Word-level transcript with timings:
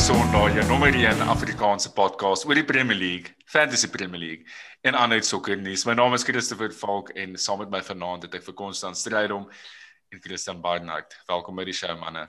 Sondag, 0.00 0.54
jou 0.56 0.62
nommer 0.64 0.94
1 0.96 1.18
Afrikaanse 1.28 1.90
podcast 1.92 2.46
oor 2.48 2.56
die 2.56 2.64
Premier 2.64 2.96
League, 2.96 3.34
Fantasy 3.52 3.88
Premier 3.92 4.20
League 4.22 4.46
en 4.88 4.96
ander 4.96 5.20
sokker 5.20 5.58
nuus. 5.60 5.82
My 5.84 5.92
naam 5.92 6.16
is 6.16 6.24
Christopher 6.24 6.72
Falk 6.72 7.10
en 7.20 7.34
saam 7.36 7.60
met 7.60 7.68
my 7.74 7.82
vanaand 7.84 8.24
het 8.24 8.38
ek 8.38 8.46
vir 8.46 8.56
Konstant 8.56 8.96
Strydom 8.96 9.44
en 9.44 10.22
Christian 10.24 10.62
Barnard. 10.64 11.12
Welkom 11.28 11.60
by 11.60 11.68
die 11.68 11.76
show 11.76 11.92
manne. 12.00 12.24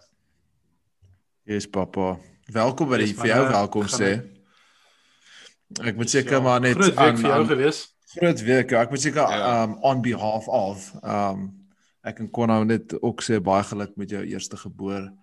Yes 1.48 1.70
pappa. 1.72 2.18
Welkom 2.52 2.92
by 2.92 3.00
die 3.06 3.16
vir 3.22 3.32
jou 3.32 3.40
welkom 3.54 3.88
sê. 3.96 4.12
Ek 5.80 5.96
moet 5.96 6.12
seker 6.12 6.44
maar 6.44 6.60
net 6.60 6.76
groot 6.76 7.00
week 7.00 7.24
vir 7.24 7.32
jou 7.38 7.42
gewees. 7.54 7.82
Groot 8.18 8.46
week. 8.52 8.76
Ja, 8.76 8.84
ek 8.84 8.92
moet 8.92 9.08
seker 9.08 9.32
ja. 9.32 9.56
um 9.64 9.80
on 9.94 10.04
behalf 10.04 10.52
of 10.52 10.92
um 11.00 11.48
ek 12.04 12.20
kan 12.20 12.34
kon 12.36 12.52
nou 12.52 12.66
net 12.68 13.00
ook 13.00 13.24
sê 13.24 13.40
baie 13.40 13.64
geluk 13.72 13.96
met 13.96 14.12
jou 14.12 14.28
eerste 14.28 14.60
geboorte 14.60 15.16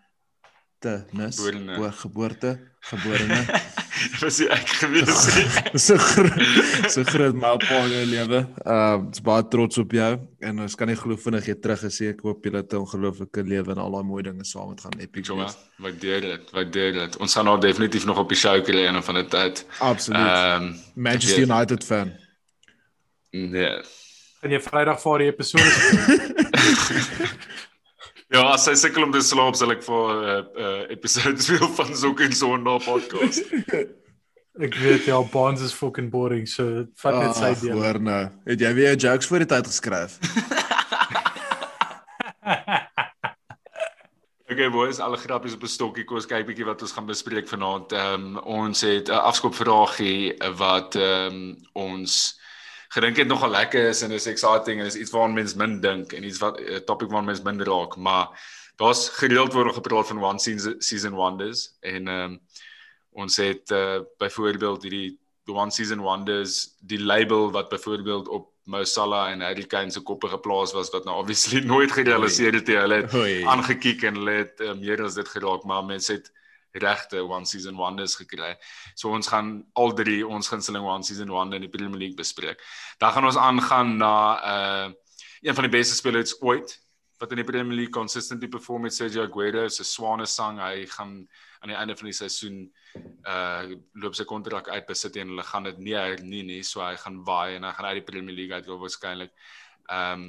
te 0.80 1.04
nis 1.12 1.36
Geborene. 1.38 1.92
geboorte 2.02 2.58
geborene 2.90 3.40
Was 4.22 4.36
jy 4.38 4.46
ek 4.54 4.68
gewees? 4.78 5.24
so 5.86 5.96
groot 5.98 6.86
so 6.94 7.02
groot 7.08 7.34
mylpaal 7.34 7.88
in 7.88 7.94
jou 7.96 8.04
lewe. 8.12 8.40
Ehm 8.62 9.08
uh, 9.08 9.22
baie 9.26 9.42
trots 9.50 9.78
op 9.82 9.90
jou 9.96 10.10
en 10.46 10.60
ons 10.62 10.76
kan 10.78 10.86
nie 10.86 10.94
glo 11.00 11.16
vinnig 11.18 11.48
jy 11.50 11.56
terug 11.58 11.80
gesê 11.82 12.12
ek 12.12 12.22
hoop 12.22 12.46
jy 12.46 12.52
het 12.54 12.72
'n 12.72 12.78
ongelooflike 12.84 13.42
lewe 13.42 13.72
en 13.74 13.78
al 13.82 13.90
daai 13.96 14.06
mooi 14.06 14.22
dinge 14.22 14.44
saam 14.46 14.68
met 14.70 14.80
gaan 14.86 14.94
epic 15.02 15.26
Joma, 15.26 15.44
wees. 15.48 15.56
waardeer 15.82 16.20
dit, 16.20 16.50
waardeer 16.54 16.92
dit. 16.92 17.16
Ons 17.18 17.34
gaan 17.34 17.44
nou 17.50 17.58
definitief 17.60 18.06
nog 18.06 18.18
op 18.22 18.28
die 18.28 18.38
show 18.38 18.54
kry 18.62 18.86
een 18.86 19.02
van 19.02 19.14
die 19.14 19.26
tyd. 19.26 19.66
Absoluut. 19.80 20.20
Ehm 20.20 20.62
um, 20.62 20.76
Manchester 20.94 21.42
United 21.42 21.84
fan. 21.84 22.12
nee. 23.30 23.82
Gaan 24.40 24.50
jy 24.54 24.60
Vrydag 24.62 25.00
vir 25.02 25.18
die 25.18 25.28
episode 25.34 25.66
Ja, 28.28 28.42
as 28.52 28.66
hy 28.68 28.74
sukkel 28.76 29.06
om 29.06 29.12
te 29.12 29.22
slaap, 29.24 29.56
sal 29.56 29.72
ek 29.72 29.80
vir 29.86 30.08
'n 30.12 30.18
uh, 30.20 30.40
uh, 30.60 30.82
episode 30.92 31.40
speel 31.46 31.70
van 31.78 31.94
Sok 31.96 32.20
en 32.26 32.34
Sondag 32.36 32.84
podcast. 32.84 33.40
Ek 34.58 34.74
weet 34.74 35.04
ja, 35.06 35.22
Bonds 35.22 35.62
is 35.62 35.72
fucking 35.72 36.10
boring, 36.10 36.42
so 36.50 36.82
vat 36.98 37.14
net 37.14 37.36
sy 37.38 37.52
deel. 37.60 37.78
Hoor 37.78 38.00
nou. 38.02 38.24
Het 38.50 38.64
jy 38.66 38.72
weer 38.74 38.96
jokes 38.98 39.30
voor 39.30 39.44
die 39.44 39.50
tyd 39.54 39.70
geskryf? 39.70 40.18
Okay 44.48 44.70
boys, 44.72 44.98
alle 44.98 45.16
grappies 45.20 45.54
op 45.54 45.62
'n 45.62 45.70
stokkie. 45.70 46.04
Kom 46.04 46.16
ons 46.16 46.26
kyk 46.26 46.46
bietjie 46.48 46.64
wat 46.66 46.80
ons 46.82 46.92
gaan 46.92 47.06
bespreek 47.06 47.46
vanaand. 47.48 47.92
Ehm 47.92 48.36
um, 48.36 48.38
ons 48.42 48.80
het 48.80 49.08
'n 49.08 49.20
afskopvraagie 49.30 50.34
wat 50.56 50.96
ehm 50.96 51.36
um, 51.36 51.56
ons 51.72 52.40
gedink 52.88 53.16
het 53.16 53.28
nogal 53.28 53.50
lekker 53.50 53.88
is 53.88 54.02
en 54.02 54.10
is 54.10 54.26
exciting 54.26 54.80
en 54.80 54.86
is 54.86 54.96
iets 54.96 55.10
waaraan 55.10 55.36
mense 55.36 55.56
min 55.56 55.80
dink 55.80 56.12
en 56.12 56.24
iets 56.24 56.38
wat 56.38 56.60
'n 56.60 56.84
topic 56.84 57.08
waaraan 57.08 57.30
mense 57.30 57.42
min 57.42 57.62
raak, 57.62 57.96
maar 57.96 58.28
daar's 58.76 59.08
gereeld 59.08 59.52
word 59.52 59.74
gepraat 59.74 60.06
van 60.06 60.24
one 60.24 60.38
season, 60.38 60.74
season 60.78 61.14
wonders 61.14 61.76
en 61.80 62.08
ehm 62.08 62.32
um, 62.32 62.40
ons 63.18 63.36
het 63.36 63.70
uh, 63.70 64.00
byvoorbeeld 64.18 64.82
hierdie 64.82 65.18
the 65.44 65.52
one 65.52 65.70
season 65.70 66.00
wonders 66.00 66.76
die 66.80 67.00
label 67.00 67.50
wat 67.50 67.68
byvoorbeeld 67.68 68.28
op 68.28 68.52
Mo 68.68 68.84
Salah 68.84 69.30
en 69.30 69.40
Harry 69.40 69.64
Kane 69.64 69.90
se 69.90 70.00
koppe 70.00 70.28
geplaas 70.28 70.72
was 70.72 70.90
wat 70.90 71.04
nou 71.04 71.16
obviously 71.16 71.60
nooit 71.64 71.92
gerealiseer 71.92 72.52
het. 72.52 72.66
Hulle 72.68 73.00
het 73.00 73.14
aangekyk 73.48 74.02
en 74.02 74.14
hulle 74.20 74.34
het 74.44 74.60
uh, 74.60 74.74
meer 74.76 75.02
as 75.02 75.16
dit 75.16 75.28
geraak, 75.28 75.64
maar 75.64 75.84
mense 75.84 76.12
het 76.12 76.28
regte 76.72 77.22
one 77.24 77.46
season 77.46 77.76
wonders 77.76 78.16
gekry. 78.16 78.54
So 78.94 79.12
ons 79.14 79.28
gaan 79.28 79.66
al 79.72 79.94
drie 79.94 80.26
ons 80.26 80.48
gunsteling 80.48 80.84
one 80.84 81.02
season 81.02 81.30
wonder 81.32 81.56
in 81.56 81.66
die 81.66 81.72
Premier 81.72 81.98
League 81.98 82.16
bespreek. 82.16 82.60
Dan 82.98 83.12
gaan 83.12 83.24
ons 83.24 83.36
aangaan 83.36 83.96
na 83.96 84.14
uh 84.42 84.92
een 85.38 85.54
van 85.54 85.68
die 85.68 85.70
beste 85.70 85.94
spelers 85.94 86.34
ooit 86.42 86.72
wat 87.18 87.30
in 87.30 87.36
die 87.36 87.46
Premier 87.46 87.74
League 87.74 87.92
consistently 87.94 88.48
perform 88.48 88.82
met 88.82 88.94
Sergio 88.94 89.22
Aguero 89.22 89.68
se 89.68 89.84
swane 89.84 90.26
sang. 90.26 90.58
Hy 90.58 90.86
gaan 90.86 91.28
aan 91.60 91.72
die 91.72 91.76
einde 91.76 91.96
van 91.96 92.10
die 92.10 92.16
seisoen 92.16 92.58
uh 93.26 93.70
loop 93.98 94.14
sy 94.14 94.26
kontrak 94.26 94.68
uit 94.68 94.86
by 94.86 94.94
City 94.98 95.22
en 95.22 95.32
hulle 95.34 95.46
gaan 95.46 95.66
dit 95.70 95.78
nie 95.78 95.96
hernie 95.98 96.44
nie, 96.46 96.62
so 96.62 96.82
hy 96.82 96.94
gaan 96.98 97.22
waai 97.26 97.56
en 97.56 97.66
hy 97.66 97.72
gaan 97.74 97.90
uit 97.90 98.00
die 98.00 98.06
Premier 98.10 98.34
League 98.34 98.54
uit 98.54 98.70
waarskynlik. 98.70 99.34
Ehm 99.88 100.28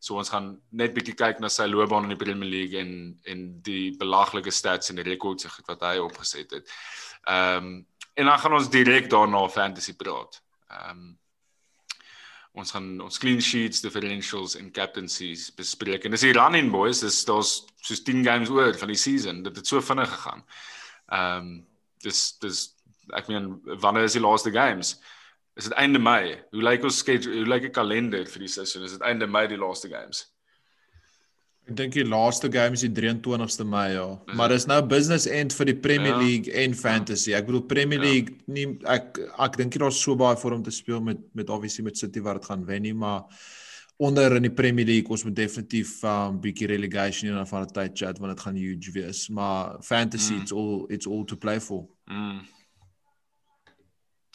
So 0.00 0.16
ons 0.16 0.32
gaan 0.32 0.54
net 0.72 0.94
bietjie 0.96 1.14
kyk 1.14 1.42
na 1.42 1.50
sy 1.52 1.66
loopbaan 1.68 2.06
in 2.08 2.14
die 2.14 2.20
Premier 2.20 2.48
League 2.48 2.80
en 2.80 2.92
en 3.28 3.46
die 3.66 3.90
belaglike 4.00 4.52
stats 4.54 4.90
en 4.90 4.96
die 4.96 5.04
rekords 5.04 5.48
wat 5.68 5.84
hy 5.84 5.98
opgeset 6.00 6.56
het. 6.56 6.76
Ehm 7.28 7.64
um, 7.70 7.72
en 8.20 8.26
dan 8.26 8.40
gaan 8.42 8.52
ons 8.52 8.68
direk 8.68 9.06
daarna 9.12 9.40
fantasy 9.48 9.94
praat. 9.96 10.40
Ehm 10.72 10.90
um, 10.90 11.18
ons 12.60 12.72
gaan 12.74 12.88
ons 13.04 13.18
clean 13.22 13.40
sheets, 13.40 13.80
differentials 13.84 14.56
en 14.58 14.72
captaincies 14.74 15.50
bespreek. 15.54 16.04
En 16.04 16.16
dis 16.16 16.24
die 16.26 16.34
running 16.34 16.72
boys, 16.72 17.04
dis 17.04 17.22
daar's 17.28 17.52
soos 17.84 18.02
10 18.02 18.24
games 18.26 18.50
oor 18.50 18.74
van 18.78 18.90
die 18.90 18.98
season. 18.98 19.44
Dit 19.46 19.60
het 19.60 19.66
so 19.66 19.84
vinnig 19.84 20.10
gegaan. 20.16 20.44
Ehm 21.12 21.36
um, 21.36 21.56
dis 22.00 22.38
dis 22.40 22.66
ek 23.12 23.28
meen 23.28 23.52
wanneer 23.82 24.08
is 24.08 24.16
die 24.16 24.24
laaste 24.24 24.50
games? 24.54 24.96
Is 25.56 25.64
dit 25.68 25.72
einde 25.76 25.98
Mei? 25.98 26.36
Hoe 26.54 26.62
lyk 26.62 26.84
ons 26.84 26.98
schedule? 27.02 27.36
Hoe 27.42 27.46
lyk 27.46 27.62
die 27.68 27.70
kalender 27.74 28.26
vir 28.26 28.40
die 28.46 28.48
seisoen? 28.48 28.84
Is 28.86 28.92
dit 28.92 29.02
einde 29.02 29.26
Mei 29.26 29.46
die 29.50 29.58
laaste 29.60 29.88
games? 29.88 30.26
Ek 31.68 31.76
dink 31.76 31.92
die 31.94 32.04
laaste 32.08 32.48
game 32.50 32.72
is 32.78 32.80
die 32.86 32.90
23ste 32.96 33.64
Mei 33.68 33.92
ja. 33.92 34.06
Maar 34.34 34.48
dis 34.54 34.66
nou 34.66 34.80
business 34.86 35.26
end 35.26 35.52
vir 35.54 35.66
die 35.66 35.76
Premier 35.76 36.14
Ja. 36.16 36.18
League 36.22 36.52
en 36.64 36.74
fantasy. 36.74 37.34
Ek 37.36 37.46
bedoel 37.46 37.66
Premier 37.68 37.98
Ja. 38.02 38.08
League 38.10 38.38
nie 38.46 38.78
ek 38.86 39.18
ek 39.38 39.56
dink 39.60 39.74
nie 39.74 39.82
daar's 39.84 40.00
so 40.00 40.16
baie 40.16 40.36
vir 40.36 40.50
hom 40.56 40.62
te 40.62 40.70
speel 40.74 41.00
met 41.00 41.18
met 41.34 41.50
obviously 41.50 41.84
met 41.84 41.98
City 41.98 42.20
wat 42.20 42.40
dit 42.40 42.48
gaan 42.50 42.64
wen 42.66 42.82
nie, 42.82 42.94
maar 42.94 43.24
onder 43.98 44.34
in 44.36 44.42
die 44.42 44.50
Premier 44.56 44.86
League 44.86 45.10
ons 45.10 45.24
moet 45.24 45.34
definitief 45.36 46.02
'n 46.02 46.06
um, 46.08 46.40
bietjie 46.40 46.66
relegation 46.68 47.36
in 47.36 47.46
van 47.46 47.62
'n 47.62 47.72
tyd 47.72 47.92
chat 47.98 48.18
want 48.18 48.32
dit 48.36 48.40
gaan 48.46 48.56
huge 48.56 48.90
wees, 48.92 49.28
maar 49.28 49.76
fantasy 49.82 50.32
Mm. 50.34 50.40
it's 50.40 50.52
all 50.52 50.86
it's 50.88 51.06
all 51.06 51.24
to 51.24 51.36
play 51.36 51.60
for. 51.60 51.86
Mm. 52.08 52.40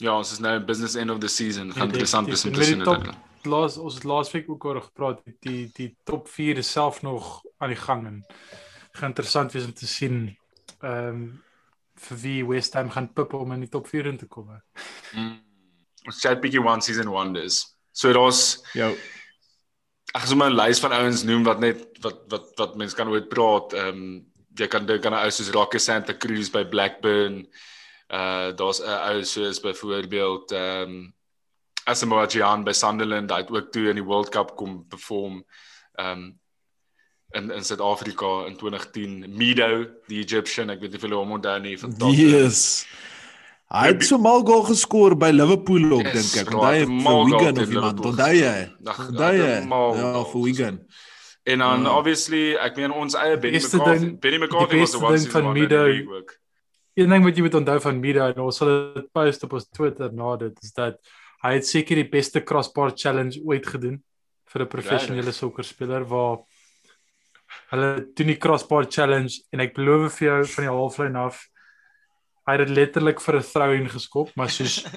Ja, 0.03 0.17
ons 0.17 0.31
is 0.31 0.41
nou 0.44 0.59
business 0.59 0.95
end 0.95 1.11
of 1.11 1.19
the 1.19 1.28
season. 1.28 1.72
Gaan 1.72 1.88
Ja, 1.88 1.91
interessant 1.94 2.28
wees 2.28 2.45
om 2.45 2.53
te 2.53 2.63
sien 2.63 2.83
dit. 2.83 3.16
Laas 3.45 3.78
ons 3.78 3.94
het 3.94 4.03
laasweek 4.03 4.50
ook 4.50 4.66
oor 4.66 4.81
gepraat, 4.81 5.22
die 5.45 5.69
die, 5.73 5.95
top 6.03 6.28
4 6.28 6.57
is 6.57 6.72
self 6.72 7.01
nog 7.01 7.44
aan 7.57 7.69
die 7.69 7.79
gang 7.79 8.06
en 8.07 8.25
gaan 8.91 9.09
interessant 9.13 9.53
wees 9.53 9.66
om 9.66 9.73
te 9.73 9.88
sien 9.88 10.38
ehm 10.81 11.07
um, 11.07 11.25
vir 11.95 12.17
wie 12.19 12.45
West 12.45 12.73
Ham 12.75 12.89
gaan 12.91 13.13
pip 13.13 13.33
om 13.33 13.51
in 13.56 13.61
die 13.63 13.69
top 13.72 13.88
4 13.88 14.06
in 14.06 14.17
te 14.17 14.25
kom. 14.28 14.50
Mm. 15.13 15.38
Ons 16.06 16.19
chat 16.19 16.41
bietjie 16.41 16.59
one 16.59 16.81
season 16.81 17.07
wonders. 17.09 17.77
So 17.91 18.12
daar's 18.13 18.59
Jou 18.73 18.91
ek 20.16 20.23
gaan 20.23 20.31
sommer 20.31 20.50
'n 20.50 20.56
lys 20.56 20.79
van 20.79 20.94
ouens 20.95 21.23
noem 21.27 21.44
wat 21.44 21.59
net 21.59 21.79
wat 22.00 22.23
wat 22.31 22.45
wat 22.59 22.75
mense 22.79 22.95
kan 22.95 23.12
ooit 23.12 23.27
praat. 23.29 23.73
Ehm 23.73 23.88
um, 23.88 24.25
jy 24.56 24.67
kan 24.67 24.85
dink 24.85 25.06
aan 25.06 25.13
'n 25.13 25.25
ou 25.25 25.31
soos 25.31 25.51
Rocky 25.51 25.79
Santa 25.79 26.13
Cruz 26.13 26.50
by 26.50 26.63
Blackburn. 26.63 27.47
Uh 28.08 28.52
daar's 28.56 28.80
'n 28.82 28.90
ou 29.16 29.24
soos 29.24 29.60
byvoorbeeld 29.60 30.52
ehm 30.52 30.90
um, 30.90 31.14
Asamoah 31.86 32.28
Gyan 32.30 32.64
by 32.64 32.72
Sunderland, 32.74 33.30
hy 33.32 33.38
het 33.38 33.52
ook 33.52 33.72
toe 33.72 33.90
in 33.90 33.96
die 33.96 34.04
World 34.04 34.30
Cup 34.30 34.56
kom 34.56 34.86
perform. 34.90 35.44
Ehm 35.96 36.12
um, 36.12 36.40
in 37.36 37.52
in 37.52 37.64
Suid-Afrika 37.64 38.46
in 38.48 38.56
2010. 38.58 39.26
Mido, 39.38 39.86
die 40.08 40.20
Egyptian, 40.24 40.70
ek 40.70 40.80
weet 40.80 40.92
nie 40.92 40.98
of 40.98 41.04
julle 41.04 41.16
hom 41.20 41.32
onthou 41.32 41.60
nie 41.60 41.78
van 41.80 41.92
Tottenham. 41.98 42.30
Yes. 42.30 42.86
Hy 43.74 43.88
het 43.88 44.04
so 44.06 44.18
mal 44.22 44.44
goal 44.46 44.64
geskor 44.64 45.16
by 45.18 45.32
Liverpool 45.34 45.92
ook 45.98 46.06
Yes, 46.06 46.32
dink 46.32 46.48
ek. 46.48 46.54
Onthou 46.54 46.74
jy 46.74 46.80
het 46.80 46.88
vir 46.88 47.26
Wigan 47.26 47.58
of 47.64 47.70
iemand? 47.74 48.06
Onthou 48.06 48.34
jy? 48.34 48.72
Onthou 48.86 49.34
jy? 49.34 49.52
Ja, 49.68 50.24
vir 50.32 50.42
Wigan. 50.44 50.80
En 51.44 51.60
dan 51.60 51.82
Ja. 51.84 51.98
obviously, 51.98 52.56
ek 52.56 52.76
meen 52.78 52.92
ons 52.92 53.14
eie 53.16 53.38
Benny 53.38 53.58
McCarthy. 53.58 54.12
Benny 54.20 54.38
McCarthy 54.38 54.80
was 54.80 54.92
the 54.92 55.00
one 55.04 55.20
van 55.20 55.52
Mido- 55.54 56.18
ook. 56.18 56.38
Een 56.95 57.11
ding 57.11 57.23
wat 57.28 57.35
jy 57.35 57.44
moet 57.44 57.57
onthou 57.59 57.79
van 57.83 58.00
Mida 58.00 58.29
en 58.31 58.44
ons 58.45 58.57
sal 58.57 58.69
dit 58.95 59.07
post 59.11 59.44
op 59.44 59.56
ons 59.57 59.69
Twitter 59.69 60.13
na 60.15 60.36
dit 60.39 60.62
is 60.63 60.75
dat 60.75 61.00
hy 61.44 61.56
het 61.57 61.68
seker 61.68 62.00
die 62.00 62.09
beste 62.09 62.42
crossbar 62.42 62.94
challenge 62.95 63.42
ooit 63.44 63.65
gedoen 63.68 63.97
vir 64.53 64.62
'n 64.63 64.71
professionele 64.71 65.31
sokkerspeler 65.31 66.06
waar 66.07 66.38
hulle 67.71 67.89
doen 68.15 68.31
die 68.31 68.39
crossbar 68.39 68.88
challenge 68.89 69.44
en 69.51 69.59
ek 69.59 69.75
beloof 69.75 70.19
vir 70.19 70.27
jou 70.27 70.45
van 70.56 70.63
die 70.63 70.75
halflyn 70.77 71.15
af 71.15 71.44
hy 72.47 72.57
het 72.57 72.68
dit 72.68 72.75
letterlik 72.77 73.19
vir 73.19 73.36
'n 73.36 73.50
throw-in 73.51 73.89
geskop 73.89 74.31
maar 74.36 74.50
soos 74.50 74.86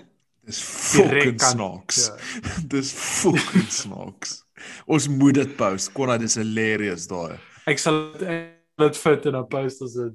Dis 0.48 0.60
fucking 0.64 1.40
snaaks. 1.40 2.06
ja. 2.06 2.16
Dis 2.72 2.92
fucking 2.92 3.68
snaaks. 3.68 4.46
Ons 4.86 5.08
moet 5.08 5.34
dit 5.34 5.56
post. 5.56 5.92
Konrad 5.92 6.22
is 6.22 6.38
hilarious 6.40 7.04
daai. 7.06 7.36
ek 7.68 7.78
sal 7.78 7.98
dit 8.16 8.96
sal 8.96 9.18
dit 9.18 9.32
dan 9.34 9.44
post 9.50 9.82
as 9.82 9.92
dit 9.98 10.14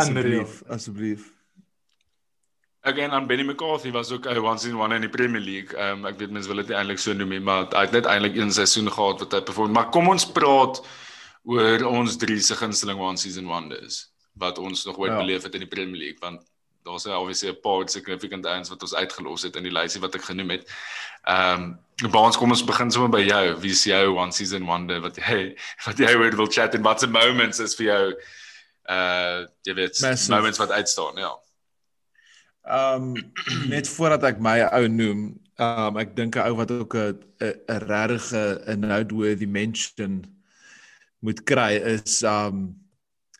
Asseblief, 0.00 0.62
asseblief. 0.68 1.32
Again, 2.86 3.10
aan 3.10 3.26
Benny 3.26 3.42
McCarthy 3.42 3.90
was 3.90 4.12
ook 4.12 4.26
'n 4.26 4.38
one 4.38 4.58
season 4.58 4.78
one 4.80 4.94
in 4.94 5.00
die 5.00 5.10
Premier 5.10 5.40
League. 5.40 5.74
Ehm 5.76 5.98
um, 5.98 6.06
ek 6.06 6.18
weet 6.18 6.30
mense 6.30 6.48
wil 6.48 6.62
dit 6.62 6.70
eintlik 6.70 6.98
so 6.98 7.12
noem 7.12 7.42
maar 7.42 7.66
hy 7.74 7.80
het 7.80 7.92
net 7.92 8.06
eintlik 8.06 8.36
een 8.36 8.52
seisoen 8.52 8.90
gehad 8.92 9.18
wat 9.20 9.32
hy 9.32 9.40
perform. 9.40 9.72
Maar 9.72 9.90
kom 9.90 10.08
ons 10.08 10.26
praat 10.32 10.82
oor 11.44 11.84
ons 11.84 12.16
drie 12.16 12.40
se 12.40 12.54
gunsteling 12.54 12.98
one 12.98 13.16
season 13.16 13.46
wonders 13.46 14.10
wat 14.38 14.58
ons 14.58 14.84
nog 14.84 14.96
ooit 14.98 15.12
Ja. 15.12 15.18
beleef 15.18 15.42
het 15.42 15.54
in 15.54 15.60
die 15.60 15.68
Premier 15.68 15.96
League 15.96 16.18
want 16.20 16.42
daar's 16.84 17.06
obviously 17.06 17.50
'n 17.50 17.60
paar 17.60 17.88
significant 17.88 18.46
ouens 18.46 18.68
wat 18.68 18.82
ons 18.82 18.94
uitgelos 18.94 19.42
het 19.42 19.56
in 19.56 19.62
die 19.62 19.72
lysie 19.72 20.00
wat 20.00 20.14
ek 20.14 20.22
genoem 20.22 20.50
het. 20.50 20.70
Ehm 21.24 21.62
um, 22.02 22.10
Baans, 22.10 22.36
kom 22.36 22.50
ons 22.50 22.64
begin 22.64 22.90
sommer 22.90 23.10
by 23.10 23.24
jou. 23.24 23.60
Wie 23.60 23.70
is 23.70 23.84
jou 23.84 24.16
one 24.16 24.32
season 24.32 24.64
wonder 24.66 25.00
wat 25.00 25.16
jy 25.16 25.56
wat 25.86 25.98
jy 25.98 26.14
oor 26.14 26.36
wil 26.36 26.46
chat 26.46 26.74
en 26.74 26.82
watse 26.82 27.06
moments 27.06 27.58
is 27.58 27.74
vir 27.74 27.86
jou 27.86 28.14
Uh 28.88 29.46
jy 29.66 29.74
weet 29.74 30.00
Massive. 30.00 30.30
moments 30.34 30.58
wat 30.58 30.70
uitstaan, 30.70 31.16
ja. 31.16 31.32
Ehm 32.66 33.12
net 33.74 33.88
voordat 33.88 34.22
ek 34.24 34.38
my 34.42 34.60
ou 34.72 34.86
noem, 34.88 35.26
um, 35.58 35.96
ek 35.98 36.16
dink 36.16 36.36
'n 36.36 36.46
ou 36.50 36.54
wat 36.58 36.70
ook 36.70 36.94
'n 36.94 37.18
'n 37.42 37.82
regtige 37.90 38.62
'n 38.66 38.80
noteworthy 38.80 39.46
mention 39.46 40.22
moet 41.18 41.42
kry 41.44 41.76
is 41.82 42.22
um, 42.22 42.76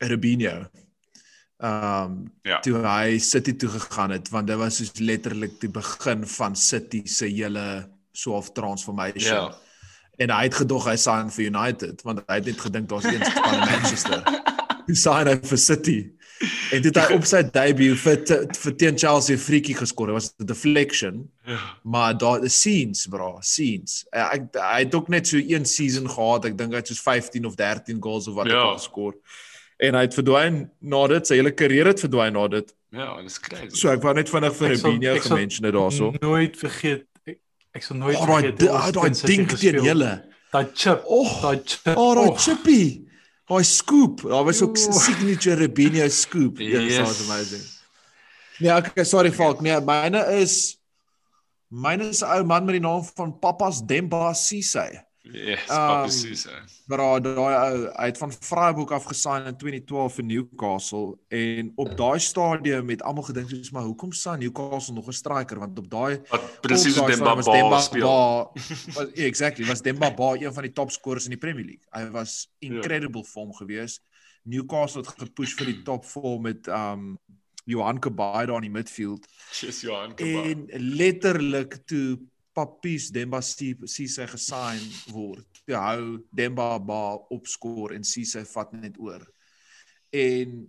Rubinho. 0.00 0.66
Um, 1.58 2.28
Ja. 2.44 2.58
toe 2.60 2.82
hy 2.84 3.18
City 3.18 3.52
toe 3.56 3.68
gegaan 3.68 4.10
het 4.10 4.28
want 4.28 4.46
dit 4.46 4.56
was 4.56 4.76
soos 4.76 4.92
letterlik 4.98 5.60
die 5.60 5.70
begin 5.70 6.26
van 6.26 6.56
City 6.56 7.06
se 7.06 7.26
hele 7.26 7.88
so 8.12 8.32
of 8.36 8.52
transformation. 8.52 9.34
Ja. 9.48 9.54
En 10.18 10.30
hy 10.30 10.42
het 10.42 10.54
gedog 10.54 10.84
hy 10.84 10.96
sign 10.96 11.30
vir 11.30 11.44
United 11.48 12.02
want 12.02 12.20
hy 12.26 12.34
het 12.34 12.44
net 12.44 12.60
gedink 12.60 12.88
daar's 12.88 13.04
een 13.04 13.24
span 13.24 13.54
in 13.54 13.60
Manchester. 13.72 14.22
Sign 14.94 15.26
hy 15.26 15.36
vir 15.42 15.58
City. 15.58 16.10
En 16.72 16.82
dit 16.82 16.94
hy 17.00 17.14
op 17.14 17.24
sy 17.24 17.40
debut 17.48 17.96
vir 17.96 18.16
te- 18.28 18.46
vir 18.60 18.72
teen 18.76 18.98
Chelsea 18.98 19.36
'n 19.36 19.40
friekie 19.40 19.74
geskor. 19.74 20.06
Dit 20.06 20.14
was 20.14 20.34
'n 20.38 20.44
deflection, 20.46 21.28
Ja. 21.46 21.58
maar 21.82 22.12
daar 22.18 22.44
is 22.44 22.54
scenes, 22.60 23.06
bro, 23.06 23.38
scenes. 23.40 24.04
Eh, 24.12 24.20
Ek 24.34 24.42
hy 24.54 24.84
het 24.84 24.94
ook 24.94 25.08
net 25.08 25.26
so 25.26 25.36
een 25.38 25.64
season 25.64 26.08
gehad. 26.08 26.44
Ek 26.44 26.56
dink 26.58 26.70
hy 26.72 26.76
het 26.76 26.86
soos 26.88 27.00
15 27.00 27.46
of 27.46 27.54
13 27.56 28.00
goals 28.02 28.28
of 28.28 28.34
wat 28.34 28.46
Ja. 28.48 28.74
geskor. 28.76 29.14
En 29.78 29.94
hy 29.94 30.00
het 30.02 30.14
verdwyn 30.14 30.70
na 30.80 31.06
dit, 31.06 31.26
sy 31.26 31.34
hele 31.36 31.52
karier 31.52 31.86
het 31.86 32.00
verdwyn 32.00 32.32
na 32.32 32.48
dit. 32.48 32.72
Ja, 32.92 33.20
dis 33.22 33.38
crazy. 33.40 33.68
So 33.76 33.88
ek 33.90 34.02
wou 34.02 34.14
net 34.14 34.28
vinnig 34.28 34.54
vir 34.54 34.68
Rubinho 34.68 35.18
gemention 35.20 35.64
het 35.64 35.74
daarso. 35.74 36.12
Nooit 36.20 36.56
vergeet 36.56 37.04
ek, 37.26 37.38
ek 37.74 37.82
sal 37.82 37.96
nooit 37.96 38.16
Oh, 38.16 38.26
daai 38.26 38.42
vergeet 38.52 38.94
daai 38.94 39.14
City 39.14 39.36
dink 39.36 39.58
teen 39.58 39.74
julle. 39.84 40.22
Daai 40.52 40.66
chip. 40.74 41.02
Oh, 41.06 41.40
Daai 41.42 41.60
chip. 41.64 41.96
oh, 41.96 42.14
daai 42.14 42.28
oh. 42.28 42.36
chippy. 42.38 43.05
Daai 43.46 43.62
scoop. 43.64 44.22
Daar 44.22 44.44
was 44.44 44.62
ook 44.62 44.76
'n 44.76 44.80
Joe. 44.80 44.92
signature 44.92 45.56
Rubinho 45.56 46.08
scoop. 46.08 46.58
Yes, 46.60 46.82
Yes. 46.82 46.96
that 46.96 47.06
was 47.06 47.30
amazing. 47.30 47.62
Nee, 48.58 48.72
okay, 48.76 49.04
sorry 49.04 49.30
Falk. 49.32 49.60
Nee, 49.60 49.80
myne 49.80 50.26
is 50.40 50.78
myne 51.70 52.08
is 52.08 52.22
'n 52.22 52.26
ou 52.38 52.44
man 52.44 52.64
met 52.64 52.74
die 52.74 52.80
naam 52.80 53.04
van 53.14 53.38
Papas 53.38 53.82
Demba 53.86 54.32
Cisse. 54.34 55.05
Yes, 55.32 55.70
Um, 55.70 56.10
Susa. 56.10 56.62
Maar 56.86 57.00
daai 57.22 57.54
ou, 57.54 57.78
hy 57.96 58.06
het 58.06 58.18
van 58.18 58.32
Freiburg 58.32 58.92
af 58.94 59.08
gesign 59.10 59.48
in 59.50 59.56
2012 59.58 60.18
vir 60.18 60.24
Newcastle 60.24 61.16
en 61.34 61.72
op 61.82 61.96
daai 61.98 62.18
stadium 62.22 62.92
het 62.92 63.02
almal 63.02 63.26
gedink 63.26 63.50
soos 63.50 63.72
maar 63.74 63.82
hoekom 63.88 64.12
staan 64.12 64.38
Newcastle 64.38 64.94
nog 64.94 65.08
'n 65.08 65.12
striker 65.12 65.58
want 65.58 65.78
op 65.78 65.90
daai 65.90 66.20
presies 66.60 66.98
op 66.98 67.06
Demba 67.06 67.34
Ba 67.34 67.80
speel. 67.80 68.06
Was 68.96 69.10
yeah, 69.14 69.26
exactly, 69.26 69.66
was 69.66 69.82
Demba 69.82 70.14
Ba 70.14 70.34
een 70.34 70.52
van 70.52 70.62
die 70.62 70.72
topscorers 70.72 71.24
in 71.24 71.34
die 71.34 71.42
Premier 71.42 71.64
League. 71.64 71.86
Hy 71.90 72.10
was 72.10 72.48
incredible 72.58 73.22
ja. 73.24 73.30
vorm 73.30 73.52
gewees. 73.54 74.00
Newcastle 74.42 75.02
het 75.02 75.10
gepush 75.18 75.56
vir 75.58 75.66
die 75.66 75.82
top 75.82 76.04
4 76.04 76.40
met 76.40 76.66
um 76.68 77.18
Johan 77.66 77.98
Kabay 77.98 78.46
daar 78.46 78.62
in 78.62 78.70
die 78.70 78.70
midfield 78.70 79.26
Yes, 79.60 79.80
Johan 79.80 80.14
Kabay. 80.14 80.52
en 80.52 80.66
letterlik 80.94 81.80
toe 81.86 82.18
Papies 82.56 83.10
Demba 83.12 83.42
Cisse 83.44 84.24
gesign 84.30 84.84
word. 85.12 85.44
Toe 85.66 85.76
hou 85.76 86.06
Demba 86.32 86.70
Ba 86.80 87.02
opskoor 87.34 87.92
en 87.96 88.06
Cisse 88.06 88.44
vat 88.54 88.72
net 88.72 88.96
oor. 89.02 89.24
En 90.16 90.62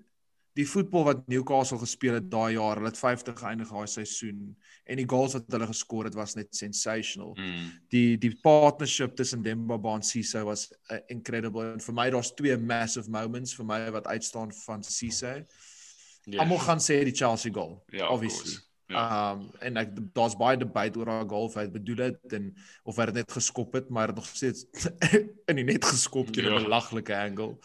die 0.57 0.66
voetbal 0.66 1.04
wat 1.06 1.28
Newcastle 1.30 1.78
gespeel 1.78 2.18
het 2.18 2.30
daai 2.31 2.56
jaar, 2.56 2.80
hulle 2.80 2.89
het 2.89 2.98
50 2.98 3.38
geëindig 3.38 3.69
daai 3.69 3.88
seisoen 3.92 4.39
en 4.89 4.98
die 5.00 5.06
goals 5.10 5.36
wat 5.38 5.51
hulle 5.54 5.68
geskor 5.69 6.10
het 6.10 6.18
was 6.18 6.34
net 6.36 6.50
sensational. 6.57 7.36
Mm. 7.38 7.68
Die 7.94 8.18
die 8.18 8.34
partnership 8.42 9.16
tussen 9.16 9.45
Demba 9.45 9.78
Ba 9.78 9.95
en 10.00 10.06
Cisse 10.06 10.42
was 10.48 10.68
uh, 10.92 10.98
incredible 11.13 11.75
en 11.75 11.84
vir 11.84 11.98
my 12.00 12.10
daar's 12.13 12.34
twee 12.36 12.57
massive 12.57 13.12
moments 13.13 13.54
vir 13.56 13.69
my 13.69 13.80
wat 13.94 14.10
uitstaan 14.10 14.51
van 14.66 14.84
Cisse. 14.84 15.36
Yeah. 16.28 16.42
Almal 16.44 16.60
gaan 16.66 16.81
sê 16.84 17.04
die 17.07 17.16
Chelsea 17.16 17.54
goal, 17.54 17.78
Ja, 17.94 18.10
of 18.10 18.18
obviously. 18.18 18.57
course. 18.57 18.66
Ja. 18.88 19.31
Um 19.34 19.50
en 19.60 19.78
ek 19.78 19.89
daar's 20.16 20.36
baie 20.39 20.57
debat 20.57 20.95
oor 20.98 21.06
daai 21.06 21.28
goal 21.28 21.50
of 21.50 21.56
hy 21.60 21.62
het 21.66 21.74
bedoel 21.74 21.98
het 22.06 22.34
en 22.38 22.45
of 22.88 22.95
hy 22.95 23.06
dit 23.10 23.18
net 23.19 23.31
geskop 23.36 23.74
het, 23.75 23.89
maar 23.89 24.13
nog 24.16 24.25
steeds 24.31 24.66
in 25.51 25.56
die 25.60 25.66
net 25.68 25.86
geskop 25.86 26.31
teen 26.31 26.45
'n 26.48 26.54
Ja. 26.54 26.63
belaglike 26.63 27.16
angle. 27.18 27.57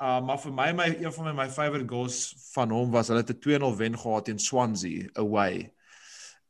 Uh 0.00 0.20
maar 0.24 0.38
vir 0.40 0.52
my 0.52 0.72
my 0.72 0.88
een 1.02 1.12
van 1.12 1.24
my, 1.28 1.32
my 1.44 1.48
favorite 1.50 1.88
goals 1.88 2.34
van 2.54 2.70
hom 2.70 2.90
was 2.90 3.08
hulle 3.08 3.20
het 3.20 3.30
'n 3.36 3.40
2-0 3.40 3.76
wen 3.76 3.98
gehad 3.98 4.24
teen 4.24 4.38
Swansea 4.38 5.08
away. 5.14 5.72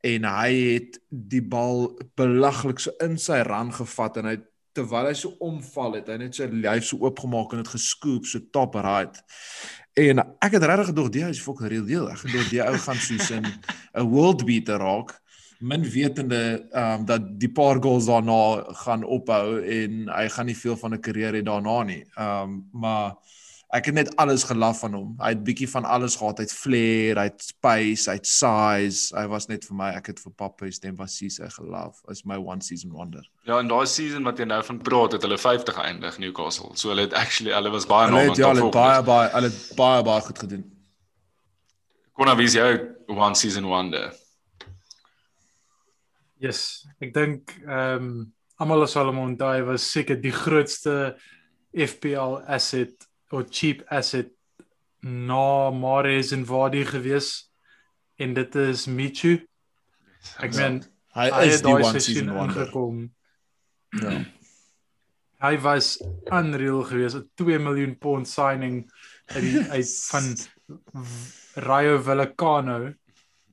En 0.04 0.24
hy 0.24 0.52
het 0.74 1.00
die 1.10 1.42
bal 1.42 1.98
belaglik 2.14 2.78
so 2.78 2.92
in 3.02 3.18
sy 3.18 3.42
rand 3.42 3.74
gevat 3.74 4.16
en 4.16 4.24
hy 4.24 4.36
terwyl 4.76 5.06
hy 5.08 5.14
so 5.14 5.34
omval 5.40 5.94
het, 5.94 6.06
hy 6.08 6.16
net 6.20 6.34
sy 6.34 6.44
lyf 6.46 6.84
so 6.84 6.98
oopgemaak 7.00 7.52
en 7.52 7.62
dit 7.64 7.68
geskoop 7.74 8.24
so 8.26 8.38
top 8.52 8.74
right. 8.74 9.18
En 9.96 10.20
ek 10.44 10.52
het 10.58 10.64
regtig 10.68 10.90
gedog 10.90 11.06
die 11.08 11.22
is 11.24 11.40
fucking 11.40 11.70
real 11.72 11.84
deal. 11.88 12.08
Ek 12.12 12.20
gedog 12.26 12.50
die 12.52 12.60
ou 12.60 12.74
gaan 12.84 12.98
soos 13.00 13.30
in 13.32 13.46
'n 13.48 14.04
world 14.12 14.44
beater 14.44 14.76
raak, 14.76 15.14
min 15.60 15.84
wetende 15.88 16.68
ehm 16.68 17.00
um, 17.00 17.06
dat 17.08 17.40
die 17.40 17.48
paar 17.48 17.80
goals 17.80 18.04
daarna 18.04 18.64
gaan 18.84 19.04
ophou 19.04 19.62
en 19.64 20.04
hy 20.12 20.28
gaan 20.28 20.46
nie 20.46 20.56
veel 20.56 20.76
van 20.76 20.92
'n 20.94 21.00
karier 21.00 21.32
hê 21.32 21.42
daarna 21.42 21.82
nie. 21.82 22.04
Ehm 22.14 22.42
um, 22.42 22.68
maar 22.72 23.16
ek 23.74 23.88
het 23.90 23.96
net 23.96 24.10
alles 24.22 24.44
gelaf 24.46 24.80
van 24.84 24.94
hom. 24.94 25.14
Hy 25.18 25.32
het 25.34 25.42
bietjie 25.46 25.68
van 25.70 25.86
alles 25.90 26.16
gehad. 26.16 26.38
Hy 26.38 26.46
het 26.46 26.54
flair, 26.54 27.18
hy 27.18 27.24
het 27.28 27.42
space, 27.42 28.06
hy 28.10 28.16
het 28.20 28.28
size. 28.30 29.14
Hy 29.16 29.24
was 29.32 29.48
net 29.50 29.66
vir 29.66 29.78
my, 29.78 29.88
ek 29.98 30.12
het 30.12 30.20
vir 30.22 30.34
Papa 30.38 30.70
Stembasis 30.70 31.40
gelaf. 31.56 31.98
Is 32.12 32.22
my 32.24 32.38
one 32.38 32.62
season 32.62 32.94
wonder. 32.94 33.24
Ja, 33.48 33.58
in 33.62 33.70
daai 33.70 33.86
season 33.90 34.26
wat 34.28 34.38
jy 34.38 34.46
nou 34.46 34.60
van 34.68 34.78
praat, 34.86 35.16
het 35.16 35.26
hulle 35.26 35.38
50 35.40 35.74
geëindig 35.78 36.20
Newcastle. 36.22 36.70
So 36.78 36.92
hulle 36.94 37.08
het 37.08 37.16
actually 37.18 37.54
hulle 37.56 37.72
was 37.74 37.88
baie 37.90 38.06
Hulle 38.10 38.22
naam 38.22 38.34
het 38.34 38.42
ja, 38.42 38.52
hulle 38.52 38.68
het 38.68 38.78
baie 38.78 39.02
baie 39.06 39.32
hulle 39.34 39.50
het 39.50 39.74
baie 39.80 40.06
baie 40.06 40.26
goed 40.28 40.44
gedoen. 40.46 40.64
Konna 42.16 42.36
wie 42.38 42.46
is 42.48 42.56
jou 42.56 42.70
one 43.12 43.34
season 43.34 43.66
wonder? 43.68 44.14
Yes, 46.42 46.86
ek 47.02 47.12
dink 47.16 47.58
ehm 47.64 48.06
um, 48.06 48.16
almal 48.56 48.86
sal 48.88 49.10
hom 49.10 49.18
onthou 49.20 49.66
was 49.66 49.84
seker 49.92 50.16
die 50.16 50.32
grootste 50.32 51.16
FPL 51.76 52.38
asset 52.48 53.05
of 53.32 53.46
cheap 53.50 53.82
asset 53.90 54.28
na 55.02 55.70
Mahrez 55.70 56.32
en 56.32 56.44
Vardy 56.46 56.84
gewees 56.84 57.50
en 58.18 58.34
dit 58.34 58.54
is 58.56 58.86
Michu. 58.86 59.38
Ek 60.42 60.54
meen 60.56 60.80
Hy, 61.16 61.30
hy 61.32 61.44
is 61.48 61.62
die 61.64 61.72
one 61.72 62.00
season 62.00 62.32
wonder. 62.34 62.66
ingekom. 62.66 63.10
Ja. 64.02 64.24
Hy 65.40 65.54
was 65.60 65.96
unreal 66.32 66.82
geweest, 66.84 67.16
'n 67.16 67.28
2 67.36 67.58
miljoen 67.58 67.94
pond 67.98 68.28
signing 68.28 68.84
uit 69.26 69.42
die 69.42 69.60
uit 69.76 69.92
van 70.10 70.34
Rayo 71.54 71.98
Vallecano 72.02 72.94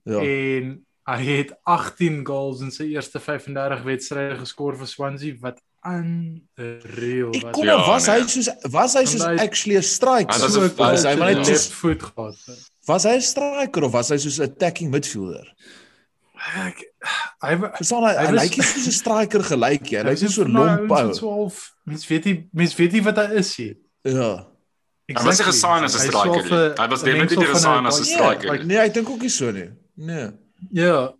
Ja. 0.05 0.19
en 0.19 0.85
hy 1.07 1.21
het 1.23 1.53
18 1.63 2.25
goals 2.27 2.61
in 2.61 2.71
sy 2.71 2.83
eerste 2.91 3.19
35 3.19 3.83
wedstryde 3.87 4.35
geskor 4.41 4.75
vir 4.75 4.87
Swansea 4.87 5.35
wat 5.39 5.61
unreal 5.85 7.29
Ek 7.35 7.43
was. 7.43 7.51
kon 7.53 7.65
Ja, 7.65 7.77
ja, 7.77 7.87
was 7.87 8.05
hy 8.07 8.19
nee. 8.19 8.27
soos 8.27 8.49
was 8.71 8.93
hy 8.95 9.03
soos 9.05 9.23
hy- 9.25 9.37
actually 9.43 9.75
'n 9.77 9.83
striker? 9.83 10.33
Hy 10.33 10.41
was 10.41 10.53
So, 10.53 10.61
was 10.77 11.03
hy 11.03 11.15
maar 11.15 11.33
net 11.35 11.45
soos 11.45 11.67
foot 11.71 12.01
gehad. 12.01 12.35
was 12.87 13.03
hy 13.03 13.15
'n 13.15 13.21
striker 13.21 13.83
of 13.83 13.91
was 13.93 14.09
hy 14.09 14.17
soos 14.17 14.39
'n 14.39 14.43
attacking 14.49 14.91
midfielder? 14.91 15.47
Ek 16.55 16.83
hy 17.41 17.55
Verstaan 17.79 18.03
hy, 18.03 18.13
Hy 18.17 18.25
hy 18.27 18.31
lyk 18.33 18.57
nie 18.57 18.65
soos 18.65 18.87
'n 18.87 18.91
striker 18.91 19.39
gelyk 19.43 19.81
nie. 19.91 19.97
Hy 20.03 20.03
lyk 20.03 20.21
is 20.23 20.35
so 20.35 20.43
daai 20.43 20.53
lomp 20.53 20.79
ou. 20.81 20.87
wat 20.87 21.15
12 21.17 21.71
Mens 21.85 22.07
weet 22.07 22.25
nie 22.25 22.49
mens 22.53 22.75
weet 22.75 22.91
nie 22.93 23.01
wat 23.01 23.17
hy 23.17 23.35
is 23.39 23.57
nie. 23.59 23.75
Ja. 24.03 24.45
Hy 25.09 25.23
was 25.25 25.41
gesign 25.41 25.83
as 25.83 25.95
'n 25.95 25.99
Hy 25.99 26.03
is 26.05 26.11
striker. 26.11 26.75
Hy 26.79 26.87
was 26.89 27.03
definitief 27.03 27.49
gesign 27.51 27.85
as 27.85 27.99
'n 27.99 28.05
striker. 28.05 28.51
like, 28.51 28.65
Nee, 28.65 28.77
ek 28.77 28.93
dink 28.93 29.09
ook 29.09 29.19
nie 29.21 29.29
so 29.29 29.51
nie. 29.51 29.69
Nee. 29.97 30.31
Ja. 30.71 31.11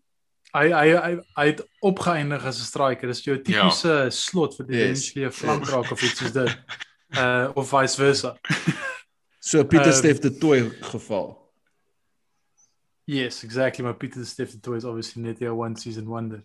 Hy 0.54 0.70
hy 0.70 0.90
hy, 0.96 1.14
hy 1.36 1.46
het 1.48 1.62
opgeëindig 1.82 2.44
as 2.46 2.60
'n 2.62 2.66
striker. 2.66 3.08
Dis 3.08 3.24
jou 3.26 3.38
tipiese 3.42 3.88
ja. 4.06 4.10
slot 4.10 4.56
vir 4.58 4.66
die 4.68 4.78
Yes. 4.78 4.88
menslie 4.90 5.32
flankraak 5.32 5.92
of 5.92 6.02
iets 6.04 6.20
soos 6.20 6.32
dit. 6.32 6.58
Uh 7.14 7.52
of 7.56 7.70
vice 7.70 7.96
versa. 7.96 8.36
So 9.40 9.64
Pieter 9.66 9.92
Ehm, 9.92 9.98
Steff 9.98 10.20
de 10.20 10.32
Tooi 10.38 10.70
geval. 10.82 11.38
Yes, 13.06 13.44
exactly. 13.44 13.84
Maar 13.84 13.94
Pieter 13.96 14.26
Steff 14.26 14.52
de 14.52 14.60
Tooi 14.60 14.78
is 14.78 14.84
obviously 14.84 15.22
net 15.22 15.40
'n 15.42 15.50
one 15.52 15.76
season 15.78 16.06
wonder. 16.08 16.42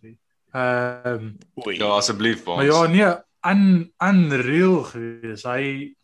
Ehm 0.53 1.37
Ja, 1.73 1.87
asseblief 1.97 2.45
vir 2.45 2.57
maar 2.57 2.65
ja, 2.65 2.81
ons. 2.83 2.89
nee, 2.91 3.15
un 3.45 3.93
unreal 3.99 4.83
gewees. 4.85 5.43
Hy 5.45 5.95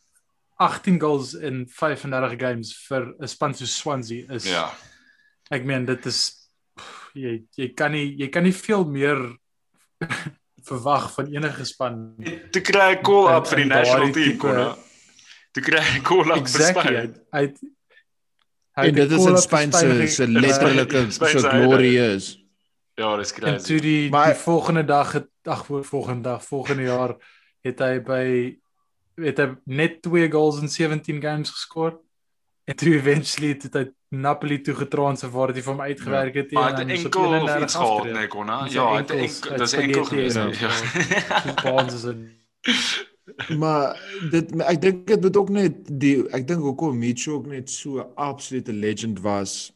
18 0.57 1.01
goals 1.01 1.35
in 1.35 1.67
35 1.69 2.39
games 2.39 2.73
vir 2.89 3.15
'n 3.21 3.27
span 3.29 3.55
so 3.55 3.65
Swansea 3.67 4.25
is 4.33 4.45
Ja. 4.45 4.73
Ek 5.51 5.65
meen 5.65 5.85
dit 5.85 6.07
is 6.07 6.44
jy 7.15 7.45
jy 7.57 7.69
kan 7.75 7.93
nie 7.95 8.15
jy 8.19 8.29
kan 8.35 8.43
nie 8.47 8.53
veel 8.55 8.85
meer 8.91 9.19
verwag 10.69 11.11
van 11.15 11.27
enige 11.33 11.65
span. 11.69 11.99
Toe 12.51 12.63
kry 12.65 12.91
hy 12.95 12.99
call 13.05 13.29
up 13.37 13.47
vir 13.51 13.63
die 13.63 13.69
national 13.71 14.13
team 14.17 14.37
konna. 14.41 14.71
Toe 15.55 15.63
kry 15.67 15.83
hy 15.85 16.01
call 16.07 16.25
up 16.33 16.39
vir 16.39 16.41
Exactly. 16.43 16.83
Spanje. 16.83 17.03
Hy 17.33 17.43
het- 17.49 17.61
hy 18.75 18.87
En 18.89 18.95
dit 18.95 19.11
is 19.13 19.27
in 19.31 19.37
Spanje 19.39 19.71
vir 19.79 20.09
se 20.09 20.15
Spanje 20.25 20.41
letterlike 20.41 21.05
Spanje 21.13 21.41
so 21.45 21.49
glory 21.51 21.93
is. 21.97 22.31
Ja, 22.99 23.17
dis 23.17 23.33
En 23.33 23.41
crazy. 23.41 23.67
toe 23.67 23.81
die 23.81 24.11
Maar- 24.11 24.33
die 24.35 24.41
volgende 24.41 24.85
dag 24.85 25.13
het 25.13 25.29
ag 25.45 25.67
voor 25.67 25.85
volgende 25.85 26.23
dag 26.23 26.45
volgende 26.45 26.83
jaar 26.83 27.15
het 27.63 27.79
hy 27.79 27.99
by 28.01 28.59
het 29.17 29.39
hy 29.39 29.55
net 29.65 30.03
2 30.03 30.31
goals 30.31 30.61
in 30.61 30.69
17 30.69 31.21
games 31.23 31.51
geskor. 31.51 32.01
En 32.65 32.77
toe 32.77 32.95
eventually 32.95 33.49
het 33.63 33.75
hy 33.75 33.85
Napoli 34.21 34.61
toe 34.61 34.75
getransfer 34.75 35.31
waar 35.31 35.53
dit 35.53 35.65
vir 35.65 35.73
hom 35.73 35.81
uitgewerk 35.81 36.35
het 36.35 36.53
Maar 36.53 36.73
hy 36.75 36.79
het 36.79 37.05
enkel 37.05 37.43
of 37.43 37.61
iets 37.63 37.75
gehad, 37.75 38.05
nee, 38.13 38.27
Konna. 38.27 38.67
Ja, 38.71 38.97
het 38.97 39.11
enkel, 39.11 39.57
dis 39.57 39.73
enkel 39.73 40.05
gewees. 40.05 40.35
Ja. 40.35 40.71
Baans 41.63 41.95
is 41.95 42.05
'n 42.05 42.31
maar 43.63 44.01
dit 44.31 44.53
ek 44.61 44.81
dink 44.81 45.07
dit 45.07 45.21
moet 45.21 45.37
ook 45.37 45.49
net 45.49 45.75
die 46.01 46.29
ek 46.31 46.47
dink 46.49 46.61
hoekom 46.61 46.99
Micho 46.99 47.35
ook 47.35 47.47
net 47.47 47.71
so 47.71 47.99
'n 47.99 48.07
absolute 48.15 48.73
legend 48.73 49.21
was 49.21 49.73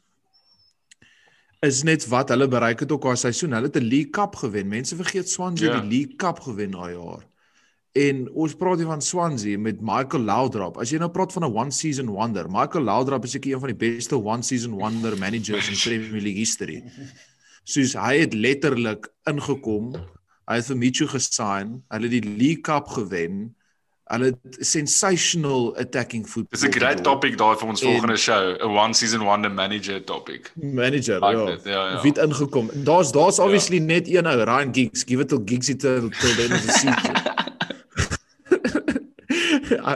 is 1.61 1.83
net 1.83 2.07
wat 2.09 2.29
hulle 2.29 2.49
bereik 2.49 2.81
het 2.81 2.93
ook 2.93 3.05
haar 3.05 3.17
seisoen. 3.17 3.53
Hulle 3.53 3.67
het 3.67 3.77
'n 3.77 3.89
League 3.89 4.11
Cup 4.11 4.35
gewen. 4.37 4.69
Mense 4.69 4.97
vergeet 4.97 5.31
Swansea 5.31 5.73
Ja. 5.73 5.81
die 5.81 5.91
League 5.91 6.17
Cup 6.17 6.41
gewen 6.41 6.71
daai 6.71 6.95
jaar. 6.95 7.27
En 7.99 8.27
ons 8.45 8.55
praat 8.55 8.79
hier 8.83 8.87
van 8.89 9.03
Swansea 9.03 9.59
met 9.59 9.81
Michael 9.83 10.27
Laudrup. 10.29 10.77
As 10.83 10.93
jy 10.93 11.01
nou 11.03 11.09
praat 11.11 11.33
van 11.35 11.45
'n 11.49 11.55
one 11.57 11.71
season 11.75 12.11
wonder, 12.15 12.47
Michael 12.51 12.85
Laudrup 12.85 13.25
is 13.25 13.31
seker 13.31 13.53
een 13.53 13.61
van 13.61 13.75
die 13.75 13.81
beste 13.91 14.17
one 14.17 14.43
season 14.43 14.77
wonder 14.79 15.19
managers 15.19 15.69
in 15.69 15.75
Premier 15.75 16.23
League 16.23 16.39
history. 16.39 16.83
Soos 17.65 17.95
hy 17.95 18.19
het 18.19 18.35
letterlik 18.35 19.09
ingekom. 19.25 19.95
Hy 20.49 20.55
het 20.57 20.67
vir 20.67 20.77
Micho 20.77 21.07
gesign. 21.07 21.83
Hulle 21.89 22.09
het 22.09 22.23
die 22.23 22.37
League 22.37 22.61
Cup 22.63 22.89
gewen. 22.89 23.55
Hulle 24.09 24.39
sensational 24.61 25.77
attacking 25.77 26.25
football. 26.27 26.61
Dis 26.61 26.69
'n 26.69 26.73
great 26.81 27.03
topic 27.03 27.37
daai 27.37 27.57
vir 27.57 27.69
ons 27.69 27.83
En- 27.83 27.89
volgende 27.91 28.17
show, 28.17 28.57
'n 28.57 28.77
one 28.77 28.95
season 28.95 29.21
wonder 29.25 29.51
manager 29.51 30.05
topic. 30.05 30.53
manager 30.55 31.21
Like 31.21 31.39
ja. 31.39 31.45
dit, 31.47 31.65
ja, 31.65 31.91
ja. 31.91 32.01
Wie 32.03 32.13
het 32.13 32.19
ingekom? 32.19 32.71
Daar's 32.85 33.13
daar's 33.13 33.39
obviously 33.39 33.79
net 33.79 34.09
een 34.09 34.27
ou, 34.27 34.43
Ryan 34.45 34.75
Giggs. 34.75 35.05
Give 35.07 35.21
it 35.21 35.29
to 35.29 35.43
Giggs 35.45 35.67
till 35.67 35.77
till 35.77 36.35
the 36.37 36.43
end 36.43 36.53
of 36.53 36.65
the 36.65 36.73
season. 36.73 37.15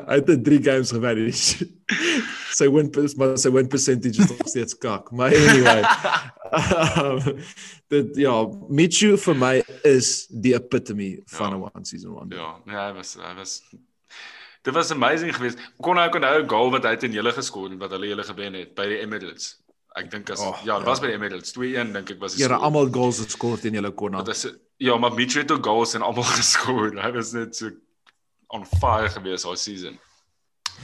Hy 0.08 0.18
het 0.20 0.44
3 0.44 0.58
games 0.62 0.90
gemanage. 0.94 1.68
Sy 2.58 2.66
win 2.68 2.90
maar 3.16 3.38
sy 3.40 3.48
win 3.50 3.68
percentage 3.72 4.20
is 4.20 4.28
nog 4.28 4.48
steeds 4.50 4.74
kak. 4.78 5.10
Maar 5.16 5.32
anyway. 5.34 5.82
um, 7.00 7.38
dit 7.88 8.16
ja, 8.20 8.34
Michu 8.68 9.14
vir 9.16 9.38
my 9.40 9.54
is 9.88 10.26
die 10.28 10.52
epitome 10.58 11.22
van 11.26 11.50
Ja. 11.50 11.56
'n 11.56 11.62
one 11.62 11.84
season 11.88 12.12
wonder. 12.12 12.38
Ja, 12.38 12.50
nee, 12.66 12.76
hy 12.76 12.92
was 12.98 13.14
hy 13.16 13.34
was 13.38 13.62
Dit 14.62 14.74
was 14.74 14.90
amazing 14.94 15.32
geweest. 15.34 15.58
Kon 15.82 15.96
hy 15.98 16.08
kon 16.08 16.22
onthou 16.22 16.42
'n 16.44 16.48
goal 16.48 16.70
wat 16.70 16.84
hy 16.84 16.96
teen 16.96 17.12
julle 17.12 17.32
geskoor 17.32 17.70
het 17.70 17.78
wat 17.80 17.90
hulle 17.90 18.06
julle 18.12 18.22
gewen 18.22 18.54
het 18.54 18.74
by 18.74 18.86
die 18.86 19.00
Emirates. 19.00 19.56
Ek 19.96 20.10
dink 20.10 20.30
as 20.30 20.40
Oh, 20.40 20.54
ja, 20.64 20.76
dit 20.78 20.84
ja. 20.84 20.90
was 20.90 21.00
by 21.00 21.06
die 21.06 21.14
Emirates 21.16 21.52
2-1 21.56 21.92
dink 21.92 22.10
ek 22.10 22.20
was 22.20 22.34
Here 22.36 22.48
score. 22.54 22.60
almal 22.64 22.88
goals 22.92 23.18
geskor 23.24 23.58
teen 23.60 23.74
julle 23.74 23.90
konna. 23.92 24.22
Dit 24.22 24.34
is 24.36 24.46
ja, 24.78 24.96
maar 24.98 25.12
Mitchell 25.14 25.42
het 25.42 25.50
ook 25.50 25.64
goals 25.66 25.94
en 25.94 26.02
almal 26.02 26.24
geskoor. 26.38 26.92
Hy 27.02 27.10
was 27.12 27.32
net 27.32 27.56
so 27.56 27.70
on 28.52 28.64
fire 28.64 29.08
geweest 29.08 29.44
daai 29.44 29.56
season. 29.56 29.98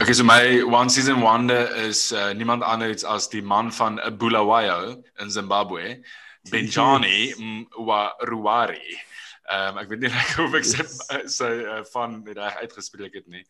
Okay, 0.00 0.12
so 0.12 0.24
my 0.24 0.62
one 0.62 0.88
season 0.88 1.20
wonder 1.20 1.68
is 1.74 2.12
uh, 2.12 2.32
niemand 2.32 2.62
anders 2.62 3.04
as 3.04 3.28
die 3.28 3.42
man 3.42 3.72
van 3.72 4.00
Bulawayo 4.18 5.02
in 5.18 5.30
Zimbabwe, 5.30 6.02
Benjani 6.50 7.34
Ruari. 8.22 8.96
Ehm 9.48 9.74
um, 9.74 9.78
ek 9.80 9.88
weet 9.88 10.04
nie 10.04 10.12
reg 10.18 10.38
of 10.44 10.54
ek 10.54 10.68
sy 10.68 10.84
sy 11.32 11.50
uh, 11.64 11.80
van 11.94 12.20
reg 12.36 12.60
uitgespreek 12.62 13.16
het 13.16 13.26
nie. 13.32 13.42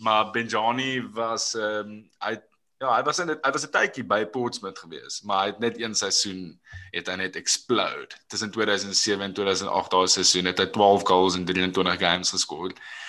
Maar 0.00 0.30
Benjani 0.32 1.02
was 1.12 1.52
ehm 1.58 1.92
um, 1.92 2.00
hy 2.24 2.38
ja, 2.82 2.94
hy 2.96 3.02
was 3.06 3.20
in 3.22 3.34
hy 3.34 3.52
was 3.54 3.66
'n 3.66 3.74
tydjie 3.74 4.06
by 4.06 4.22
Portsmouth 4.24 4.78
gewees, 4.78 5.20
maar 5.26 5.44
hy 5.44 5.52
het 5.52 5.60
net 5.60 5.80
een 5.82 5.94
seisoen 5.94 6.56
het 6.94 7.10
hy 7.10 7.18
net 7.20 7.36
explode. 7.36 8.16
Tussen 8.32 8.50
2007 8.50 9.28
en 9.28 9.36
2008 9.36 9.92
daai 9.92 10.08
seisoen 10.08 10.50
het 10.50 10.62
hy 10.62 10.70
12 10.72 11.06
goals 11.10 11.36
in 11.36 11.44
23 11.44 12.00
games 12.00 12.32
geskor. 12.32 12.72
Ehm 12.72 13.01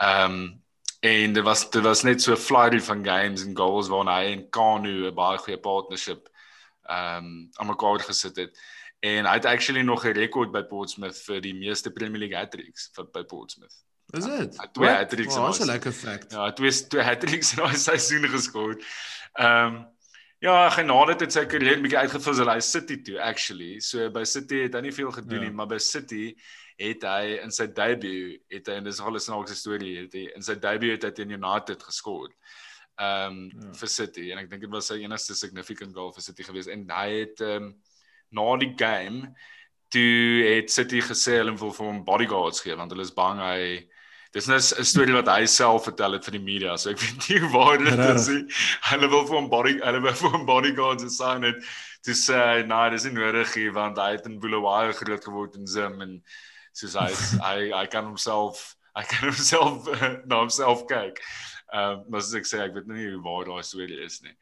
um, 0.00 0.62
en 1.00 1.32
dit 1.32 1.42
was 1.44 1.70
dit 1.70 1.82
was 1.82 2.02
net 2.02 2.22
so 2.22 2.36
flurry 2.36 2.80
van 2.80 3.04
games 3.04 3.44
en 3.44 3.56
goals 3.56 3.88
waarna 3.88 4.18
hy 4.20 4.32
en 4.32 4.48
Kanu 4.50 5.06
'n 5.08 5.14
baie 5.14 5.38
goeie 5.38 5.58
partnership 5.60 6.28
ehm 6.88 7.24
um, 7.24 7.48
aan 7.56 7.66
mekaar 7.66 8.00
gesit 8.00 8.36
het. 8.36 8.58
En 9.00 9.24
hy 9.24 9.32
het 9.32 9.44
actually 9.44 9.82
nog 9.82 10.04
'n 10.04 10.12
rekord 10.12 10.50
by 10.52 10.62
Portsmouth 10.62 11.18
vir 11.26 11.40
die 11.40 11.54
meeste 11.54 11.90
Premier 11.90 12.18
League 12.18 12.36
hat-tricks 12.38 12.90
vir 12.94 13.04
by 13.12 13.22
Portsmouth. 13.24 13.74
Is 14.12 14.24
dit? 14.24 14.56
Hy 14.58 14.62
het 14.66 14.74
twee 14.74 14.90
hat-tricks 14.90 15.36
Oh, 15.36 15.46
Dis 15.48 15.60
'n 15.60 15.66
lekker 15.66 15.92
fact. 15.92 16.32
Ja, 16.32 16.52
twee 16.52 16.70
twee 16.88 17.02
hat-tricks 17.02 17.52
in 17.52 17.58
daai 17.64 17.76
seisoen 17.76 18.28
geskor. 18.28 18.76
Ehm 19.34 19.66
um, 19.74 19.86
ja, 20.40 20.70
genade 20.70 21.14
het 21.20 21.32
sy 21.32 21.46
carrière 21.46 21.80
bietjie 21.80 21.98
uitgevul 21.98 22.34
so 22.34 22.44
hy 22.48 22.60
City 22.60 23.02
toe 23.02 23.20
actually. 23.22 23.80
So 23.80 24.10
by 24.10 24.24
City 24.24 24.62
het 24.62 24.74
hy 24.74 24.80
nie 24.80 24.92
veel 24.92 25.10
gedoen 25.12 25.38
Ja. 25.40 25.44
nie, 25.44 25.50
maar 25.52 25.66
by 25.66 25.78
City 25.78 26.34
het 26.80 27.04
hy 27.04 27.36
in 27.44 27.52
sy 27.52 27.66
debut 27.76 28.40
het 28.52 28.66
hy 28.72 28.78
en 28.80 28.88
dis 28.88 28.98
nogal 29.00 29.18
'n 29.20 29.26
snaakse 29.26 29.56
storie, 29.58 29.94
het 30.06 30.16
hy 30.16 30.24
in 30.36 30.42
sy 30.42 30.56
debut 30.56 30.96
het 30.96 31.04
hy 31.04 31.10
teen 31.18 31.36
United 31.36 31.82
geskor. 31.82 32.28
Ehm 33.00 33.32
um, 33.32 33.50
Ja. 33.54 33.72
vir 33.80 33.88
City 33.88 34.30
en 34.32 34.38
ek 34.38 34.50
dink 34.50 34.62
dit 34.62 34.70
was 34.70 34.88
sy 34.88 34.98
enigste 35.04 35.34
significant 35.34 35.94
goal 35.94 36.12
vir 36.12 36.22
City 36.22 36.42
gewees 36.44 36.68
en 36.68 36.88
hy 36.90 37.08
het 37.20 37.40
ehm 37.40 37.62
um, 37.70 37.74
na 38.32 38.56
die 38.60 38.74
game 38.78 39.34
toe 39.90 40.44
het 40.46 40.70
City 40.70 41.00
gesê 41.00 41.38
hulle 41.40 41.56
wil 41.58 41.72
vir 41.72 41.86
hom 41.86 42.04
bodyguards 42.04 42.60
gee 42.60 42.76
want 42.76 42.92
hulle 42.92 43.02
is 43.02 43.14
bang 43.14 43.40
hy 43.40 43.88
Dis 44.32 44.46
net 44.46 44.62
'n 44.78 44.84
storie 44.86 45.14
wat 45.16 45.26
hy 45.26 45.44
self 45.50 45.84
vertel 45.88 46.12
het 46.14 46.24
vir 46.24 46.36
die 46.38 46.44
media, 46.44 46.76
so 46.78 46.90
ek 46.90 47.00
weet 47.02 47.24
nie 47.30 47.40
waar 47.50 47.78
dit 47.82 47.98
is 48.14 48.28
nie. 48.28 48.44
Hulle 48.86 49.08
wil 49.10 49.24
vir 49.26 49.36
hom 49.40 49.48
body 49.50 49.72
hulle 49.82 50.00
wil 50.04 50.14
vir 50.14 50.30
hom 50.30 50.44
bodyguards 50.46 51.02
assign 51.02 51.42
het 51.42 51.58
to 52.06 52.14
say, 52.14 52.62
"Nee, 52.62 52.90
dis 52.90 53.04
nie 53.08 53.12
nodig 53.16 53.56
nie 53.56 53.70
want 53.74 53.98
hy 53.98 54.12
het 54.12 54.26
in 54.30 54.38
Bulawayo 54.38 54.92
groot 54.92 55.24
geword 55.24 55.56
in 55.56 55.66
Zim 55.66 56.00
en 56.00 56.22
soos 56.72 56.96
hy 56.98 57.10
hy 57.44 57.70
hy 57.74 57.86
kan 57.92 58.04
homself 58.04 58.74
hy 58.96 59.04
kan 59.10 59.28
homself 59.28 59.88
na 60.28 60.42
homself 60.42 60.86
kyk." 60.90 61.22
Ehm, 61.70 62.00
um, 62.00 62.04
maar 62.10 62.24
soos 62.26 62.34
ek 62.40 62.48
sê, 62.50 62.64
ek 62.64 62.74
weet 62.74 62.90
nie 62.90 63.12
hoe 63.12 63.22
waar 63.22 63.46
daai 63.46 63.62
storie 63.66 64.00
is 64.02 64.20
nie. 64.26 64.34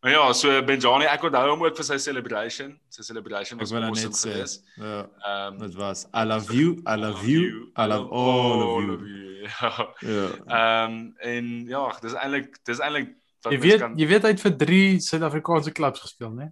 Maar 0.00 0.12
ja, 0.12 0.32
so 0.32 0.52
Benjani, 0.62 1.06
ek 1.10 1.24
onthou 1.26 1.48
hom 1.50 1.64
ook 1.64 1.78
vir 1.78 1.86
sy 1.88 1.96
celebration. 1.98 2.74
Sy 2.94 3.02
celebration 3.02 3.58
was 3.58 3.72
nou 3.74 3.80
awesome 3.88 4.14
geweest. 4.14 4.62
Ja, 4.78 5.00
Ehm 5.26 5.56
dit 5.64 5.74
was 5.80 6.04
I 6.14 6.22
love 6.28 6.54
you, 6.54 6.76
I 6.86 6.94
love 7.00 7.26
you, 7.26 7.72
I 7.74 7.88
love 7.90 8.10
all 8.10 8.92
of 8.94 9.06
you. 9.06 9.24
Ja. 9.46 9.94
Ja. 10.02 10.28
Ehm 10.58 10.94
en 11.22 11.50
ja, 11.70 11.82
dis 12.02 12.14
eintlik 12.18 12.56
dis 12.66 12.80
eintlik 12.82 13.12
wat 13.42 13.52
Jy 13.54 13.58
weet 13.62 13.82
kan 13.82 13.98
jy 13.98 14.08
weet 14.10 14.26
hy 14.26 14.32
het 14.34 14.42
vir 14.42 14.56
3 14.62 14.78
Suid-Afrikaanse 15.06 15.74
klubs 15.74 16.02
gespeel, 16.02 16.32
né? 16.34 16.48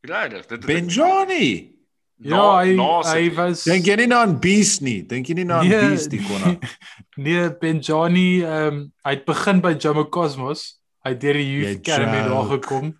regtig. 0.00 0.46
Dit 0.46 0.66
het 0.68 1.77
Benjani. 2.18 2.30
Na- 2.30 2.36
Ja, 2.38 2.58
hy 2.64 2.74
na 2.76 3.02
hy 3.12 3.28
was 3.36 3.64
Dink 3.64 3.86
jy 3.86 3.96
nie 3.96 4.12
aan 4.14 4.38
Beast 4.42 4.80
nie? 4.82 5.02
Dink 5.06 5.26
jy 5.28 5.34
nie 5.34 5.44
aan 5.50 5.68
Nee. 5.68 5.80
Beast 5.88 6.10
die 6.10 6.18
konna? 6.26 6.56
Nee, 7.16 7.48
Benjani, 7.60 8.42
ehm 8.42 8.66
um, 8.74 8.80
hy 9.04 9.10
het 9.16 9.24
begin 9.26 9.60
by 9.60 9.72
Jomo 9.78 10.04
Cosmos. 10.08 10.78
Hy 11.04 11.10
het 11.14 11.20
deur 11.20 11.34
die 11.38 11.44
Jy 11.46 11.60
Youth 11.62 11.88
Academy 11.88 12.28
daar 12.28 12.48
gekom. 12.58 12.92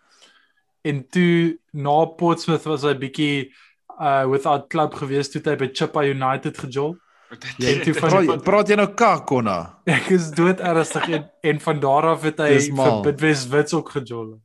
En 0.83 1.05
toe 1.11 1.59
na 1.73 2.05
Portsmouth 2.19 2.65
was 2.65 2.83
hy 2.87 2.95
bietjie 2.99 3.51
uh 3.99 4.25
without 4.31 4.69
club 4.71 4.95
gewees 4.95 5.29
toe 5.31 5.43
hy 5.45 5.57
by 5.59 5.69
Chippa 5.75 6.03
United 6.07 6.59
gejol. 6.59 6.97
Jy 7.59 7.75
toe 7.85 7.95
van- 7.99 8.11
Praat, 8.11 8.45
praat 8.45 8.69
jy 8.71 8.77
nou 8.79 8.87
kak 8.95 9.27
konna? 9.27 9.57
Ek 9.85 10.11
is 10.15 10.31
dood 10.31 10.61
ernstig 10.65 11.09
en, 11.11 11.27
en 11.43 11.59
van 11.61 11.81
daar 11.83 12.07
af 12.15 12.23
het 12.23 12.39
hy 12.39 12.55
vir 12.71 13.03
Bidwest 13.05 13.51
Wits 13.53 13.75
ook 13.75 13.91
gejol. 13.99 14.39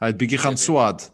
Hy 0.00 0.06
het 0.14 0.16
bietjie 0.18 0.38
gaan 0.38 0.56
swat. 0.56 1.10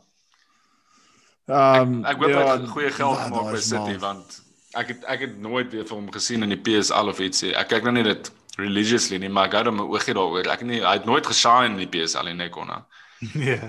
Ehm 1.49 2.05
Ek 2.05 2.17
hoop 2.21 2.29
hy 2.29 2.31
ja, 2.37 2.57
het 2.59 2.69
goeie 2.69 2.91
geld 2.93 3.17
ja, 3.19 3.25
gemaak 3.25 3.53
by 3.53 3.61
City 3.61 3.95
mal. 3.97 3.99
want 4.01 4.41
ek 4.77 4.89
het 4.93 5.05
ek 5.09 5.21
het 5.21 5.39
nooit 5.41 5.73
weer 5.73 5.85
vir 5.89 5.97
hom 5.97 6.11
gesien 6.13 6.43
in 6.45 6.51
die 6.53 6.61
PSL 6.61 7.09
of 7.09 7.19
ietsie. 7.25 7.55
Ek 7.57 7.69
kyk 7.73 7.83
nou 7.89 7.93
nie 7.97 8.05
dit 8.05 8.31
religiously 8.59 9.19
nie, 9.19 9.29
maar 9.33 9.47
ek 9.49 9.53
hou 9.55 9.65
hom 9.71 9.81
'n 9.81 9.89
oogie 9.89 10.15
daaroor. 10.15 10.47
Ek 10.53 10.61
het 10.61 10.69
nie 10.69 10.81
hy 10.85 10.93
het 10.99 11.07
nooit 11.07 11.27
geshine 11.27 11.73
in 11.73 11.89
die 11.89 11.89
PSL 11.89 12.29
nie, 12.35 12.49
konna. 12.51 12.85
Nee. 13.35 13.61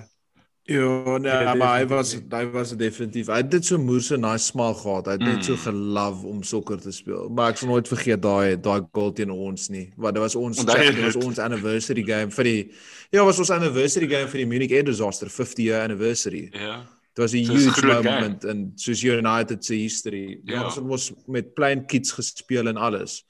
Ja, 0.70 1.18
nee, 1.18 1.32
Ja, 1.32 1.56
maar 1.56 1.80
hy 1.80 1.86
was 1.88 2.14
hy 2.14 2.46
was 2.52 2.76
definitief. 2.78 3.28
Hy 3.28 3.38
het 3.42 3.50
dit 3.50 3.66
so 3.66 3.78
moerse 3.82 4.18
nice 4.18 4.46
smaak 4.52 4.78
gehad. 4.78 5.06
Hy 5.08 5.12
het 5.18 5.22
net 5.22 5.46
so 5.46 5.54
Mm. 5.54 5.58
gelove 5.64 6.28
om 6.28 6.44
sokker 6.44 6.78
te 6.82 6.92
speel. 6.92 7.30
Maar 7.30 7.50
ek 7.50 7.58
sal 7.58 7.70
nooit 7.70 7.88
vergeet 7.88 8.22
daai 8.22 8.56
daai 8.62 8.82
goal 8.94 9.12
teen 9.14 9.32
ons 9.32 9.70
nie. 9.70 9.90
Want 9.98 10.14
dit 10.14 10.22
was 10.22 10.36
ons 10.36 10.58
dit 10.66 11.02
was 11.02 11.16
ons 11.16 11.40
anniversary 11.40 12.04
game 12.04 12.30
vir 12.32 12.44
die 12.44 12.72
Ja, 13.12 13.24
was 13.26 13.40
ons 13.40 13.50
anniversary 13.50 14.08
game 14.08 14.28
vir 14.28 14.38
die 14.38 14.46
Munich 14.46 14.72
Air 14.72 14.84
Disaster 14.84 15.28
50 15.30 15.64
year 15.66 15.82
anniversary. 15.84 16.50
Ja. 16.54 16.78
Dit 16.78 16.99
was 17.20 17.34
'n 17.34 17.46
So 17.46 17.54
huge 17.54 17.86
moment 17.86 18.44
in 18.44 18.72
soos 18.76 19.04
United 19.04 19.66
se 19.66 19.76
history. 19.76 20.40
Ja, 20.44 20.64
ons 20.66 20.76
het 20.76 20.86
mos 20.86 21.12
met 21.28 21.54
plain 21.54 21.86
kids 21.86 22.12
gespeel 22.12 22.68
en 22.68 22.78
alles. 22.78 23.26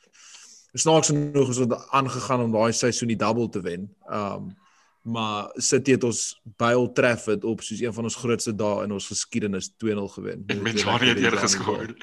Snaaks 0.74 1.08
genoeg 1.08 1.50
is 1.50 1.58
ons 1.58 1.76
aangegaan 1.90 2.42
om 2.42 2.52
daai 2.52 2.74
seisoen 2.74 3.08
die 3.08 3.18
double 3.18 3.50
te 3.50 3.62
wen. 3.62 3.90
Um 4.08 4.58
maar 5.02 5.50
City 5.56 5.92
het 5.96 6.04
ons 6.04 6.42
by 6.60 6.74
Old 6.76 6.92
Trafford 6.96 7.44
op 7.48 7.62
soos 7.64 7.80
een 7.82 7.94
van 7.94 8.04
ons 8.04 8.18
grootste 8.20 8.52
dae 8.56 8.84
in 8.84 8.92
ons 8.92 9.08
geskiedenis 9.08 9.72
2-0 9.84 10.04
gewen. 10.16 10.44
En 10.52 10.62
met 10.62 10.82
Johnny 10.82 11.08
het 11.08 11.20
weer 11.20 11.38
geskor. 11.38 11.96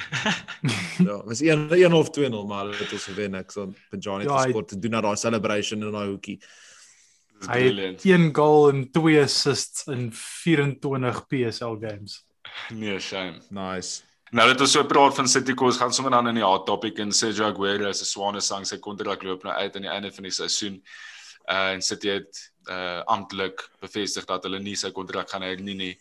Ja, 1.06 1.24
was 1.24 1.40
1 1.40 1.70
1 1.70 1.92
of 1.92 2.10
2-0 2.18 2.46
maar 2.48 2.64
hulle 2.64 2.76
het 2.76 2.92
ons 2.92 3.04
gewen. 3.04 3.34
Ek 3.34 3.52
sal 3.52 3.74
Benjani 3.90 4.24
Ja, 4.24 4.30
ja, 4.30 4.46
geskor 4.46 4.64
te 4.64 4.78
doen 4.78 4.96
na 4.96 5.00
daai 5.04 5.16
celebration 5.16 5.84
in 5.84 5.92
daai 5.92 6.08
hoekie. 6.08 6.40
Hy 7.44 7.60
brilliant. 7.60 8.02
het 8.02 8.04
een 8.10 8.30
goal 8.34 8.68
en 8.68 8.90
twee 8.90 9.20
assists 9.22 9.86
in 9.86 10.12
24 10.12 11.26
PSL 11.26 11.76
games. 11.80 12.24
Nee, 12.72 12.98
shame. 12.98 13.40
Nice. 13.50 14.02
Nou 14.34 14.48
dat 14.50 14.60
ons 14.60 14.72
so 14.74 14.84
praat 14.84 15.14
van 15.14 15.28
City 15.28 15.54
Coast, 15.54 15.78
gaan 15.78 15.92
sommer 15.94 16.12
dan 16.12 16.28
in 16.32 16.40
die 16.40 16.44
hot 16.44 16.64
topic 16.66 16.98
en 16.98 17.12
Sergio 17.14 17.46
Aguero 17.46 17.92
se 17.94 18.04
swane 18.04 18.40
sang 18.42 18.66
sy 18.66 18.80
kontrak 18.82 19.22
loop 19.22 19.44
nou 19.46 19.54
uit 19.54 19.76
aan 19.76 19.86
die 19.86 19.92
einde 19.92 20.10
van 20.12 20.26
die 20.26 20.34
seisoen. 20.34 20.80
Uh 21.46 21.76
en 21.76 21.82
City 21.82 22.10
het 22.10 22.40
uh 22.66 23.04
amptelik 23.06 23.62
bevestig 23.80 24.26
dat 24.26 24.42
hulle 24.48 24.58
nie 24.58 24.74
sy 24.76 24.90
kontrak 24.90 25.30
gaan 25.30 25.46
hernie 25.46 25.76
nie. 25.78 25.92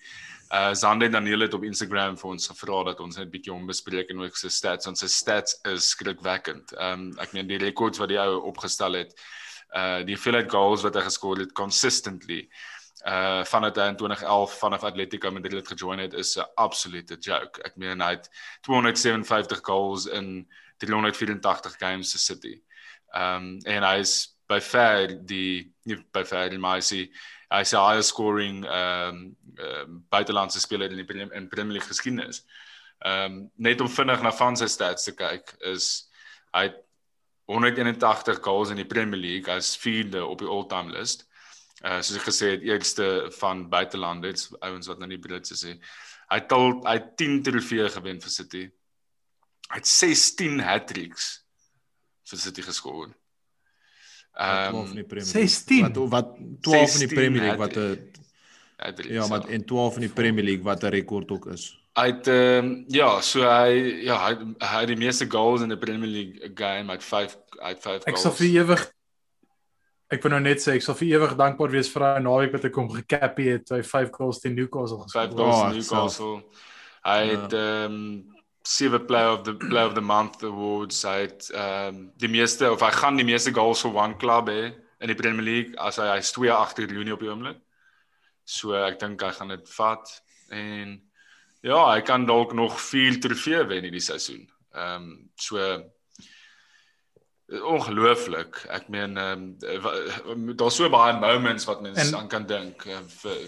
Uh 0.50 0.74
Zander 0.74 1.12
Daniel 1.12 1.46
het 1.46 1.54
op 1.54 1.63
Instagram 1.63 2.18
vir 2.18 2.32
ons 2.32 2.50
gevra 2.50 2.82
dat 2.89 3.00
ons 3.06 3.18
net 3.18 3.27
'n 3.27 3.32
bietjie 3.38 3.54
hom 3.54 3.68
bespreek 3.70 4.10
en 4.10 4.25
ook 4.25 4.38
sy 4.38 4.50
stats. 4.50 4.88
Ons 4.88 5.06
sy 5.06 5.08
stats 5.08 5.60
is 5.70 5.89
skrikwekkend. 5.94 6.74
Um 6.82 7.12
ek 7.22 7.34
meen 7.34 7.48
die 7.48 7.62
rekords 7.62 8.01
wat 8.01 8.10
die 8.10 8.20
ou 8.20 8.42
opgestel 8.50 8.94
het. 8.94 9.13
Uh 9.75 10.05
die 10.08 10.15
hoeveelheid 10.15 10.51
goals 10.51 10.86
wat 10.86 10.96
hy 10.96 11.01
geskoor 11.10 11.41
het 11.44 11.51
consistently 11.51 12.46
uh 13.05 13.44
vanuit 13.46 13.77
in 13.77 13.96
2011 13.96 14.58
vanaf 14.58 14.84
Atletico 14.84 15.32
Madrid 15.32 15.67
gejoin 15.67 16.00
het 16.00 16.13
is 16.13 16.36
'n 16.38 16.48
absolute 16.55 17.15
joke. 17.20 17.62
Ek 17.63 17.75
meen 17.75 18.01
hy 18.01 18.10
het 18.10 18.29
257 18.62 19.60
goals 19.62 20.05
in 20.05 20.48
384 20.77 21.75
games 21.77 22.12
vir 22.12 22.20
City. 22.20 22.62
Um 23.13 23.60
en 23.65 23.84
hy 23.84 24.00
is 24.00 24.38
by 24.48 24.62
ver 24.62 25.25
die 25.25 25.74
nie 25.84 25.98
by 26.13 26.24
ver 26.25 26.50
die 26.50 26.58
maar 26.58 26.82
hy 26.82 27.10
hy 27.51 27.63
sê 27.63 27.77
hy 27.77 28.01
scoring 28.01 28.65
um 28.65 29.36
uh, 29.60 29.86
buitelandse 30.10 30.60
speler 30.60 30.91
in 30.91 31.05
die 31.05 31.29
in 31.34 31.50
Premier 31.50 31.74
League 31.77 31.88
geskiedenis. 31.88 32.44
Um 33.05 33.51
net 33.58 33.82
om 33.82 33.89
vinnig 33.89 34.22
na 34.22 34.32
van 34.32 34.55
sy 34.55 34.67
stats 34.67 35.03
te 35.03 35.12
kyk 35.12 35.55
is 35.62 36.10
hy 36.53 36.74
181 37.46 38.42
goals 38.42 38.72
in 38.74 38.82
die 38.82 38.90
Premier 38.90 39.20
League 39.20 39.54
as 39.54 39.75
vierde 39.78 40.25
op 40.25 40.40
die 40.42 40.50
all-time 40.50 40.92
list. 40.96 41.28
Uh 41.84 42.00
soos 42.02 42.18
ek 42.18 42.30
gesê 42.30 42.56
het 42.56 42.66
eerste 42.66 43.28
van 43.40 43.68
buitelande 43.70 44.32
dit's 44.32 44.50
ouens 44.64 44.88
wat 44.90 45.02
nou 45.02 45.10
nie 45.12 45.22
Britse 45.22 45.58
sê 45.60 45.75
hy 46.32 46.40
het 46.40 46.56
al 46.56 46.80
hy 46.88 46.98
10 47.22 47.44
trofee 47.46 47.90
gewen 47.98 48.22
vir 48.24 48.34
City. 48.34 48.64
Hy 49.70 49.82
het 49.82 49.90
16 49.90 50.64
hat-tricks 50.66 51.30
vir 52.30 52.42
City 52.42 52.66
geskoor. 52.66 53.14
Ehm 54.36 54.82
um, 54.82 55.22
16 55.22 55.86
wat 55.86 56.02
wat 56.12 56.36
12 56.66 56.98
in 56.98 57.08
die 57.08 57.16
Premier 57.16 57.42
League 57.42 57.62
wat 57.62 57.78
'n 57.78 58.14
Ja, 59.08 59.28
maar 59.28 59.50
in 59.50 59.66
12 59.66 59.96
in 59.96 60.02
die 60.02 60.14
Premier 60.14 60.44
League 60.44 60.64
wat 60.64 60.84
'n 60.84 60.92
rekord 60.92 61.32
ook 61.32 61.46
is. 61.48 61.85
Hy 61.96 62.10
het 62.12 62.28
ehm 62.28 62.66
um, 62.66 62.72
ja, 62.92 63.22
so 63.24 63.46
hy 63.48 64.04
ja, 64.04 64.18
hy 64.25 64.34
hy 64.60 64.82
het 64.82 64.90
die 64.92 65.00
meeste 65.00 65.30
goals 65.32 65.64
in 65.64 65.72
die 65.72 65.80
Premier 65.80 66.12
League 66.12 66.52
game 66.58 66.90
met 66.90 67.04
5 67.04 67.38
uit 67.60 67.80
5 67.80 67.86
goals. 67.86 68.10
Ek 68.12 68.20
sal 68.20 68.36
vir 68.36 68.52
ewig 68.52 68.84
Ek 70.14 70.22
wil 70.22 70.36
nou 70.36 70.42
net 70.44 70.62
sê 70.62 70.75
ek 70.78 70.84
sal 70.86 70.98
vir 71.00 71.16
ewig 71.16 71.34
dankbaar 71.40 71.72
wees 71.74 71.88
vir 71.90 72.04
daai 72.04 72.25
naweek 72.28 72.52
wat 72.54 72.68
ek 72.68 72.75
hom 72.78 72.92
gekappie 72.94 73.48
het, 73.56 73.72
hy 73.74 73.82
5 73.82 74.12
goals 74.14 74.42
teen 74.44 74.54
Newcastle 74.54 75.00
geskoor. 75.02 75.32
5 75.32 75.38
goals 75.40 75.62
teen 75.62 75.80
Newcastle. 75.80 76.36
Hy 77.06 77.20
het 77.32 77.56
ja. 77.56 77.64
ehm 77.64 78.00
um, 78.00 78.08
sewe 78.66 78.98
player 79.06 79.30
of 79.38 79.44
the 79.46 79.54
player 79.54 79.86
of 79.86 79.94
the 79.94 80.02
month 80.02 80.44
awards. 80.44 81.04
Hy 81.08 81.18
het 81.24 81.50
ehm 81.54 81.96
um, 81.96 82.04
die 82.22 82.30
meeste 82.30 82.70
of 82.75 82.84
hy 82.86 82.92
gaan 83.00 83.18
die 83.22 83.28
meeste 83.28 83.54
goals 83.56 83.82
vir 83.86 83.98
one 84.04 84.20
club 84.22 84.52
hê 84.52 84.74
in 85.00 85.12
die 85.12 85.18
Premier 85.18 85.46
League 85.46 85.80
as 85.82 85.98
hy 86.02 86.12
hy's 86.12 86.36
2 86.36 86.52
agter 86.54 86.92
Rooney 86.92 87.16
op 87.16 87.24
die 87.24 87.32
oomblik. 87.32 87.60
So 88.46 88.75
ek 88.78 89.00
dink 89.02 89.24
hy 89.25 89.32
gaan 89.40 89.56
dit 89.56 89.75
vat 89.80 90.12
en 90.54 91.00
ja, 91.66 91.82
hy 91.92 92.02
kan 92.06 92.28
dalk 92.30 92.54
nog 92.58 92.78
4 92.82 93.20
trofee 93.24 93.66
wen 93.70 93.88
hierdie 93.88 94.04
seisoen. 94.04 94.46
Ehm 94.76 95.10
um, 95.10 95.12
so 95.36 95.60
ongelooflik. 97.46 98.64
Ek 98.74 98.90
meen 98.90 99.18
ehm 99.22 99.48
um, 100.26 100.52
daar's 100.58 100.78
so 100.80 100.90
baie 100.90 101.18
moments 101.20 101.68
wat 101.70 101.82
mens 101.86 102.14
aan 102.14 102.30
kan 102.32 102.48
dink 102.50 102.86
uh, 102.90 103.02
vir 103.22 103.42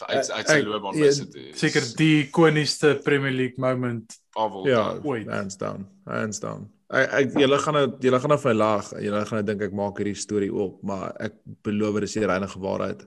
vir 0.00 0.16
uit 0.16 0.30
uit 0.30 0.50
sy 0.50 0.58
loopbaan 0.64 0.98
by 0.98 1.12
City. 1.16 1.46
Seker 1.56 1.86
die 1.98 2.26
ikoniesste 2.26 2.94
Premier 3.04 3.34
League 3.36 3.60
moment 3.60 4.16
all 4.38 4.66
ja. 4.68 4.84
Ja, 5.02 5.22
hands 5.32 5.56
down. 5.60 5.88
Hands 6.08 6.40
down. 6.40 6.68
Ek 6.90 7.12
ek 7.20 7.38
julle 7.38 7.58
gaan 7.62 7.78
dit 7.78 8.08
julle 8.08 8.20
gaan 8.20 8.34
nou 8.34 8.40
vir 8.42 8.56
lag. 8.56 8.92
Julle 9.04 9.22
gaan 9.28 9.46
dink 9.46 9.64
ek 9.68 9.78
maak 9.78 10.00
hierdie 10.00 10.18
storie 10.18 10.52
op, 10.52 10.80
maar 10.86 11.14
ek 11.22 11.38
beloof 11.66 12.00
dit 12.00 12.10
is 12.10 12.18
die 12.18 12.28
reinige 12.28 12.60
waarheid. 12.62 13.06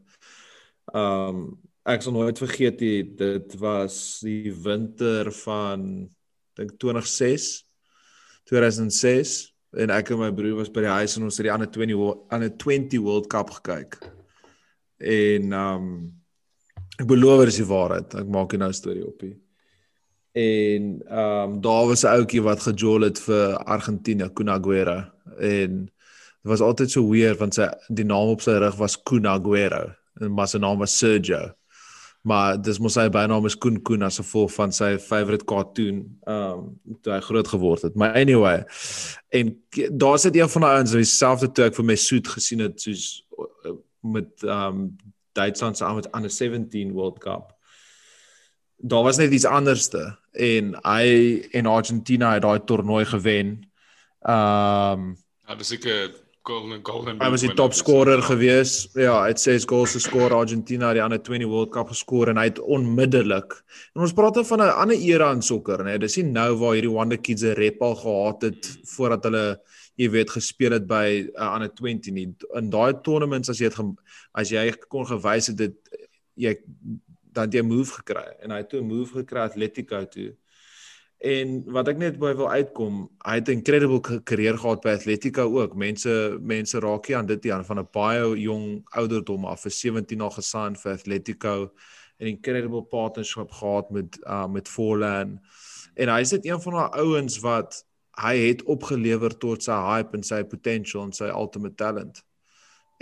Ehm 0.93 1.43
um, 1.43 1.45
ek 1.83 2.03
sal 2.03 2.15
nooit 2.15 2.39
vergeet 2.39 2.79
die, 2.79 3.03
dit 3.03 3.55
was 3.59 4.21
die 4.23 4.53
winter 4.63 5.31
van 5.43 6.09
dink 6.55 6.77
2006 6.79 7.63
2006 8.47 9.53
en 9.83 9.93
ek 9.93 10.11
en 10.13 10.21
my 10.21 10.31
broer 10.35 10.59
was 10.61 10.71
by 10.71 10.83
die 10.85 10.95
huis 10.99 11.17
en 11.17 11.27
ons 11.27 11.39
het 11.39 11.47
die 11.47 11.53
ander 11.53 11.69
20 11.71 12.03
ander 12.33 12.51
20 12.61 13.01
World 13.01 13.29
Cup 13.31 13.49
gekyk. 13.57 13.97
En 15.01 15.55
um 15.57 15.87
ek 17.01 17.07
beloof 17.09 17.41
dit 17.41 17.53
is 17.55 17.57
die 17.63 17.71
waarheid. 17.71 18.13
Ek 18.21 18.29
maak 18.29 18.53
nie 18.53 18.61
nou 18.61 18.69
'n 18.69 18.77
storie 18.77 19.07
op 19.07 19.23
nie. 19.25 19.35
En 20.33 21.01
um 21.09 21.57
daar 21.61 21.87
was 21.89 22.03
'n 22.05 22.13
ouetjie 22.19 22.43
wat 22.43 22.61
gejol 22.61 23.01
het 23.09 23.19
vir 23.19 23.57
Argentinië, 23.65 24.29
Kun 24.33 24.49
Agüero 24.49 25.09
en 25.39 25.85
dit 25.85 26.51
was 26.51 26.61
altyd 26.61 26.91
so 26.91 27.09
weird 27.09 27.39
want 27.39 27.55
sy 27.55 27.67
die 27.89 28.05
naam 28.05 28.29
op 28.29 28.41
sy 28.41 28.51
rug 28.51 28.77
was 28.77 28.97
Kun 29.03 29.25
Agüero 29.25 29.95
en 30.21 30.31
maar 30.31 30.47
sy 30.47 30.57
naam 30.57 30.79
was 30.79 30.97
Sergio 30.97 31.55
maar 32.23 32.55
dis 32.61 32.79
mos 32.79 32.95
sy 32.95 33.09
bynaam 33.11 33.45
is 33.49 33.57
Koen 33.59 33.81
Koen 33.83 34.05
as 34.07 34.21
gevolg 34.21 34.53
van 34.55 34.71
sy 34.75 34.93
favorite 35.01 35.43
cartoon 35.49 36.03
um 36.29 36.61
toe 37.03 37.11
hy 37.11 37.19
groot 37.25 37.49
geword 37.51 37.83
het. 37.83 37.97
Maar 37.99 38.15
anyway, 38.21 38.61
en 39.35 39.51
daar 39.91 40.19
sit 40.23 40.37
een 40.39 40.51
van 40.53 40.63
daai 40.63 40.77
ouens 40.77 40.95
wat 40.95 41.03
dieselfde 41.03 41.51
toe 41.51 41.67
ek 41.67 41.75
vir 41.79 41.89
my 41.91 41.97
soet 41.99 42.31
gesien 42.31 42.63
het 42.63 42.79
soos 42.79 43.07
uh, 43.67 43.75
met 44.15 44.47
um 44.47 44.93
Duitsland 45.33 45.77
se 45.77 45.85
aan 45.85 45.99
onder 46.13 46.29
17 46.31 46.91
World 46.93 47.19
Cup. 47.19 47.51
Daar 48.77 49.03
was 49.03 49.17
net 49.17 49.31
iets 49.33 49.45
anderste 49.49 50.19
en 50.31 50.75
hy 50.85 51.07
en 51.51 51.65
Argentina 51.65 52.33
het 52.33 52.45
daai 52.47 52.63
toernooi 52.63 53.05
gewen. 53.05 53.57
Um 54.23 55.15
Ja, 55.43 55.57
dis 55.59 55.73
ek 55.75 56.22
golden 56.43 56.81
golden 56.83 57.19
Hy 57.21 57.29
was 57.31 57.43
die 57.45 57.53
top 57.55 57.73
scorer 57.75 58.21
gewees. 58.25 58.89
Ja, 58.99 59.15
hy 59.23 59.31
het 59.31 59.41
6 59.41 59.65
goals 59.69 59.95
geskor 59.95 60.33
Argentina 60.35 60.91
die 60.95 61.01
ander 61.03 61.21
20 61.23 61.47
World 61.51 61.71
Cup 61.75 61.91
geskor 61.93 62.31
en 62.31 62.39
hy 62.41 62.49
het 62.49 62.59
onmiddellik. 62.59 63.55
En 63.95 64.03
ons 64.03 64.15
praat 64.15 64.39
dan 64.39 64.47
van 64.49 64.61
'n 64.61 64.75
ander 64.83 64.97
era 64.97 65.31
in 65.31 65.41
sokker, 65.41 65.83
né? 65.83 65.97
Dis 65.97 66.17
nie 66.17 66.31
nou 66.31 66.55
waar 66.59 66.75
hierdie 66.75 66.91
Wonder 66.91 67.17
Kids 67.17 67.43
'n 67.43 67.55
rep 67.55 67.81
al 67.81 67.95
gehad 67.95 68.41
het 68.41 68.77
voordat 68.95 69.23
hulle 69.23 69.61
jy 69.95 70.09
weet 70.09 70.29
gespeel 70.29 70.71
het 70.71 70.87
by 70.87 71.07
'n 71.23 71.31
uh, 71.35 71.53
ander 71.53 71.73
20 71.73 72.13
nie. 72.13 72.35
In 72.55 72.69
daai 72.69 73.01
tournaments 73.01 73.49
as 73.49 73.59
jy 73.59 73.69
het 73.69 73.79
as 74.33 74.49
jy 74.49 74.73
kon 74.87 75.05
gewys 75.05 75.47
het 75.47 75.57
dit 75.57 75.75
jy 76.35 76.57
dan 77.33 77.49
jy 77.49 77.61
move 77.61 77.91
gekry 77.91 78.35
en 78.41 78.51
hy 78.51 78.57
het 78.57 78.69
toe 78.69 78.81
'n 78.81 78.87
move 78.87 79.13
gekry 79.13 79.39
Atletico 79.39 80.05
toe. 80.05 80.35
En 81.23 81.51
wat 81.71 81.87
ek 81.87 81.99
net 82.01 82.17
by 82.19 82.33
wil 82.35 82.49
uitkom, 82.51 82.95
hy 83.23 83.35
het 83.39 83.47
'n 83.47 83.59
incredible 83.63 84.01
karier 84.27 84.57
gehad 84.59 84.81
by 84.83 84.91
Atletico 84.97 85.45
ook. 85.59 85.75
Mense 85.75 86.37
mense 86.41 86.79
raak 86.79 87.05
hier 87.07 87.17
aan 87.17 87.25
dit 87.25 87.43
hier 87.43 87.63
van 87.63 87.79
'n 87.79 87.87
baie 87.91 88.39
jong 88.39 88.83
ouderdom 88.91 89.45
af, 89.45 89.61
vir 89.61 89.71
17 89.71 90.21
al 90.21 90.29
gesign 90.29 90.75
vir 90.75 90.91
Atletico 90.91 91.71
en 92.19 92.27
incredible 92.27 92.83
partnership 92.83 93.51
gehad 93.51 93.91
met 93.91 94.19
uh 94.27 94.47
met 94.47 94.67
Forlan. 94.67 95.39
En 95.95 96.09
hy 96.09 96.19
is 96.19 96.29
dit 96.29 96.45
een 96.45 96.61
van 96.61 96.73
daai 96.73 96.99
ouens 96.99 97.39
wat 97.39 97.85
hy 98.19 98.37
het 98.37 98.63
opgelewer 98.63 99.37
tot 99.37 99.63
sy 99.63 99.79
hype 99.79 100.17
en 100.17 100.23
sy 100.23 100.43
potential 100.43 101.03
en 101.03 101.13
sy 101.13 101.29
ultimate 101.31 101.75
talent 101.75 102.23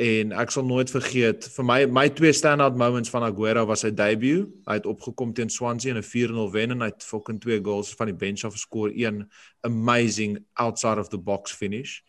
en 0.01 0.31
ek 0.41 0.49
sal 0.53 0.65
nooit 0.65 0.89
vergeet 0.89 1.45
vir 1.53 1.65
my 1.67 1.77
my 1.93 2.07
twee 2.17 2.33
standout 2.33 2.77
moments 2.79 3.11
van 3.13 3.25
Aguero 3.27 3.67
was 3.69 3.83
sy 3.85 3.91
debut. 3.93 4.47
Hy 4.65 4.79
het 4.79 4.87
opgekom 4.89 5.33
teen 5.37 5.51
Swansea 5.53 5.93
in 5.93 5.99
'n 5.99 6.07
4-0 6.07 6.47
wen 6.53 6.71
en 6.71 6.81
hy 6.81 6.89
het 6.89 7.03
fucking 7.05 7.39
twee 7.41 7.59
goals 7.61 7.93
van 7.99 8.09
die 8.09 8.17
bench 8.17 8.43
af 8.43 8.53
geskor. 8.53 8.89
Een 8.89 9.29
amazing 9.61 10.39
outside 10.53 10.99
of 10.99 11.09
the 11.09 11.17
box 11.17 11.53
finish. 11.53 12.01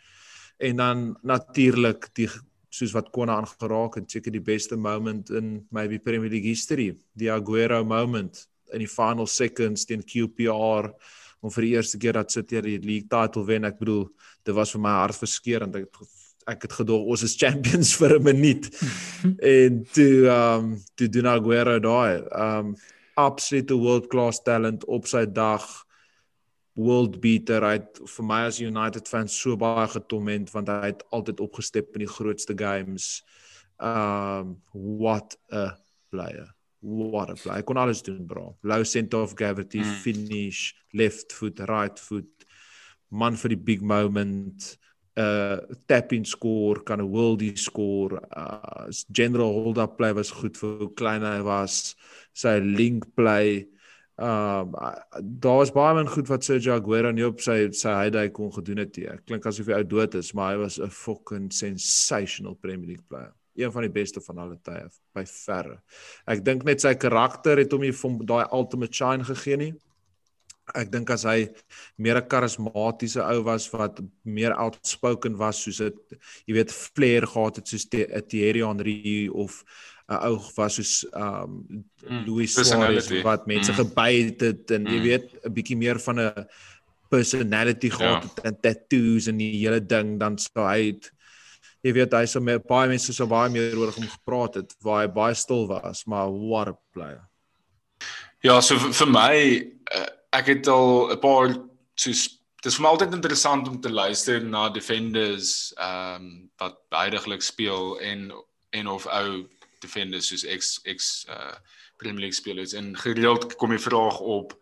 En 0.59 0.77
dan 0.77 1.19
natuurlik 1.23 2.09
die 2.15 2.29
soos 2.71 2.93
wat 2.93 3.11
Kona 3.11 3.37
aangeraak 3.37 3.95
het, 3.95 4.11
seker 4.11 4.33
die 4.33 4.41
beste 4.41 4.77
moment 4.77 5.31
in 5.31 5.67
maybe 5.71 5.99
Premier 5.99 6.31
League 6.31 6.49
history, 6.49 6.97
die 7.13 7.31
Aguero 7.31 7.85
moment 7.85 8.49
in 8.73 8.79
die 8.79 8.89
final 8.89 9.27
seconds 9.27 9.85
teen 9.85 10.03
QPR 10.03 10.89
om 11.43 11.51
vir 11.51 11.63
die 11.63 11.75
eerste 11.75 11.99
keer 11.99 12.13
dat 12.13 12.33
City 12.33 12.61
die 12.61 12.79
league 12.79 13.09
title 13.11 13.45
wen. 13.45 13.65
Ek 13.65 13.79
bedoel, 13.79 14.09
dit 14.45 14.55
was 14.55 14.73
vir 14.73 14.81
my 14.81 14.97
hartverskeurende. 15.03 15.83
Ek 15.83 15.91
het 15.91 16.22
ek 16.51 16.67
het 16.67 16.73
gedog 16.81 17.07
ons 17.15 17.23
is 17.23 17.37
champions 17.39 17.95
vir 18.01 18.19
'n 18.19 18.23
minuut. 18.23 18.69
en 19.39 19.85
toe 19.93 20.27
um 20.29 20.77
toe 20.95 21.09
doen 21.09 21.27
Aguero 21.27 21.79
daai 21.79 22.23
um 22.33 22.75
absolute 23.15 23.75
world 23.75 24.07
class 24.09 24.43
talent 24.43 24.85
op 24.85 25.07
sy 25.07 25.27
dag 25.27 25.65
world 26.75 27.21
beater 27.21 27.63
uit 27.63 28.01
vir 28.09 28.25
my 28.25 28.41
as 28.49 28.61
United 28.61 29.09
fan 29.09 29.29
so 29.29 29.57
baie 29.57 29.89
getomment 29.93 30.51
want 30.55 30.69
hy 30.73 30.93
het 30.95 31.05
altyd 31.13 31.41
opgestep 31.45 31.93
in 31.97 32.07
die 32.07 32.15
grootste 32.15 32.57
games. 32.57 33.23
Um 33.79 34.57
what 34.73 35.37
a 35.53 35.77
player. 36.11 36.49
What 36.81 37.31
a 37.31 37.35
player. 37.35 37.61
Hy 37.61 37.67
kon 37.67 37.77
alles 37.77 38.03
doen, 38.03 38.25
bro. 38.27 38.57
Low 38.63 38.85
center 38.85 39.23
of 39.23 39.37
gravity, 39.37 39.83
mm. 39.83 39.99
finish, 40.03 40.73
left 40.93 41.33
foot, 41.33 41.61
right 41.69 41.99
foot. 42.01 42.47
Man 43.11 43.37
vir 43.37 43.53
die 43.55 43.61
big 43.61 43.85
moment 43.85 44.73
uh 45.17 45.59
tap 45.87 46.13
in 46.13 46.25
score 46.25 46.83
kan 46.85 47.01
'n 47.01 47.13
worldie 47.13 47.57
score 47.57 48.21
uh 48.37 48.89
general 49.11 49.53
hold 49.53 49.79
up 49.79 49.97
play 49.97 50.13
was 50.13 50.31
goed 50.31 50.57
vir 50.57 50.79
hoe 50.79 50.95
klein 50.95 51.23
hy 51.23 51.41
was 51.43 51.97
sy 52.33 52.59
link 52.59 53.05
play 53.15 53.69
Ehm 54.23 54.75
uh, 54.75 54.93
daar 55.23 55.57
was 55.57 55.73
baie 55.73 55.95
min 55.95 56.09
goed 56.09 56.29
wat 56.29 56.45
Sergio 56.45 56.75
Aguero 56.75 57.11
nie 57.11 57.25
op 57.27 57.41
sy 57.41 57.71
sy 57.73 57.95
heyday 57.97 58.29
kon 58.31 58.53
gedoen 58.53 58.83
het 58.85 58.97
nie. 58.97 59.07
Klink 59.27 59.47
asof 59.49 59.71
hy 59.73 59.79
ou 59.81 59.87
dood 59.89 60.15
is, 60.15 60.35
maar 60.37 60.53
hy 60.53 60.59
was 60.61 60.77
'n 60.79 60.91
fucking 60.93 61.49
sensational 61.53 62.55
Premier 62.55 62.87
League 62.87 63.07
player. 63.09 63.33
Een 63.57 63.73
van 63.73 63.83
die 63.83 63.91
beste 63.91 64.21
van 64.21 64.39
alle 64.39 64.59
tye 64.63 64.85
by 65.15 65.25
verre. 65.25 65.81
Ek 66.27 66.45
dink 66.45 66.65
net 66.65 66.81
sy 66.81 66.95
karakter 66.95 67.57
het 67.59 67.73
hom 67.73 67.81
nie 67.81 67.93
van 67.93 68.19
daai 68.19 68.47
ultimate 68.53 68.95
shine 68.95 69.25
gegee 69.25 69.57
nie. 69.57 69.73
Ek 70.79 70.93
dink 70.93 71.11
as 71.11 71.25
hy 71.27 71.49
meer 71.99 72.21
'n 72.21 72.29
karismatiese 72.29 73.23
ou 73.23 73.43
was 73.43 73.67
wat 73.73 73.99
meer 74.25 74.55
outspoken 74.55 75.37
was 75.37 75.63
soos 75.65 75.79
dit 75.79 76.19
jy 76.47 76.55
weet 76.55 76.71
flair 76.71 77.27
gehad 77.27 77.57
het 77.57 77.67
soos 77.67 77.89
Thierry 77.91 78.63
Henry 78.63 79.29
of 79.29 79.65
'n 80.09 80.19
ou 80.29 80.39
was 80.57 80.75
soos 80.79 80.93
um 81.13 81.65
mm, 82.07 82.25
Louis 82.27 82.53
Suarez 82.53 83.11
wat 83.23 83.47
mense 83.47 83.73
mm. 83.73 83.79
gebyt 83.79 84.41
het 84.41 84.71
en 84.71 84.87
jy 84.87 84.99
mm. 84.99 85.07
weet 85.09 85.27
'n 85.45 85.53
bietjie 85.53 85.77
meer 85.77 85.99
van 85.99 86.21
'n 86.21 86.47
personality 87.11 87.91
gehad 87.91 88.25
ja. 88.25 88.43
en 88.49 88.61
tattoos 88.61 89.27
en 89.29 89.37
die 89.37 89.59
hele 89.59 89.81
ding 89.81 90.19
dan 90.21 90.39
sou 90.39 90.65
hy 90.65 90.93
het, 90.93 91.11
jy 91.85 91.93
weet 91.93 92.15
hy 92.17 92.25
sou 92.31 92.41
met 92.45 92.65
baie 92.69 92.89
mense 92.89 93.13
so 93.13 93.27
baie 93.27 93.51
meer 93.53 93.77
oor 93.77 93.93
hom 93.93 94.09
gepraat 94.09 94.63
het 94.63 94.75
waar 94.81 95.03
hy 95.05 95.11
baie 95.13 95.35
stil 95.35 95.67
was 95.69 96.07
maar 96.07 96.31
what 96.31 96.73
a 96.73 96.77
player 96.95 97.29
Ja 98.43 98.59
so 98.61 98.75
vir 98.79 99.07
my 99.07 99.35
uh, 99.95 100.09
ek 100.33 100.47
het 100.47 100.69
al 100.69 101.13
'n 101.13 101.19
paar 101.21 101.57
soos 101.95 102.29
dis 102.63 102.77
vir 102.77 102.83
my 102.85 102.93
altyd 102.95 103.15
interessant 103.17 103.69
om 103.69 103.81
te 103.81 103.91
luister 103.91 104.41
na 104.45 104.69
defenders 104.71 105.73
ehm 105.77 106.25
um, 106.25 106.51
wat 106.63 106.79
beideglik 106.95 107.43
speel 107.43 107.99
en 108.01 108.33
en 108.71 108.87
of 108.89 109.07
ou 109.07 109.49
defenders 109.81 110.29
soos 110.29 110.45
ex 110.45 110.81
ex 110.85 111.27
uh 111.29 111.55
Premier 112.03 112.21
League 112.21 112.39
spelers 112.39 112.73
en 112.73 112.97
gereeld 112.99 113.55
kom 113.57 113.71
die 113.71 113.79
vraag 113.79 114.19
op 114.19 114.57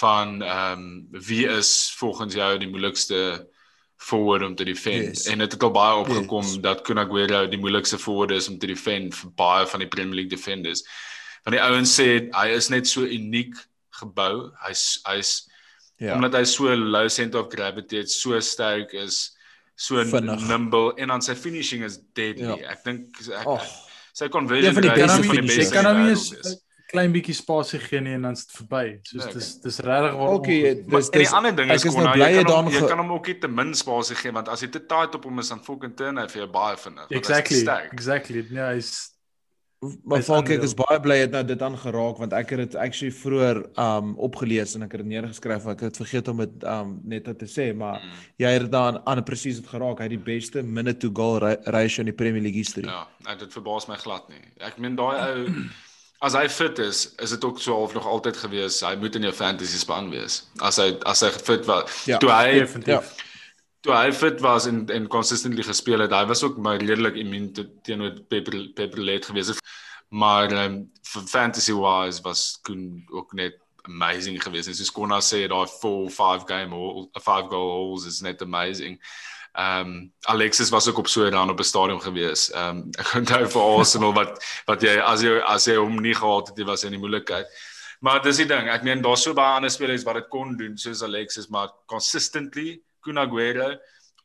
van 0.00 0.42
ehm 0.42 0.78
um, 0.78 1.06
wie 1.10 1.46
is 1.48 1.94
volgens 1.98 2.34
jou 2.34 2.58
die 2.58 2.68
moeilikste 2.68 3.46
forward 3.96 4.42
om 4.42 4.54
te 4.54 4.64
defend 4.64 5.16
yes. 5.16 5.26
en 5.26 5.38
dit 5.38 5.52
het 5.52 5.62
al 5.62 5.70
baie 5.70 5.94
opgekom 5.96 6.44
yes. 6.44 6.60
dat 6.60 6.82
Kun 6.82 6.98
Aguero 6.98 7.46
die 7.48 7.58
moeilikste 7.58 7.98
forward 7.98 8.30
is 8.30 8.48
om 8.48 8.58
te 8.58 8.66
defend 8.66 9.14
vir 9.14 9.30
baie 9.34 9.66
van 9.66 9.80
die 9.80 9.88
Premier 9.88 10.14
League 10.14 10.30
defenders. 10.30 10.84
Want 11.44 11.56
die 11.56 11.62
ouens 11.62 11.94
sê 12.00 12.28
hy 12.34 12.48
is 12.52 12.68
net 12.68 12.88
so 12.88 13.06
uniek 13.06 13.54
gebou. 14.00 14.50
Hy's 14.66 15.00
hy's 15.06 15.32
ja. 15.98 16.14
omdat 16.14 16.38
hy 16.38 16.44
so 16.44 16.74
low 16.74 17.08
center 17.08 17.40
of 17.40 17.50
gravity 17.52 18.02
het, 18.02 18.10
so 18.10 18.38
sterk 18.40 18.92
is, 18.92 19.36
so 19.74 20.04
Vinnig. 20.04 20.46
nimble 20.48 20.94
en 20.96 21.08
dan 21.08 21.22
sy 21.22 21.34
finishing 21.34 21.84
is 21.84 22.00
deadly. 22.14 22.56
Ja. 22.60 22.76
Ek 22.76 22.84
dink 22.84 23.20
ek 23.26 23.46
oh 23.46 23.60
sy 24.16 24.28
conversion 24.32 24.70
ja, 24.70 24.76
van 24.76 24.86
die 24.86 24.94
beste 24.96 25.24
van 25.26 25.36
die 25.36 25.44
beste. 25.44 25.64
Jy 25.64 25.72
kan 25.74 25.90
hom 25.90 26.06
nie 26.06 26.14
'n 26.16 26.54
klein 26.86 27.12
bietjie 27.12 27.34
spasie 27.34 27.80
gee 27.82 28.00
nie 28.00 28.14
en 28.14 28.28
dan's 28.28 28.46
dit 28.46 28.54
verby. 28.60 29.00
Soos 29.02 29.24
ja, 29.24 29.32
dis 29.34 29.48
dis 29.64 29.78
regtig 29.84 30.14
waar. 30.20 30.34
Okay, 30.38 30.74
dis 30.86 31.10
dis 31.10 31.32
'n 31.32 31.36
ander 31.40 31.56
ding 31.56 31.72
is 31.74 31.84
kon 31.84 32.04
nou 32.04 32.14
jy 32.16 32.30
kan 32.44 32.52
hom, 32.52 32.70
jy 32.72 32.82
kan 32.86 32.98
hom 33.02 33.10
ook 33.12 33.26
nie 33.26 33.38
te 33.42 33.48
min 33.48 33.74
spasie 33.74 34.16
gee 34.16 34.32
want 34.32 34.48
as 34.48 34.62
jy 34.62 34.70
te 34.70 34.80
tight 34.86 35.14
op 35.14 35.24
hom 35.24 35.38
is 35.38 35.48
dan 35.48 35.60
fucking 35.60 35.96
turn 35.96 36.16
hy 36.16 36.26
vir 36.28 36.44
jou 36.44 36.50
baie 36.52 36.76
vinnig. 36.76 37.10
Exactly. 37.10 37.64
Exactly. 37.92 38.46
Ja, 38.50 38.70
hy's 38.72 39.15
Maar 40.04 40.22
Falk 40.26 40.50
ek 40.54 40.64
is 40.66 40.74
baie 40.76 40.98
bly 41.02 41.16
het 41.22 41.32
nou 41.34 41.42
dit 41.46 41.62
aangeraak 41.62 42.20
want 42.22 42.34
ek 42.36 42.54
het 42.54 42.62
dit 42.64 42.76
actually 42.80 43.14
vroeër 43.14 43.62
um 43.86 44.14
opgelees 44.28 44.76
en 44.76 44.86
ek 44.86 44.96
het 44.96 45.04
dit 45.04 45.10
neergeskryf 45.14 45.66
ek 45.72 45.86
het 45.88 46.00
vergeet 46.00 46.30
om 46.32 46.44
dit 46.44 46.66
um 46.72 46.94
net 47.04 47.28
te 47.40 47.48
sê 47.50 47.68
maar 47.76 47.98
mm. 48.00 48.22
jy 48.44 48.52
het 48.58 48.70
dan 48.72 49.00
aan 49.04 49.24
presies 49.26 49.60
dit 49.62 49.68
geraak 49.70 50.00
hy 50.00 50.08
het 50.08 50.16
die 50.16 50.26
beste 50.30 50.62
minute 50.62 51.00
to 51.04 51.12
goal 51.14 51.40
ratio 51.40 52.04
in 52.04 52.12
die 52.12 52.16
Premier 52.16 52.42
League 52.42 52.62
history. 52.62 52.86
Ja, 52.88 53.34
dit 53.34 53.52
verbaas 53.52 53.88
my 53.90 53.98
glad 54.00 54.28
nie. 54.32 54.42
Ek 54.64 54.80
meen 54.82 54.96
daai 54.98 55.16
ou 55.16 55.46
as 56.26 56.34
hy 56.38 56.46
fit 56.48 56.78
is, 56.80 57.10
is 57.22 57.34
dit 57.34 57.44
ook 57.44 57.60
so 57.60 57.76
half 57.76 57.94
nog 57.94 58.06
altyd 58.08 58.38
gewees 58.40 58.80
hy 58.86 58.94
moet 59.00 59.18
in 59.18 59.28
jou 59.28 59.34
fantasy 59.36 59.78
span 59.82 60.10
wees. 60.14 60.44
As 60.64 60.80
hy 60.82 60.94
as 61.04 61.22
hy 61.26 61.32
fit 61.36 61.68
was. 61.68 62.04
Ja, 62.08 62.20
toe 62.22 62.32
hy 62.32 62.60
definitief. 62.64 63.14
Ja 63.16 63.25
toe 63.86 63.94
hy 63.96 64.12
fit 64.12 64.40
was 64.44 64.66
en 64.66 64.84
en 64.92 65.06
consistently 65.10 65.64
gespeel 65.66 66.02
het, 66.04 66.14
hy 66.14 66.24
was 66.26 66.42
ook 66.46 66.58
maar 66.62 66.82
redelik 66.82 67.18
immuun 67.22 67.52
teenoor 67.86 68.18
Pepper 68.28 68.58
Pepperlet 68.74 69.28
geweest. 69.30 69.62
Maar 70.08 70.52
um, 70.64 70.82
fantasy 71.02 71.74
wise 71.74 72.22
was 72.22 72.58
Koen 72.62 73.04
ook 73.10 73.32
net 73.32 73.58
amazing 73.82 74.42
geweest. 74.42 74.74
Soos 74.74 74.92
Konna 74.94 75.20
sê 75.22 75.46
daai 75.50 75.66
4 75.70 76.10
5 76.10 76.46
game 76.46 76.74
or 76.74 77.08
5 77.12 77.48
goal 77.50 77.70
holes 77.70 78.06
is 78.06 78.20
net 78.20 78.42
amazing. 78.42 78.98
Ehm 79.56 79.86
um, 79.86 80.12
Alexis 80.28 80.70
was 80.70 80.88
ook 80.88 80.98
op 80.98 81.08
so 81.08 81.24
'n 81.24 81.34
run 81.34 81.50
op 81.50 81.58
'n 81.58 81.64
stadion 81.64 82.02
gewees. 82.02 82.50
Ehm 82.52 82.76
um, 82.76 82.90
ek 82.98 83.14
onthou 83.14 83.46
vir 83.48 83.62
Arsenal 83.62 84.12
wat 84.12 84.44
wat 84.66 84.82
jy 84.82 84.98
as 85.00 85.22
jy 85.22 85.40
as 85.40 85.66
jy 85.66 85.76
hom 85.76 85.96
nie 86.02 86.14
gehad 86.14 86.48
het, 86.48 86.58
jy 86.58 86.64
was 86.64 86.84
in 86.84 86.90
die 86.90 87.00
moeilikheid. 87.00 87.46
Maar 88.00 88.22
dis 88.22 88.36
die 88.36 88.46
ding, 88.46 88.68
ek 88.68 88.82
meen 88.82 89.02
daar's 89.02 89.22
so 89.22 89.34
baie 89.34 89.56
ander 89.56 89.70
spelers 89.70 90.04
wat 90.04 90.14
dit 90.14 90.28
kon 90.28 90.56
doen 90.56 90.76
soos 90.76 91.02
Alexis, 91.02 91.48
maar 91.48 91.72
consistently 91.86 92.82
Kun 93.06 93.22
Aguero 93.22 93.70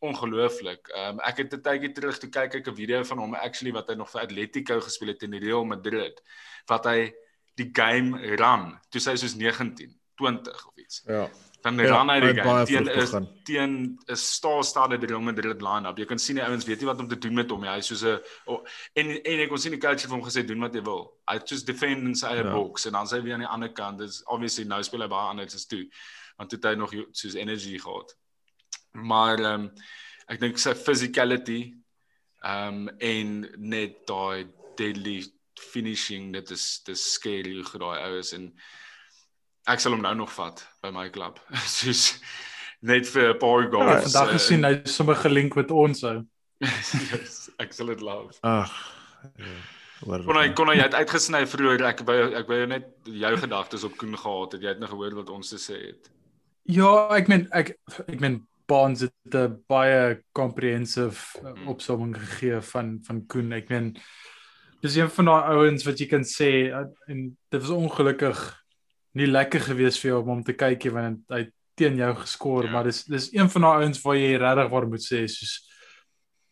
ongelooflik. 0.01 0.87
Ehm 0.87 1.19
um, 1.19 1.19
ek 1.19 1.37
het 1.43 1.53
'n 1.53 1.61
tydjie 1.61 1.91
terug 1.93 2.17
toe 2.17 2.29
kyk 2.29 2.55
ek 2.55 2.67
'n 2.67 2.75
video 2.75 3.03
van 3.03 3.17
hom 3.17 3.35
actually 3.35 3.73
wat 3.73 3.89
hy 3.89 3.95
nog 3.95 4.09
vir 4.09 4.21
Atletico 4.21 4.79
gespeel 4.81 5.13
het 5.13 5.23
in 5.23 5.33
Real 5.33 5.65
Madrid 5.65 6.21
wat 6.65 6.85
hy 6.85 7.13
die 7.55 7.69
game 7.73 8.17
run 8.17 8.79
toe 8.89 9.01
sy 9.01 9.15
soos 9.15 9.35
19, 9.35 9.93
20 10.15 10.67
of 10.67 10.77
iets. 10.77 11.03
Ja. 11.05 11.29
Dan 11.61 11.77
ja, 11.77 11.93
run 11.93 12.09
hy 12.09 12.19
die 12.19 12.41
game 12.41 12.65
teen 12.65 12.87
is 12.89 13.11
teen 13.45 13.99
'n 14.09 14.99
die 14.99 15.07
Real 15.07 15.21
Madrid 15.21 15.61
line-up. 15.61 15.97
Jy 15.97 16.05
kan 16.05 16.19
sien 16.19 16.35
die 16.35 16.45
ouens 16.45 16.65
weet 16.65 16.79
nie 16.79 16.87
wat 16.87 16.99
om 16.99 17.07
te 17.07 17.17
doen 17.17 17.33
met 17.33 17.49
hom 17.49 17.61
nie. 17.61 17.69
Hy 17.69 17.81
soos 17.81 18.03
'n 18.03 18.19
oh, 18.45 18.65
en 18.95 19.09
en 19.23 19.39
ek 19.39 19.49
kon 19.49 19.57
sien 19.57 19.71
die 19.71 19.79
coach 19.79 20.01
het 20.01 20.09
vir 20.09 20.17
hom 20.17 20.25
gesê 20.25 20.45
doen 20.45 20.59
wat 20.59 20.73
jy 20.73 20.81
wil. 20.81 21.13
Hy 21.27 21.37
just 21.45 21.67
defend 21.67 22.03
in 22.03 22.15
sy 22.15 22.27
eie 22.27 22.43
ja. 22.43 22.51
box 22.51 22.85
en 22.85 22.93
dan 22.93 23.07
sy 23.07 23.21
weer 23.21 23.33
aan 23.33 23.45
die 23.45 23.53
ander 23.53 23.69
kant. 23.69 23.99
Dis 23.99 24.23
obviously 24.25 24.65
nou 24.65 24.81
speel 24.83 25.01
hy 25.01 25.07
baie 25.07 25.29
anders 25.29 25.53
as 25.53 25.65
toe. 25.65 25.85
Want 26.37 26.49
toe 26.49 26.69
hy 26.69 26.75
nog 26.75 26.91
soos 27.11 27.35
energy 27.35 27.77
gehad 27.77 28.17
maar 28.91 29.39
ehm 29.39 29.67
um, 29.67 29.69
ek 30.31 30.39
dink 30.39 30.59
sy 30.61 30.73
physicality 30.77 31.61
ehm 32.43 32.87
um, 32.87 32.89
en 32.99 33.33
net 33.57 34.01
daai 34.09 34.47
deadly 34.79 35.21
finishing 35.59 36.31
dit 36.33 36.51
is 36.51 36.81
dis 36.87 37.01
scary 37.13 37.57
hoe 37.59 37.81
daai 37.83 37.99
ou 38.07 38.13
is. 38.19 38.33
En 38.33 38.49
ek 39.69 39.83
sal 39.83 39.93
hom 39.93 40.01
nou 40.01 40.15
nog 40.15 40.31
vat 40.33 40.63
by 40.81 40.93
my 40.95 41.09
klub 41.13 41.39
soos 41.79 42.15
net 42.81 43.05
vir 43.13 43.33
'n 43.33 43.41
paar 43.41 43.67
goals 43.69 43.91
ja, 43.93 44.07
vandag 44.07 44.33
gesien 44.37 44.65
uh, 44.65 44.71
hy 44.71 44.89
sommer 44.89 45.15
gelink 45.15 45.55
met 45.55 45.71
ons 45.71 46.03
ou. 46.03 46.19
Yes, 46.61 47.49
ek 47.57 47.73
sal 47.73 47.89
dit 47.89 48.01
love. 48.05 48.37
Ag 48.45 48.73
Kon 50.01 50.37
hy 50.37 50.47
kon 50.57 50.69
hy 50.71 50.79
het 50.79 50.95
uitgesny 50.97 51.43
vroeër 51.45 51.83
ek 51.91 51.99
by 52.07 52.15
ek 52.39 52.47
by 52.49 52.63
net 52.69 52.87
jou 53.05 53.31
gedagtes 53.37 53.83
op 53.85 53.97
Koen 54.01 54.17
gehad 54.17 54.55
het. 54.55 54.63
Jy 54.63 54.73
het 54.73 54.81
nou 54.81 54.89
gehoor 54.89 55.17
wat 55.19 55.29
ons 55.29 55.51
gesê 55.53 55.77
het. 55.77 56.09
Ja 56.69 56.89
ek 57.17 57.29
meen 57.29 57.45
ek 57.57 57.75
ek 58.07 58.17
meen 58.23 58.39
Barnes 58.71 59.03
het 59.03 59.35
'n 59.35 59.59
baie 59.67 60.23
comprehensive 60.31 61.39
uh, 61.43 61.53
mm. 61.53 61.67
opsomming 61.67 62.15
gegee 62.17 62.61
van 62.61 62.99
van 63.03 63.25
Koen. 63.27 63.51
Ek 63.51 63.69
meen 63.69 63.95
dis 64.81 64.95
een 64.95 65.09
van 65.09 65.25
daai 65.25 65.55
ouens 65.55 65.83
wat 65.85 65.99
jy 65.99 66.07
kan 66.07 66.23
sê 66.23 66.71
uh, 66.71 66.85
en 67.07 67.37
dit 67.49 67.61
was 67.61 67.73
ongelukkig 67.75 68.39
nie 69.19 69.27
lekker 69.27 69.59
geweest 69.59 69.99
vir 69.99 70.11
jou 70.11 70.21
om 70.21 70.31
hom 70.35 70.43
te 70.43 70.55
kyk 70.55 70.85
nie 70.87 70.93
want 70.95 71.35
hy 71.35 71.43
teen 71.75 71.97
jou 71.97 72.13
geskor, 72.15 72.65
ja. 72.65 72.71
maar 72.71 72.87
dis 72.87 73.03
dis 73.09 73.29
een 73.33 73.49
van 73.49 73.67
daai 73.67 73.83
ouens 73.83 74.01
waar 74.03 74.15
jy 74.15 74.31
regtig 74.37 74.71
waar 74.71 74.87
moet 74.87 75.03
sê 75.03 75.25
soos 75.27 75.53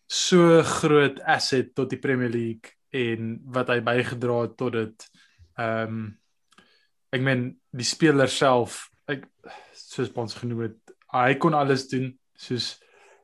so 0.10 0.62
groot 0.66 1.20
asset 1.22 1.74
tot 1.76 1.90
die 1.90 2.02
Premier 2.02 2.32
League 2.34 2.76
en 2.92 3.36
wat 3.54 3.70
hy 3.70 3.80
bygedra 3.86 4.42
het 4.42 4.56
tot 4.58 4.74
dit. 4.74 5.10
Ehm 5.58 6.00
um, 6.00 6.08
ek 7.10 7.24
meen 7.26 7.44
die 7.74 7.88
speler 7.88 8.30
self 8.30 8.90
ek 9.10 9.26
soos 9.74 10.12
ons 10.14 10.36
genoem 10.38 10.68
het 10.68 10.89
hy 11.14 11.36
kon 11.42 11.54
alles 11.58 11.88
doen 11.90 12.12
soos 12.38 12.78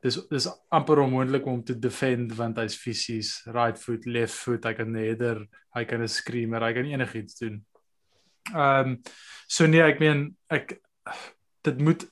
dis 0.04 0.18
dis 0.30 0.48
amper 0.74 1.02
onmoontlik 1.02 1.46
om 1.46 1.62
te 1.64 1.76
defend 1.78 2.34
want 2.38 2.58
hy's 2.60 2.76
fisies 2.78 3.42
right 3.54 3.78
foot 3.80 4.06
left 4.06 4.34
foot 4.34 4.66
hy 4.68 4.74
kan 4.78 4.94
header 4.94 5.44
hy 5.76 5.84
kan 5.84 6.02
'n 6.02 6.08
screamer 6.08 6.62
hy 6.62 6.72
kan 6.74 6.90
enigiets 6.90 7.38
doen. 7.42 7.62
Ehm 8.54 8.96
um, 8.96 8.98
so 9.48 9.66
nee 9.66 9.82
ek 9.82 10.00
meen 10.00 10.36
ek 10.50 10.78
dit 11.66 11.80
moet 11.80 12.06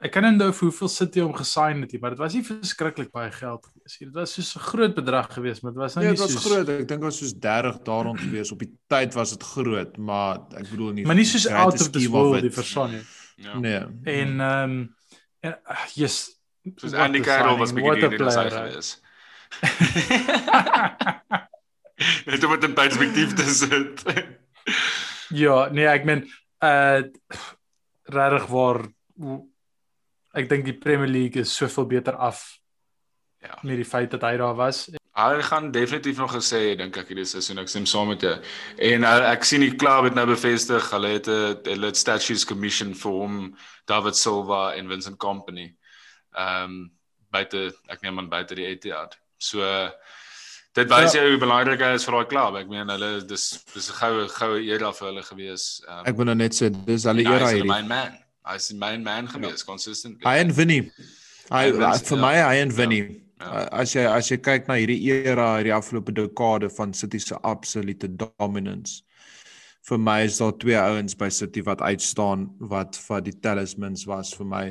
ek 0.00 0.14
kan 0.14 0.24
onthou 0.24 0.48
hoeveel 0.62 0.88
City 0.88 1.20
hom 1.20 1.34
gesign 1.36 1.82
het, 1.84 1.92
maar 2.00 2.14
dit 2.14 2.22
was 2.22 2.34
nie 2.36 2.44
verskriklik 2.44 3.10
baie 3.12 3.30
geld 3.30 3.66
gewees 3.66 3.98
nie. 4.00 4.06
Dit 4.08 4.16
was 4.16 4.32
soos 4.32 4.54
'n 4.56 4.64
groot 4.70 4.94
bedrag 4.94 5.28
gewees, 5.34 5.60
maar 5.60 5.72
dit 5.72 5.80
was 5.80 5.94
nou 5.94 6.04
nee, 6.04 6.12
nie 6.12 6.18
soos 6.18 6.28
Nee, 6.28 6.34
dit 6.34 6.42
was 6.42 6.52
groot. 6.52 6.68
Ek 6.68 6.88
dink 6.88 7.00
dit 7.00 7.08
was 7.08 7.18
soos 7.18 7.34
30 7.34 7.82
daaroor 7.84 8.18
gewees. 8.18 8.52
Op 8.52 8.58
die 8.58 8.72
tyd 8.88 9.14
was 9.14 9.30
dit 9.30 9.42
groot, 9.42 9.96
maar 9.98 10.36
ek 10.56 10.70
bedoel 10.70 10.92
nie 10.92 11.04
Maar 11.04 11.20
nie 11.20 11.28
soos 11.28 11.46
out 11.48 11.80
of 11.80 11.90
the 11.90 12.08
world 12.08 12.40
die 12.40 12.50
verstaan 12.50 12.90
nie. 12.90 13.04
Ja. 13.40 13.58
Nee. 13.58 13.80
En 14.04 14.40
ehm 14.40 14.70
um, 14.70 14.96
en 15.40 15.58
yes, 15.94 16.40
soos 16.76 16.92
Andy 16.92 17.20
Carroll 17.20 17.58
was 17.58 17.72
begin 17.72 17.96
in 17.96 18.10
die 18.10 18.30
sy 18.30 18.48
gewees. 18.52 18.90
Net 22.28 22.44
om 22.44 22.52
dit 22.56 22.64
in 22.68 22.74
perspektief 22.76 23.32
te 23.36 23.46
sit. 23.54 24.04
ja, 25.44 25.68
nee, 25.72 25.88
ek 25.88 26.04
meen 26.08 26.26
uh 26.64 27.00
regtig 28.10 28.46
waar 28.50 28.80
ek 30.34 30.48
dink 30.50 30.64
die 30.66 30.76
Premier 30.76 31.08
League 31.10 31.40
is 31.40 31.52
soveel 31.56 31.86
beter 31.86 32.16
af. 32.18 32.42
Ja. 33.40 33.56
Met 33.62 33.80
die 33.80 33.88
feit 33.88 34.10
dat 34.12 34.24
hy 34.26 34.36
daar 34.40 34.56
was. 34.58 34.88
Hy 35.20 35.42
gaan 35.42 35.70
definitief 35.74 36.18
nog 36.18 36.32
gesê 36.32 36.76
dink 36.78 36.96
ek 36.96 37.10
hierdie 37.12 37.26
seisoen 37.28 37.60
ek 37.62 37.68
stem 37.68 37.86
saam 37.88 38.08
met 38.12 38.22
jou. 38.24 38.36
En 38.90 39.04
uh, 39.04 39.16
ek 39.32 39.44
sien 39.44 39.64
die 39.64 39.74
klub 39.76 40.06
het 40.08 40.16
nou 40.16 40.26
bevestig 40.30 40.86
hulle 40.94 41.10
het 41.16 41.28
'n 41.28 41.60
hulle 41.68 41.90
het 41.90 42.00
statues 42.00 42.46
commission 42.48 42.94
vir 42.94 43.12
hom 43.12 43.36
David 43.86 44.16
Silva 44.16 44.74
en 44.74 44.88
Vincent 44.88 45.18
Company. 45.18 45.74
Ehm 46.36 46.64
um, 46.64 46.90
buite 47.30 47.70
ek 47.88 48.02
neem 48.02 48.18
aan 48.18 48.30
buite 48.30 48.54
die 48.54 48.66
Etihad. 48.66 49.16
So 49.38 49.62
dit 50.74 50.90
wys 50.90 51.14
jou 51.14 51.22
hoe 51.28 51.38
belangrik 51.38 51.80
hy 51.82 51.94
is 51.98 52.04
vir 52.06 52.16
daai 52.16 52.30
klub. 52.32 52.58
Ek 52.60 52.68
meen 52.68 52.88
hulle 52.88 53.10
dis 53.26 53.46
dis 53.74 53.90
'n 53.90 53.98
goue 54.00 54.28
goue 54.28 54.60
era 54.66 54.92
vir 54.92 55.08
hulle 55.08 55.22
gewees. 55.22 55.82
Um, 55.88 56.04
Ek 56.06 56.16
wil 56.16 56.30
nou 56.30 56.34
net 56.34 56.54
sê 56.54 56.70
dis 56.70 57.04
hulle 57.04 57.22
era 57.22 57.38
hierdie. 57.38 57.62
hierdie. 57.62 57.72
My 57.72 57.82
man. 57.82 58.18
Hy's 58.46 58.72
main 58.72 59.02
man 59.02 59.28
gewees 59.28 59.64
consistently. 59.64 60.24
Hy 60.24 60.38
en 60.38 60.52
Vinnie. 60.52 60.92
Hy 61.50 61.72
vir 61.72 61.80
ja. 61.82 62.16
my 62.16 62.36
hy 62.40 62.56
en 62.62 62.72
Vinnie. 62.72 63.02
Ja. 63.08 63.29
As 63.40 63.94
jy 63.94 64.04
as 64.04 64.28
jy 64.30 64.36
kyk 64.44 64.66
na 64.68 64.76
hierdie 64.76 65.14
era, 65.16 65.54
hierdie 65.56 65.72
afgelope 65.72 66.12
dekade 66.12 66.68
van 66.76 66.92
City 66.92 67.18
se 67.18 67.38
absolute 67.42 68.08
dominance. 68.20 69.02
Vir 69.88 69.96
my 69.98 70.18
is 70.26 70.36
daar 70.38 70.52
twee 70.60 70.76
ouens 70.76 71.16
by 71.16 71.30
City 71.32 71.62
wat 71.64 71.80
uitstaan 71.80 72.44
wat 72.72 72.98
wat 73.08 73.24
die 73.24 73.36
talismans 73.40 74.04
was 74.06 74.34
vir 74.36 74.46
my 74.46 74.64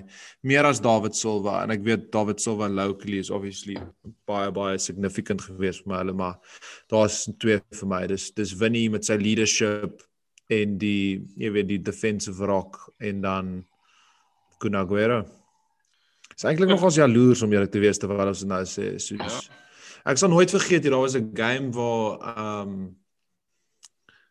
meer 0.45 0.67
as 0.69 0.81
David 0.85 1.17
Silva 1.17 1.63
en 1.63 1.73
ek 1.73 1.81
weet 1.87 2.11
David 2.13 2.39
Silva 2.39 2.69
locally 2.69 3.17
is 3.17 3.31
obviously 3.33 3.79
baie 4.29 4.51
baie 4.53 4.77
significant 4.77 5.41
geweest 5.47 5.81
vir 5.81 5.95
my 5.95 6.03
hulle 6.03 6.15
maar 6.21 6.37
daar's 6.93 7.23
twee 7.41 7.57
vir 7.81 7.89
my 7.89 8.03
dis 8.13 8.29
dis 8.37 8.53
Vinnie 8.61 8.85
met 8.93 9.09
sy 9.09 9.17
leadership 9.17 10.05
en 10.53 10.77
die 10.77 11.25
jy 11.41 11.51
weet 11.57 11.73
die 11.73 11.81
defensive 11.89 12.45
rock 12.45 12.77
en 13.01 13.25
dan 13.25 13.51
Kun 14.59 14.75
Aguero. 14.75 15.38
Is 16.39 16.45
eintlik 16.47 16.69
nog 16.71 16.83
ons 16.87 16.95
jaloers 16.95 17.41
om 17.43 17.51
julle 17.51 17.67
te 17.67 17.81
wees 17.83 17.97
terwyl 17.99 18.29
ons 18.31 18.45
nou 18.47 18.61
sê 18.63 18.93
soos 18.95 19.19
ja. 19.19 19.57
Ek 20.07 20.21
sal 20.21 20.31
nooit 20.31 20.51
vergeet 20.53 20.85
hier 20.85 20.93
daar 20.95 21.03
was 21.03 21.17
'n 21.19 21.33
game 21.35 21.73
waar 21.75 22.15
ehm 22.31 22.69
um, 22.69 22.95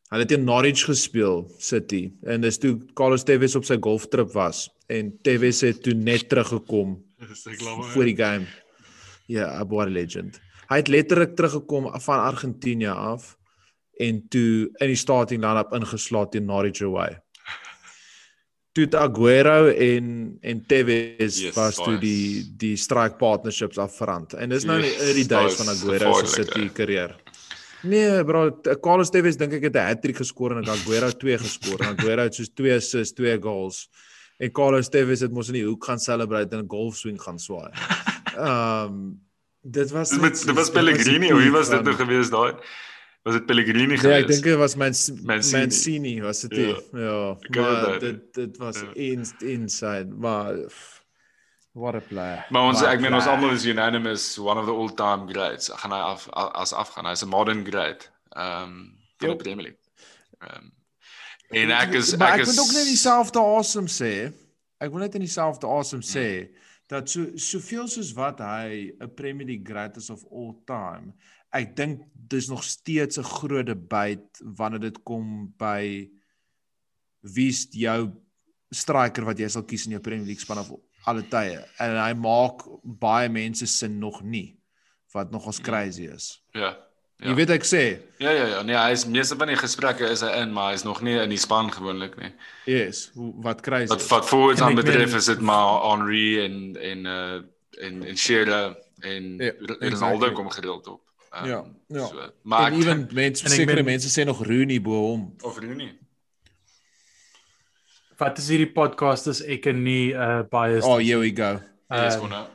hulle 0.09 0.25
teen 0.25 0.45
Norwich 0.45 0.87
gespeel 0.89 1.45
City 1.59 2.15
en 2.25 2.41
dis 2.41 2.59
toe 2.59 2.79
Carlos 2.95 3.25
Tevez 3.29 3.55
op 3.61 3.65
sy 3.69 3.77
golftrip 3.77 4.33
was 4.33 4.71
en 4.89 5.13
Tevez 5.23 5.61
het 5.61 5.83
toe 5.83 5.93
net 5.93 6.29
teruggekom 6.29 6.97
voor 7.93 8.05
die 8.05 8.17
game. 8.17 8.47
Ja, 9.27 9.61
'n 9.61 9.69
baie 9.69 9.91
legend. 9.91 10.41
Hy 10.71 10.77
het 10.77 10.89
letterlik 10.89 11.37
teruggekom 11.37 11.93
van 12.01 12.21
Argentinië 12.21 12.97
af 12.97 13.37
en 14.01 14.29
toe 14.29 14.71
in 14.81 14.87
die 14.87 14.97
starting 14.97 15.43
line-up 15.43 15.75
ingeslaat 15.75 16.33
teen 16.33 16.47
Norwich 16.47 16.81
away. 16.81 17.21
Toe 18.87 19.01
Aguero 19.01 19.67
en 19.69 20.39
en 20.43 20.67
Tevez 20.67 21.17
Yes, 21.19 21.41
yes, 21.41 21.55
was 21.55 21.75
toe 21.75 21.93
nice. 21.97 22.01
die 22.01 22.45
die 22.57 22.77
strike 22.77 23.17
partnerships 23.17 23.79
afverand. 23.79 24.35
En 24.35 24.49
dis 24.49 24.65
nou 24.65 24.77
in 24.79 24.83
die 24.87 24.93
Yes, 24.93 25.03
early 25.09 25.27
days 25.27 25.55
van 25.55 25.67
is 25.73 25.83
Aguero 25.83 26.13
se 26.25 26.27
City 26.43 26.71
carrière. 26.73 27.17
Nee, 27.83 28.25
bro, 28.25 28.61
Carlos 28.83 29.11
Tevez 29.11 29.37
dink 29.37 29.53
ek 29.53 29.63
het 29.63 29.75
'n 29.77 29.87
hat-trick 29.89 30.17
geskor 30.17 30.57
en 30.57 30.69
Aguero 30.69 31.11
2 31.11 31.39
geskor. 31.39 31.81
En 31.81 31.97
Aguero 31.97 32.23
het 32.23 32.35
soos 32.35 32.51
2 32.55 32.75
assists, 32.77 33.15
2 33.15 33.39
goals. 33.41 33.89
En 34.39 34.51
Carlos 34.53 34.89
Tevez 34.89 35.21
het 35.21 35.33
mos 35.33 35.49
in 35.49 35.55
die 35.55 35.65
hoek 35.65 35.85
gaan 35.85 35.99
celebrate 35.99 36.57
en 36.57 36.63
'n 36.65 36.69
golf 36.69 36.97
swing 36.97 37.21
gaan 37.23 37.39
swaai. 37.39 37.71
Ehm 38.39 38.85
um, 38.85 39.21
dit 39.63 39.91
was 39.91 40.11
Dit 40.11 40.21
net 40.21 40.37
soos- 40.37 40.47
dit 40.47 40.55
was 40.55 40.71
Pellegrini, 40.71 41.33
wie 41.35 41.51
was 41.51 41.69
dit 41.69 41.83
nou 41.83 41.95
gewees 41.95 42.31
daai? 42.31 42.55
Was 43.29 43.37
dit 43.37 43.47
Pellegrini 43.47 43.87
Nee, 43.87 43.99
gewees? 44.01 44.23
ek 44.25 44.29
dink 44.31 44.45
dit 44.47 44.57
was 44.57 44.75
Man 44.81 44.95
Mancini. 45.29 45.59
Mancini 45.61 46.13
was 46.25 46.41
dit. 46.47 46.55
Ja, 46.97 47.17
Ek 47.37 47.51
kan 47.53 47.63
maar 47.63 47.99
dit 48.01 48.23
dit 48.35 48.57
was 48.57 48.81
Ja. 48.81 48.93
in 48.95 49.27
inside, 49.45 50.09
maar 50.17 50.55
what 51.75 51.95
a 51.95 52.01
player. 52.01 52.47
Maar 52.51 52.63
ons 52.71 52.81
What 52.81 52.95
ek 52.95 53.01
meen 53.05 53.15
ons 53.15 53.27
almal 53.27 53.53
is 53.53 53.67
unanimous 53.67 54.39
one 54.39 54.59
of 54.61 54.65
the 54.67 54.73
all-time 54.73 55.29
greats. 55.33 55.69
Gaan 55.83 55.93
hy 55.93 56.01
af 56.15 56.25
as 56.33 56.73
afgaan. 56.73 57.05
Hy's 57.07 57.23
'n 57.23 57.29
modern 57.29 57.65
great. 57.67 58.09
Ehm 58.33 58.63
um, 58.63 58.95
van 59.19 59.29
die. 59.29 59.37
Premier 59.37 59.65
League. 59.65 59.81
Ehm 60.41 60.65
um, 60.65 60.73
en 61.51 61.71
ek 61.71 61.93
is 62.01 62.13
ek 62.15 62.21
ek 62.23 62.41
is 62.41 62.47
moet 62.57 62.65
ook 62.65 62.73
net 62.73 62.85
dieselfde 62.89 63.41
asem 63.41 63.87
sê. 63.87 64.33
Ek 64.81 64.91
wil 64.91 65.01
net 65.05 65.15
in 65.15 65.21
dieselfde 65.27 65.67
asem 65.67 66.01
sê 66.01 66.49
dat 66.89 67.11
so 67.11 67.27
soveel 67.37 67.89
soos 67.89 68.13
wat 68.17 68.39
hy 68.41 68.93
'n 69.01 69.15
Premier 69.15 69.47
League 69.47 69.67
great 69.69 69.97
is 69.97 70.09
of 70.11 70.25
all 70.33 70.55
time. 70.65 71.13
Ek 71.53 71.77
dink 71.77 72.03
dis 72.29 72.49
nog 72.49 72.63
steeds 72.65 73.19
'n 73.19 73.25
groot 73.25 73.67
debat 73.67 74.21
wanneer 74.45 74.81
dit 74.81 75.03
kom 75.05 75.53
by 75.59 76.09
wie's 77.23 77.67
jou 77.73 78.11
striker 78.71 79.25
wat 79.25 79.39
jy 79.39 79.49
sal 79.49 79.63
kies 79.65 79.87
in 79.87 79.93
jou 79.97 80.01
Premier 80.01 80.27
League 80.27 80.41
span 80.45 80.59
of 80.59 80.71
alle 81.07 81.23
tye. 81.23 81.65
En 81.81 81.97
hy 81.97 82.13
maak 82.15 82.65
baie 82.85 83.29
mense 83.29 83.67
sin 83.67 83.99
nog 83.99 84.23
nie 84.23 84.59
wat 85.15 85.31
nog 85.33 85.47
as 85.49 85.59
crazy 85.61 86.05
is. 86.05 86.43
ja. 86.55 86.77
Jy 87.19 87.35
weet 87.35 87.51
ek 87.51 87.65
sê, 87.67 87.99
Ja 88.23 88.31
ja 88.31 88.45
ja, 88.47 88.63
nee, 88.63 88.77
hy 88.77 88.93
is 88.93 89.05
meeste 89.05 89.35
van 89.37 89.49
die 89.49 89.57
gesprekke 89.57 90.07
is 90.07 90.21
hy 90.23 90.29
in, 90.43 90.53
maar 90.53 90.71
hy's 90.71 90.85
nog 90.85 91.01
nie 91.03 91.17
in 91.19 91.29
die 91.31 91.39
span 91.39 91.67
gewoonlik 91.73 92.15
nie. 92.17 92.31
yes, 92.65 93.11
wat 93.15 93.61
crazy. 93.61 93.89
Wat 93.89 94.01
is. 94.01 94.07
wat 94.09 94.25
forwards 94.29 94.61
aan 94.61 94.77
betref 94.77 95.15
is 95.17 95.25
dit 95.27 95.41
maar 95.41 95.83
Henry 95.91 96.45
en 96.45 96.77
en 96.77 97.07
uh 97.07 97.43
en 97.83 98.03
en 98.07 98.17
Shearer 98.17 98.77
en 99.03 99.37
Ja, 99.39 99.51
Ronaldo 99.59 99.87
exactly. 99.87 100.33
kom 100.33 100.51
gereeld 100.51 100.87
op. 100.87 101.03
Um, 101.33 101.49
Ja, 101.49 101.65
ja. 101.89 102.07
So, 102.07 102.31
maar 102.43 102.73
en 102.73 102.81
ewen 102.81 103.09
mense 103.13 103.45
en 103.45 103.51
ek 103.51 103.57
sekere 103.57 103.83
meen- 103.83 103.85
mense 103.85 104.09
sê 104.21 104.25
nog 104.27 104.41
Rooney 104.47 104.81
bo 104.81 104.91
hom. 105.11 105.35
of 105.43 105.59
Rooney. 105.59 105.93
Wat 108.19 108.39
is 108.39 108.49
hierdie 108.51 108.73
podcast 108.75 109.29
is 109.31 109.41
ek 109.47 109.67
en 109.71 109.83
nie 109.85 110.11
uh 110.13 110.43
biased. 110.51 110.89
Oh, 110.89 110.99
here 110.99 111.19
we 111.23 111.31
go. 111.37 111.61
Yes, 111.91 112.15
Uh, 112.17 112.21
kon 112.21 112.29
nou. 112.35 112.47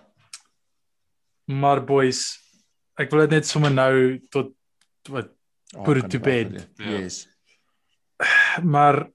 maar 1.46 1.82
boys, 1.86 2.20
ek 3.00 3.12
wil 3.12 3.24
dit 3.26 3.30
net 3.38 3.48
sommer 3.48 3.72
nou 3.74 4.20
tot 4.32 4.54
wat 5.10 5.32
Oh, 5.76 5.82
Put 5.88 5.98
it 6.04 6.10
to 6.14 6.20
bed. 6.22 6.52
wel, 6.52 6.86
Ja. 6.86 7.00
Yes. 7.00 7.16
maar 8.74 9.08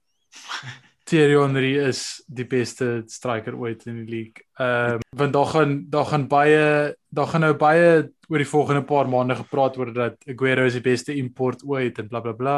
Thierry 1.07 1.37
Henry 1.39 1.77
is 1.87 2.21
die 2.27 2.43
beste 2.45 3.03
striker 3.07 3.55
ooit 3.55 3.85
in 3.87 4.01
die 4.03 4.09
league. 4.11 4.43
Ehm 4.59 4.97
uh, 4.97 4.99
want 5.15 5.33
daar 5.33 5.45
gaan 5.53 5.85
daar 5.89 6.05
gaan 6.05 6.27
baie 6.27 6.95
daar 7.09 7.27
gaan 7.31 7.41
nou 7.41 7.53
baie 7.55 8.11
oor 8.29 8.43
die 8.43 8.49
volgende 8.49 8.85
paar 8.85 9.09
maande 9.09 9.35
gepraat 9.39 9.77
word 9.79 9.95
dat 9.97 10.27
Aguero 10.29 10.67
is 10.69 10.77
die 10.77 10.85
beste 10.85 11.15
import 11.17 11.63
ooit 11.65 11.97
en 11.99 12.09
bla 12.11 12.21
bla 12.21 12.35
bla. 12.37 12.57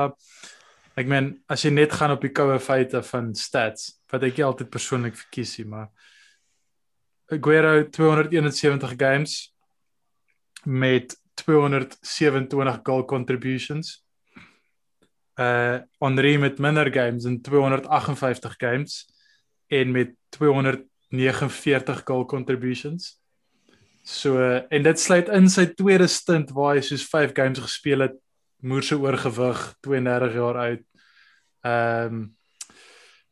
Ek 1.00 1.08
meen 1.08 1.32
as 1.52 1.64
jy 1.64 1.72
net 1.72 1.94
gaan 1.96 2.12
op 2.12 2.24
die 2.24 2.34
koue 2.36 2.60
feite 2.60 3.00
van 3.08 3.32
stats 3.38 4.02
wat 4.12 4.26
ek 4.28 4.38
nie 4.38 4.46
altyd 4.46 4.72
persoonlik 4.74 5.16
verkies 5.16 5.56
nie, 5.60 5.70
maar 5.72 5.88
Aguero 7.32 7.86
271 7.88 8.98
games 9.00 9.38
met 10.68 11.16
227 11.40 12.82
goal 12.84 13.06
contributions. 13.08 14.02
Uh 15.40 15.80
Henry 16.04 16.36
met 16.38 16.60
minder 16.60 16.92
games 16.92 17.26
en 17.26 17.40
258 17.42 18.60
games 18.60 19.08
en 19.72 19.92
met 19.92 20.12
249 20.36 22.02
goal 22.04 22.26
contributions. 22.26 23.21
So 24.04 24.38
en 24.70 24.84
dit 24.84 25.00
sluit 25.00 25.28
in 25.30 25.50
sy 25.50 25.66
tweede 25.78 26.08
stint 26.08 26.50
waar 26.52 26.76
hy 26.76 26.82
soos 26.82 27.04
5 27.10 27.34
games 27.38 27.60
gespeel 27.60 28.00
het, 28.08 28.16
moerse 28.62 28.98
oorgewig, 28.98 29.74
32 29.82 30.34
jaar 30.34 30.58
oud. 30.68 30.86
Ehm 31.66 32.14
um, 32.16 32.36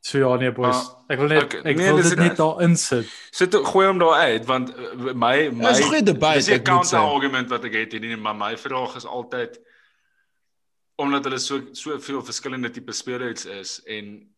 so 0.01 0.17
ja 0.17 0.35
nee 0.39 0.51
boys, 0.51 0.75
Maar- 0.75 1.11
ek 1.11 1.19
wil 1.19 1.27
net 1.27 1.43
okay, 1.43 1.59
ek 1.59 1.75
nee, 1.75 1.85
wil 1.91 1.97
dis 1.99 2.09
dit 2.09 2.19
net 2.19 2.37
daar 2.37 2.61
insit. 2.63 3.07
Sit 3.35 3.55
gooi 3.55 3.87
hom 3.87 3.97
daar 3.99 4.21
uit 4.31 4.45
want 4.45 4.69
uh, 4.71 5.11
my 5.13 5.49
my 5.51 5.73
Dis 5.73 5.79
'n 5.79 5.89
goeie 5.89 6.03
debat, 6.03 6.35
Dis 6.35 6.47
'n 6.47 6.53
ek 6.53 6.59
moet 6.59 6.85
sê. 6.87 6.95
counter 6.95 6.99
argument 6.99 7.49
wat 7.49 7.65
ek 7.65 7.73
het 7.73 7.91
hier 7.91 8.01
nie, 8.01 8.15
maar 8.15 8.35
my 8.35 8.55
vraag 8.57 8.95
is 8.95 9.05
altyd 9.05 9.59
omdat 10.95 11.23
hulle 11.23 11.37
so 11.39 11.59
soveel 11.73 12.21
verskillende 12.23 12.69
tipe 12.71 12.91
spelers 12.91 13.45
is 13.45 13.81
en 13.87 14.29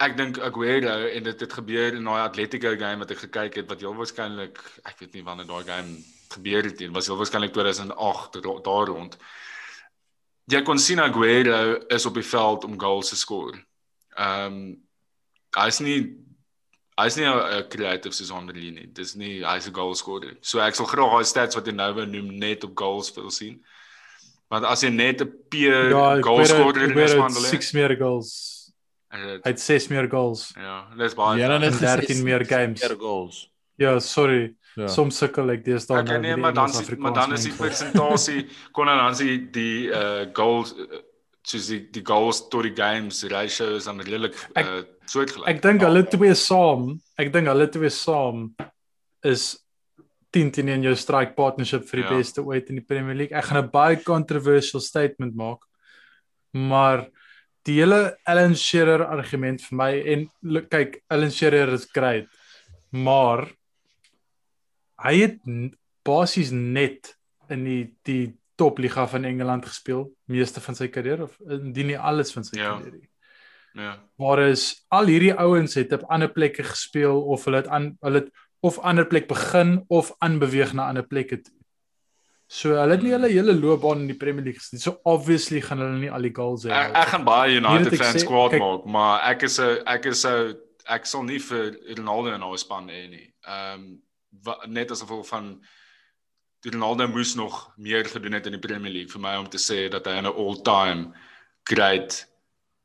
ek 0.00 0.16
dink 0.16 0.38
Aguero 0.38 1.06
en 1.10 1.22
dit 1.26 1.40
het 1.40 1.52
gebeur 1.52 1.94
in 1.98 2.04
daai 2.06 2.22
Atletico 2.22 2.70
game 2.78 2.98
wat 3.02 3.10
ek 3.10 3.18
gekyk 3.26 3.54
het 3.62 3.68
wat 3.70 3.80
heel 3.82 3.94
waarskynlik 3.98 4.58
ek 4.86 4.98
weet 5.00 5.14
nie 5.14 5.24
wanneer 5.26 5.46
daai 5.50 5.64
game 5.66 5.96
gebeur 6.34 6.62
het 6.68 6.78
nie 6.78 6.90
was 6.94 7.06
heel 7.10 7.16
waarskynlik 7.18 7.52
2008 7.52 8.36
ro- 8.44 8.60
daar 8.60 8.86
rond. 8.92 9.16
Jy 10.48 10.62
kon 10.64 10.78
sien 10.78 11.00
Aguero 11.00 11.80
is 11.88 12.06
op 12.06 12.14
die 12.14 12.22
veld 12.24 12.64
om 12.64 12.78
goals 12.80 13.08
te 13.10 13.16
skoor 13.16 13.58
ehm 14.16 14.46
um, 14.46 14.76
hy's 15.56 15.80
nie 15.80 15.98
hy's 16.98 17.16
nie 17.16 17.24
'n 17.26 17.68
creative 17.70 18.14
soos 18.14 18.30
Henry 18.30 18.70
nie 18.70 18.86
dis 18.86 19.14
nie 19.14 19.42
hy's 19.42 19.66
'n 19.68 19.74
goal 19.74 19.94
scorer 19.94 20.36
so 20.42 20.60
ek 20.60 20.74
sal 20.74 20.86
graag 20.86 21.10
daai 21.12 21.24
stats 21.24 21.54
wat 21.56 21.66
jy 21.66 21.72
nou 21.74 21.92
wou 21.94 22.06
noem 22.06 22.38
net 22.38 22.64
op 22.64 22.76
goals 22.78 23.10
wil 23.16 23.30
sien. 23.30 23.64
Want 24.50 24.64
as 24.64 24.82
jy 24.82 24.90
net 24.90 25.20
'n 25.22 25.32
peer 25.50 25.90
Ja, 25.90 26.20
goal 26.22 26.44
scorer 26.44 26.82
in 26.84 26.90
'n 26.90 26.92
Aguero 26.92 27.06
span 27.08 27.30
het 27.32 27.34
wil 27.34 27.44
hê 27.50 27.50
6 27.50 27.72
meer 27.72 27.96
goals. 27.96 28.57
Hy 29.10 29.40
het 29.42 29.60
6 29.60 29.88
meer 29.88 30.08
goals. 30.10 30.50
Ja, 30.56 30.82
dis 30.96 31.14
baie. 31.16 31.38
Ja, 31.40 31.48
dan 31.48 31.62
het 31.62 31.78
13 31.80 32.22
meer 32.24 32.44
games. 32.44 32.82
Meer 32.82 32.96
goals. 33.00 33.46
Ja, 33.80 33.98
sorry. 34.00 34.54
Ja. 34.76 34.86
Soms 34.86 35.16
sukkel 35.18 35.50
ek 35.50 35.64
deesdae 35.64 36.02
Ek 36.04 36.20
nee, 36.22 36.36
maar 36.36 36.52
dan 36.54 36.70
is 36.70 36.90
maar 36.98 37.14
dan 37.16 37.32
is 37.34 37.46
die 37.48 37.54
persentasie 37.56 38.44
kon 38.76 38.86
dan 38.86 39.10
is 39.10 39.18
die 39.18 39.38
die 39.50 39.88
uh 39.90 40.26
goals 40.36 40.74
uh, 40.76 41.00
soos 41.42 41.66
die 41.72 41.80
die 41.90 42.02
goals 42.06 42.44
tot 42.52 42.62
die 42.68 42.74
games 42.76 43.24
ratio 43.32 43.74
is 43.78 43.88
dan 43.88 43.98
redelik 44.04 44.36
uh 44.60 44.82
soortgelyk. 45.08 45.48
Ek 45.48 45.62
dink 45.64 45.82
hulle 45.82 46.04
twee 46.06 46.34
saam, 46.36 46.90
ek 47.18 47.32
dink 47.32 47.48
hulle 47.48 47.66
twee 47.72 47.90
saam 47.90 48.50
is 49.26 49.56
10 50.36 50.50
teen 50.52 50.68
1 50.68 50.84
jou 50.84 50.94
strike 51.00 51.32
partnership 51.34 51.88
vir 51.88 52.02
die 52.02 52.08
Ja. 52.10 52.16
beste 52.18 52.44
ooit 52.44 52.68
in 52.68 52.76
die 52.82 52.84
Premier 52.84 53.16
League. 53.16 53.32
Ek 53.36 53.48
gaan 53.48 53.64
'n 53.64 53.70
baie 53.72 53.96
controversial 54.04 54.80
statement 54.84 55.34
maak. 55.34 55.64
Maar 56.52 57.08
die 57.68 57.78
hele 57.82 58.16
Alan 58.28 58.56
Shearer 58.56 59.04
argument 59.12 59.62
vir 59.66 59.76
my 59.76 59.92
en 60.14 60.26
kyk, 60.72 61.02
Alan 61.12 61.32
Shearer 61.34 61.74
is 61.76 61.86
great, 61.92 62.28
maar 62.90 63.44
hy 65.04 65.14
het 65.20 65.38
basies 66.08 66.50
net 66.54 67.12
in 67.52 67.64
die 67.68 67.82
die 68.08 68.24
topliga 68.58 69.04
van 69.06 69.22
Engeland 69.28 69.68
gespeel, 69.68 70.08
meeste 70.26 70.58
van 70.64 70.74
sy 70.74 70.88
kariere 70.90 71.28
of 71.28 71.36
indien 71.46 71.92
nie 71.92 71.98
alles 71.98 72.32
van 72.34 72.44
sy 72.44 72.56
Ja. 72.58 72.72
kariere 72.74 72.96
nie. 72.96 73.10
Ja. 73.78 73.92
Waar 74.18 74.40
is 74.48 74.84
al 74.90 75.06
hierdie 75.06 75.34
ouens 75.38 75.76
het 75.78 75.92
op 75.94 76.08
ander 76.10 76.32
plekke 76.32 76.64
gespeel 76.66 77.20
of 77.22 77.44
hulle 77.46 77.60
het 77.62 77.68
aan 77.68 77.92
hulle 78.02 78.24
het 78.24 78.32
of 78.66 78.80
ander 78.82 79.06
plek 79.06 79.28
begin 79.28 79.84
of 79.88 80.10
aanbeweeg 80.18 80.72
na 80.74 80.88
ander 80.88 81.06
plekke 81.06 81.38
toe. 81.38 81.54
So 82.50 82.70
hulle 82.72 82.94
het 82.96 83.02
nie 83.04 83.12
hulle 83.12 83.28
hele 83.28 83.52
loopbaan 83.54 84.00
in 84.00 84.06
die 84.08 84.16
Premier 84.16 84.44
League 84.44 84.60
gesien. 84.60 84.80
So 84.80 85.00
obviously 85.04 85.60
gaan 85.60 85.78
hulle 85.84 85.98
nie 86.00 86.10
al 86.10 86.22
die 86.24 86.32
goals 86.34 86.64
hê. 86.64 86.70
Ek 86.72 86.96
ek 86.96 87.08
gaan 87.12 87.24
baie 87.24 87.58
United 87.60 87.92
het 87.92 87.92
ek 87.98 88.00
fan 88.06 88.14
sê- 88.16 88.24
squad 88.24 88.50
kyk- 88.52 88.60
maak, 88.62 88.86
maar 88.86 89.20
ek 89.30 89.42
is 89.42 89.58
'n 89.60 89.82
ek 89.86 90.06
is 90.06 90.24
'n 90.24 90.56
ek 90.88 91.06
sal 91.06 91.22
nie 91.24 91.38
vir 91.38 91.76
Ronaldo 91.98 92.32
in 92.34 92.42
ons 92.42 92.60
span 92.60 92.88
hê 92.88 93.08
nie. 93.10 93.32
Ehm 93.46 93.98
wa- 94.44 94.64
net 94.66 94.90
as 94.90 95.02
gevolg 95.02 95.26
van 95.28 95.60
Ronaldo 96.64 97.06
moes 97.08 97.34
nog 97.36 97.70
meer 97.76 98.04
gedoen 98.04 98.32
het 98.32 98.46
in 98.46 98.52
die 98.52 98.60
Premier 98.68 98.90
League 98.92 99.10
vir 99.12 99.20
my 99.20 99.36
om 99.36 99.46
te 99.48 99.58
sê 99.58 99.90
dat 99.90 100.06
hy 100.06 100.18
'n 100.20 100.26
all-time 100.26 101.12
great 101.68 102.24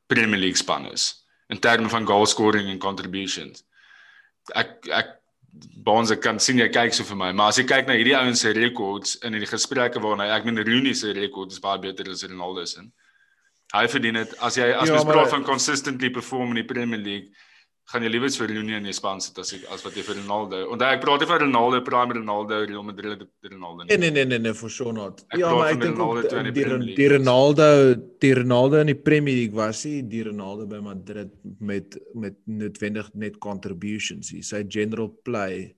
Premier 0.07 0.39
League 0.39 0.57
span 0.57 0.85
is 0.91 1.23
in 1.49 1.57
terme 1.59 1.89
van 1.89 2.05
goal 2.05 2.25
scoring 2.25 2.67
en 2.69 2.79
contributions. 2.79 3.63
Ek 4.55 4.87
ek 4.91 5.07
Bonds 5.53 6.11
ek 6.13 6.21
kan 6.23 6.39
sien 6.41 6.57
jy 6.57 6.69
kyk 6.73 6.95
so 6.95 7.05
vir 7.05 7.17
my, 7.19 7.29
maar 7.35 7.51
as 7.53 7.59
jy 7.59 7.65
kyk 7.69 7.89
na 7.89 7.97
hierdie 7.97 8.15
ouens 8.17 8.41
se 8.41 8.53
rekords 8.55 9.17
in 9.27 9.35
die 9.37 9.49
gesprekke 9.49 10.01
waarna 10.01 10.29
ek 10.33 10.47
meen 10.47 10.61
Rooney 10.63 10.95
se 10.97 11.13
rekord 11.13 11.51
is 11.53 11.61
baie 11.61 11.81
beter 11.83 12.09
as 12.09 12.23
Ronaldo 12.25 12.65
se. 12.65 12.81
Hy 13.73 13.83
verdien 13.89 14.17
dit 14.21 14.35
as 14.39 14.57
jy 14.57 14.69
as 14.71 14.89
Ja, 14.89 14.95
mens 14.95 15.09
praat 15.09 15.29
van 15.33 15.45
consistently 15.45 16.09
perform 16.13 16.55
in 16.55 16.61
die 16.61 16.69
Premier 16.69 17.01
League, 17.01 17.29
gaan 17.91 18.03
jy 18.05 18.09
liewer 18.13 18.31
vir 18.31 18.47
Rooney 18.47 18.77
in 18.79 18.85
die 18.87 18.93
span 18.95 19.19
sit 19.21 19.37
as 19.41 19.51
ek- 19.53 19.65
as 19.73 19.83
wat 19.83 19.93
jy 19.97 20.01
vir 20.07 20.15
Ronaldo. 20.15 20.61
Onthou 20.71 20.87
ek 20.95 21.01
praat 21.03 21.19
nie 21.19 21.27
van 21.27 21.41
Ronaldo, 21.43 21.81
prime 21.83 22.13
Ronaldo, 22.15 22.59
Real 22.65 22.83
Madrid 22.83 23.25
Ronaldo 23.43 23.83
Nee 23.83 23.97
nie. 23.97 24.09
nee 24.09 24.11
nee 24.11 24.25
nee, 24.25 24.39
nee 24.39 24.53
for 24.53 24.69
sure 24.69 24.93
not. 24.93 25.25
Ek 25.29 25.39
ja, 25.41 25.51
maar 25.53 25.73
ek 25.73 25.81
dink 25.81 25.97
die 26.53 26.63
die, 26.63 26.95
die. 26.95 27.09
Ronaldo, 27.17 27.67
die 28.23 28.33
Ronaldo 28.33 28.79
in 28.79 28.87
die 28.87 28.95
Premier 28.95 29.35
League 29.35 29.55
was 29.55 29.83
hy 29.83 30.01
die 30.01 30.23
Ronaldo 30.23 30.65
by 30.65 30.79
Madrid 30.79 31.31
met 31.59 31.97
met 32.15 32.35
noodwendig 32.47 33.11
net 33.15 33.37
contributions. 33.39 34.31
Hy 34.31 34.41
sy 34.41 34.63
general 34.69 35.09
play 35.23 35.75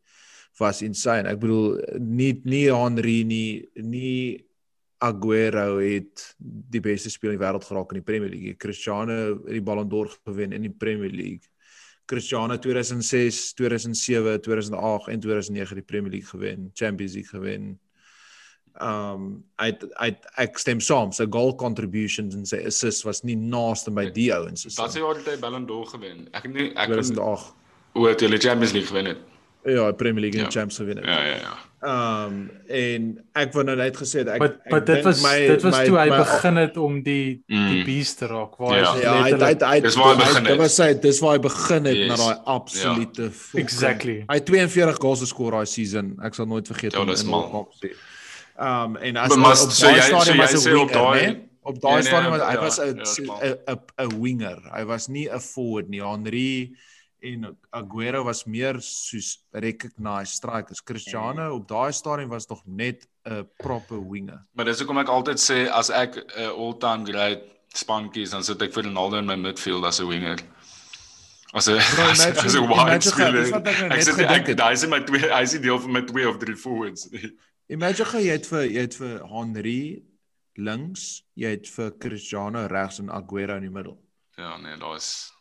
was 0.59 0.81
insane. 0.85 1.27
Ek 1.27 1.39
bedoel 1.41 1.81
nie 1.99 2.35
nie 2.45 2.67
Henry 2.71 3.23
nie 3.25 3.65
nie 3.81 4.45
Aguero 5.01 5.79
het 5.83 6.35
die 6.39 6.79
beste 6.81 7.09
speler 7.11 7.33
in 7.33 7.39
die 7.39 7.45
wêreld 7.45 7.65
geraak 7.67 7.91
in 7.91 7.99
die 7.99 8.05
Premier 8.05 8.29
League. 8.31 8.55
Cristiano 8.57 9.17
het 9.43 9.51
die 9.57 9.61
Ballon 9.61 9.89
d'Or 9.89 10.07
gewen 10.23 10.53
in 10.53 10.61
die 10.61 10.69
Premier 10.71 11.11
League. 11.11 11.49
Cristiano 12.05 12.57
2006, 12.61 13.53
2007, 13.53 14.39
2008 14.45 15.07
en 15.07 15.19
2009 15.19 15.75
die 15.79 15.83
Premier 15.83 16.11
League 16.11 16.29
gewen, 16.29 16.69
Champions 16.73 17.13
League 17.13 17.29
gewen. 17.29 17.73
Um 18.81 19.45
hy 19.61 19.69
hy 19.95 20.09
ek 20.43 20.59
stem 20.59 20.81
saam, 20.83 21.13
sy 21.15 21.25
goal 21.31 21.53
contributions 21.55 22.35
en 22.35 22.43
sy 22.45 22.59
assists 22.67 23.05
was 23.07 23.23
nie 23.23 23.37
naaste 23.39 23.93
by 23.95 24.09
die 24.11 24.27
ouens 24.35 24.67
as 24.67 24.75
Wat 24.81 24.91
sê 24.91 24.99
jy 24.99 25.13
het 25.15 25.29
hy 25.31 25.37
Ballon 25.39 25.67
d'Or 25.69 25.87
gewen? 25.93 26.25
Ek 26.35 26.43
het 26.43 26.53
nie 26.53 26.67
ek 26.73 26.91
kon 26.91 26.99
2008. 26.99 27.53
hoe 27.95 28.09
het 28.09 28.25
hulle 28.27 28.41
Champions 28.43 28.75
League 28.75 28.91
gewen 28.91 29.13
het. 29.13 29.23
Ja, 29.65 29.91
Premier 29.91 30.21
League 30.21 30.39
en 30.39 30.45
Ja. 30.45 30.51
Champions 30.51 30.77
gewen. 30.77 30.97
het. 30.97 31.05
Ja 31.05 31.23
ja 31.25 31.35
ja. 31.35 31.53
Um 31.85 32.49
en 32.67 33.25
ek 33.37 33.51
wou 33.53 33.63
nou 33.65 33.75
net 33.77 33.97
gesê 33.97 34.19
het 34.23 34.27
ek 34.27 34.39
Maar 34.39 34.49
ek 34.49 34.71
maar 34.71 34.83
dit 34.85 35.03
was 35.03 35.21
my- 35.21 35.47
dit 35.47 35.61
was 35.61 35.75
my- 35.77 35.85
toe 35.85 35.97
hy 35.99 36.09
my- 36.09 36.17
begin 36.17 36.55
het 36.55 36.77
om 36.77 37.03
die 37.03 37.43
die 37.47 37.57
Mm. 37.57 37.83
beast 37.85 38.17
te 38.17 38.25
raak 38.27 38.55
waar 38.57 38.77
Ja. 38.77 38.93
hy 38.93 39.01
Ja, 39.01 39.13
hy 39.13 39.31
hy 39.31 39.55
hy 39.75 39.79
Dis 39.81 39.95
waar 39.95 40.15
hy 40.15 40.17
begin 40.23 40.43
Dit 40.43 40.51
het. 40.51 40.57
was 40.59 40.75
sy 40.75 40.93
dis 40.99 41.19
waar 41.19 41.31
hy 41.33 41.39
begin 41.39 41.85
het 41.85 41.95
Yes. 41.97 42.07
na 42.09 42.15
daai 42.15 42.37
absolute 42.45 43.31
fucking- 43.31 43.63
Exactly. 43.63 44.23
Hy 44.27 44.33
het 44.35 44.45
42 44.45 44.95
goals 44.99 45.19
geskor 45.21 45.51
daai 45.51 45.65
season. 45.65 46.17
Ek 46.23 46.33
sal 46.33 46.45
nooit 46.45 46.67
vergeet 46.67 46.93
Ja, 46.93 46.99
in. 47.01 47.27
World 47.27 47.51
Cup 47.51 47.73
sê. 47.83 47.93
Um 48.57 48.95
en 48.97 49.17
as 49.17 49.29
Maar 49.29 49.37
hy 49.37 49.43
mas- 49.43 49.63
op 49.63 49.71
so 49.71 49.85
daai 49.87 49.99
so 50.01 50.07
stadium 50.07 50.35
jy 50.35 50.41
was 50.41 50.53
'n 50.53 50.69
sê 50.69 50.73
op 50.79 50.89
winger, 50.89 50.93
daai-? 51.03 51.41
Op 51.63 51.81
daai 51.81 51.93
Nee, 51.93 52.01
nee, 52.01 52.07
stadium 52.11 52.31
was 52.31 52.41
hy 52.41 52.53
ja, 52.53 52.59
was 52.61 52.79
'n 52.79 52.85
ja. 52.85 53.65
'n 53.73 54.07
'n 54.09 54.21
winger. 54.21 54.57
Hy 54.73 54.83
was 54.85 55.07
nie 55.07 55.27
'n 55.29 55.39
forward 55.39 55.89
nie. 55.89 56.01
Henry 56.01 56.71
en 57.25 57.57
Aguero 57.69 58.23
was 58.23 58.45
meer 58.45 58.77
soos 58.81 59.39
recognized 59.51 60.35
strikers. 60.35 60.83
Cristiano 60.83 61.53
op 61.55 61.67
daai 61.67 61.91
stadium 61.93 62.29
was 62.29 62.47
nog 62.47 62.61
net 62.65 63.07
'n 63.25 63.47
proper 63.57 64.09
winger. 64.09 64.45
Maar 64.51 64.65
dis 64.65 64.79
hoekom 64.79 64.97
ek 64.97 65.07
altyd 65.07 65.39
sê 65.39 65.69
as 65.69 65.89
ek 65.89 66.15
'n 66.15 66.49
all-time 66.49 67.05
great 67.05 67.41
span 67.73 68.11
kies, 68.11 68.29
dan 68.31 68.43
sit 68.43 68.61
ek 68.61 68.73
vir 68.73 68.83
Ronaldo 68.83 69.17
in 69.17 69.25
my 69.25 69.35
midfield 69.35 69.85
as 69.85 69.99
'n 69.99 70.07
winger. 70.07 70.37
As 71.53 71.67
'n 71.67 71.77
as, 72.11 72.55
'n 72.55 72.67
wide 72.67 73.01
speler. 73.01 73.45
ek 73.45 74.17
nou 74.17 74.27
Ek 74.27 74.57
daai 74.57 74.73
is 74.73 74.85
my 74.87 74.99
twee, 74.99 75.29
hy 75.31 75.41
is 75.41 75.53
nie 75.53 75.61
deel 75.61 75.79
van 75.79 75.91
my 75.91 76.01
twee 76.01 76.27
of 76.29 76.37
drie 76.37 76.55
forwards 76.55 77.09
nie. 77.11 77.31
Imagine 77.75 78.21
jy 78.21 78.31
het 78.31 78.45
vir 78.45 78.65
jy 78.69 78.81
het 78.81 78.95
vir 78.95 79.25
Henry 79.27 80.03
links, 80.57 81.23
jy 81.35 81.49
het 81.49 81.67
vir 81.67 81.91
Cristiano 81.97 82.67
regs 82.67 82.99
en 82.99 83.09
Aguero 83.09 83.55
in 83.55 83.65
die 83.65 83.73
middel. 83.73 83.97
Ja, 84.37 84.57
nee, 84.57 84.77
daar's 84.77 85.31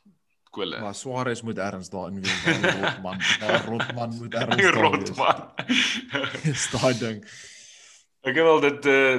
kwelle. 0.55 0.81
Maar 0.83 0.95
Suarez 0.95 1.43
moet 1.47 1.59
ergens 1.59 1.91
daarin 1.93 2.21
wees, 2.23 2.45
daai 2.45 2.77
rotman. 2.81 3.21
Daai 3.41 3.61
rotman 3.67 4.15
moet 4.21 4.35
ergens 4.35 4.63
daar 4.63 4.79
Rot 4.83 5.09
wees. 5.09 5.17
man. 5.19 5.43
Dis 6.47 6.69
daai 6.73 6.95
ding. 6.99 7.25
Ek 8.25 8.39
wil 8.41 8.63
dit 8.65 8.87
uh, 8.91 9.17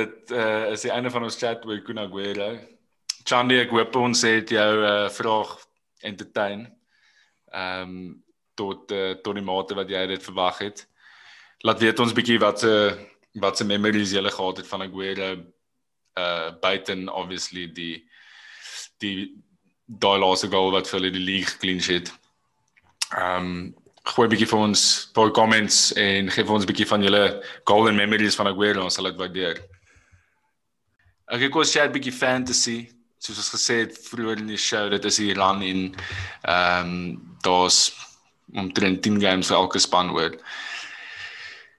dit 0.00 0.32
uh, 0.32 0.70
is 0.72 0.86
die 0.86 0.92
einde 0.94 1.12
van 1.12 1.26
ons 1.28 1.38
chat 1.38 1.66
oor 1.68 1.82
Kun 1.86 2.00
Aguero. 2.02 2.54
Chandy, 3.26 3.58
ek 3.60 3.74
hoop 3.74 3.98
ons 4.00 4.22
het 4.26 4.52
jou 4.54 4.70
uh, 4.82 5.08
vraag 5.12 5.58
entertain. 6.06 6.68
Ehm 7.52 7.82
um, 7.82 8.06
tot 8.56 8.92
uh, 8.96 9.10
tot 9.20 9.36
die 9.36 9.44
mate 9.44 9.76
wat 9.76 9.90
jy 9.92 10.06
dit 10.08 10.22
verwag 10.24 10.62
het. 10.64 10.86
Laat 11.68 11.82
weet 11.84 12.00
ons 12.00 12.14
bietjie 12.16 12.38
wat 12.40 12.62
se 12.64 12.72
wat 13.42 13.58
se 13.58 13.66
memories 13.68 14.14
jy 14.16 14.22
gehad 14.24 14.62
het 14.62 14.68
van 14.70 14.86
Aguero 14.86 15.34
uh 16.16 16.48
buiten 16.60 17.08
obviously 17.12 17.66
die 17.72 18.08
die 18.98 19.44
daai 19.86 20.18
laaste 20.18 20.50
goal 20.50 20.72
wat 20.74 20.88
vir 20.88 21.00
hulle 21.00 21.12
die 21.14 21.24
league 21.24 21.58
clean 21.62 21.80
sheet. 21.80 22.12
Ehm 23.14 23.50
um, 23.50 23.74
gooi 24.06 24.26
'n 24.26 24.30
bietjie 24.30 24.46
vir 24.46 24.60
ons 24.62 24.82
paar 25.14 25.30
comments 25.34 25.92
en 25.98 26.30
gee 26.30 26.44
vir 26.44 26.54
ons 26.54 26.64
'n 26.64 26.70
bietjie 26.70 26.86
van 26.86 27.02
julle 27.02 27.42
golden 27.64 27.96
memories 27.96 28.36
van 28.38 28.46
Aguero, 28.46 28.84
ons 28.84 28.94
sal 28.94 29.10
dit 29.10 29.18
waardeer. 29.18 29.58
Ek 31.26 31.42
ek 31.42 31.54
was 31.54 31.72
chat 31.72 31.90
'n 31.90 31.96
bietjie 31.98 32.12
fantasy, 32.12 32.88
soos 33.18 33.38
ons 33.38 33.54
gesê 33.54 33.80
het 33.82 33.98
vroeër 33.98 34.38
in 34.38 34.46
die 34.46 34.56
show, 34.68 34.90
dit 34.90 35.04
is 35.04 35.18
hier 35.18 35.36
run 35.36 35.62
in 35.62 35.94
ehm 36.42 36.86
um, 36.86 37.36
daar's 37.42 37.92
omtrent 38.54 39.02
10 39.02 39.20
games 39.20 39.48
vir 39.48 39.56
elke 39.56 39.78
span 39.78 40.10
oor. 40.10 40.38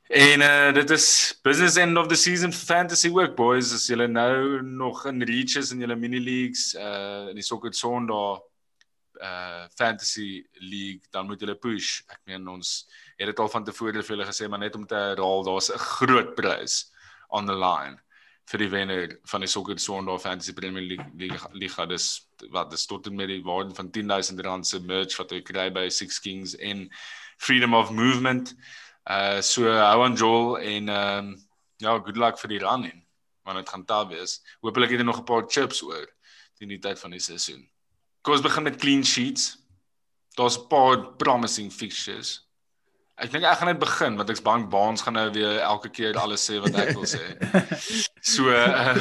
En 0.07 0.41
uh 0.41 0.73
dit 0.73 0.89
is 0.89 1.39
business 1.43 1.75
end 1.75 1.97
of 1.97 2.07
the 2.07 2.15
season 2.15 2.53
for 2.53 2.65
fantasy 2.65 3.09
work 3.09 3.35
boys. 3.35 3.73
As 3.73 3.89
julle 3.91 4.07
nou 4.07 4.61
nog 4.63 5.05
in 5.05 5.19
reaches 5.21 5.71
in 5.71 5.83
julle 5.83 5.97
mini 5.99 6.21
leagues 6.23 6.75
uh 6.79 7.27
in 7.27 7.35
die 7.35 7.43
Soccer 7.43 7.73
Sondag 7.75 8.39
uh 9.19 9.65
fantasy 9.75 10.45
league 10.61 11.03
dan 11.11 11.27
moet 11.27 11.43
julle 11.43 11.57
push. 11.59 12.05
Ek 12.07 12.21
meen 12.23 12.47
ons 12.47 12.87
het 13.17 13.27
dit 13.27 13.43
al 13.43 13.51
van 13.51 13.67
tevore 13.67 13.99
vir 13.99 14.15
julle 14.15 14.29
gesê 14.29 14.47
maar 14.47 14.63
net 14.63 14.79
om 14.79 14.87
te 14.87 14.95
herhaal 14.95 15.43
daar's 15.43 15.69
'n 15.75 15.83
groot 15.99 16.35
prys 16.39 16.85
on 17.27 17.45
the 17.45 17.59
line 17.59 17.99
vir 18.47 18.63
die 18.63 18.71
wenner 18.71 19.19
van 19.27 19.43
die 19.43 19.51
Soccer 19.51 19.75
Sondag 19.75 20.21
Fantasy 20.21 20.53
Premier 20.53 20.87
League 20.87 21.11
liga, 21.19 21.49
liga. 21.51 21.85
dis 21.85 22.29
wat 22.49 22.71
dis 22.71 22.87
tot 22.87 23.07
en 23.07 23.15
met 23.15 23.27
die 23.27 23.43
waarde 23.43 23.75
van 23.75 23.91
10000 23.91 24.39
rand 24.39 24.67
se 24.67 24.79
merch 24.79 25.17
wat 25.17 25.31
jy 25.31 25.41
kry 25.41 25.69
by 25.69 25.89
Six 25.89 26.19
Kings 26.19 26.55
en 26.55 26.89
Freedom 27.37 27.75
of 27.75 27.91
Movement. 27.91 28.55
Uh 28.55 28.86
so 29.41 29.63
hou 29.63 30.03
aan 30.03 30.15
Joel 30.15 30.57
en 30.59 30.89
ehm 30.89 31.27
um, 31.27 31.35
ja, 31.77 31.93
good 31.99 32.17
luck 32.17 32.39
vir 32.41 32.49
die 32.49 32.59
run 32.59 32.83
in. 32.83 33.03
Want 33.45 33.61
dit 33.61 33.69
gaan 33.69 33.85
taai 33.85 34.07
wees. 34.09 34.41
Hoopelik 34.65 34.91
het 34.91 34.99
jy 34.99 35.05
nog 35.05 35.19
'n 35.21 35.29
paar 35.29 35.45
chips 35.47 35.81
oor 35.81 36.07
teen 36.57 36.69
die 36.69 36.79
tyd 36.79 36.99
van 36.99 37.11
die 37.11 37.21
seisoen. 37.21 37.69
Kom 38.21 38.33
ons 38.33 38.43
begin 38.43 38.63
met 38.63 38.79
clean 38.81 39.05
sheets. 39.05 39.57
Daar's 40.35 40.57
'n 40.57 40.67
paar 40.67 41.15
promising 41.15 41.71
fixtures. 41.71 42.47
Ek 43.17 43.31
dink 43.31 43.43
ek 43.43 43.57
gaan 43.57 43.67
net 43.67 43.79
begin 43.79 44.17
want 44.17 44.29
ek's 44.29 44.41
bang 44.41 44.69
Baans 44.69 45.01
gaan 45.01 45.13
nou 45.13 45.31
weer 45.31 45.59
elke 45.59 45.89
keer 45.89 46.17
alles 46.17 46.43
sê 46.49 46.59
wat 46.59 46.75
ek 46.75 46.93
wil 46.93 47.05
sê. 47.05 47.23
So 48.27 48.49
uh, 48.49 48.97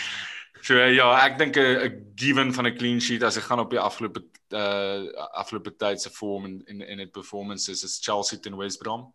so 0.66 0.74
uh, 0.74 0.90
ja, 0.90 1.06
ek 1.24 1.38
dink 1.38 1.56
'n 1.56 1.60
'n 1.60 2.12
given 2.16 2.52
van 2.52 2.66
'n 2.66 2.76
clean 2.76 3.00
sheet 3.00 3.22
as 3.22 3.36
ek 3.36 3.44
gaan 3.44 3.60
op 3.60 3.70
die 3.70 3.78
afgelope 3.78 4.24
uh 4.50 5.06
afgelope 5.32 5.76
tyd 5.76 6.00
se 6.00 6.10
vorm 6.10 6.44
en 6.44 6.62
en 6.66 6.80
en 6.82 6.98
dit 6.98 7.12
performances 7.12 7.84
is 7.84 8.00
Chelsea 8.02 8.38
teen 8.38 8.56
West 8.56 8.78
Brom. 8.82 9.14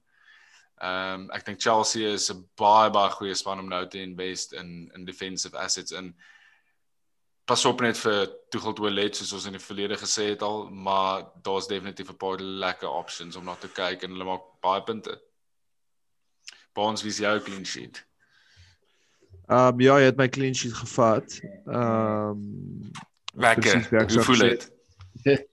Ehm 0.80 1.22
um, 1.22 1.32
ek 1.36 1.46
dink 1.46 1.60
Chelsea 1.60 2.14
is 2.14 2.30
'n 2.32 2.44
baie 2.56 2.90
baie 2.90 3.12
goeie 3.12 3.36
span 3.36 3.60
om 3.60 3.68
nou 3.68 3.88
te 3.88 4.00
invest 4.00 4.54
in 4.54 4.92
in 4.96 5.06
defensive 5.06 5.58
assets 5.58 5.92
in 5.92 6.14
pas 7.46 7.66
op 7.66 7.82
net 7.82 7.98
vir 7.98 8.30
Tuchel 8.50 8.74
Toilet 8.74 9.16
soos 9.16 9.34
ons 9.34 9.46
in 9.50 9.58
die 9.58 9.64
verlede 9.64 9.98
gesê 9.98 10.30
het 10.30 10.42
al, 10.42 10.70
maar 10.70 11.26
daar's 11.44 11.68
definitief 11.68 12.12
'n 12.12 12.18
paar 12.18 12.40
lekker 12.40 12.90
options 12.90 13.36
om 13.36 13.46
na 13.46 13.56
te 13.56 13.68
kyk 13.68 14.04
en 14.04 14.12
hulle 14.12 14.24
maak 14.24 14.46
baie 14.62 14.84
punte. 14.84 15.20
Baans 16.74 17.02
wie 17.02 17.12
is 17.12 17.18
jou 17.18 17.40
clean 17.40 17.66
sheet? 17.66 18.06
Ehm 19.50 19.74
um, 19.74 19.80
ja, 19.82 19.98
jy 20.00 20.06
het 20.06 20.18
my 20.18 20.30
clean 20.30 20.56
sheet 20.56 20.74
gevat. 20.74 21.40
Ehm 21.66 22.30
um, 22.30 22.92
Lekker. 23.34 24.08
Hoe 24.10 24.24
voel 24.24 24.38
dit? 24.38 24.72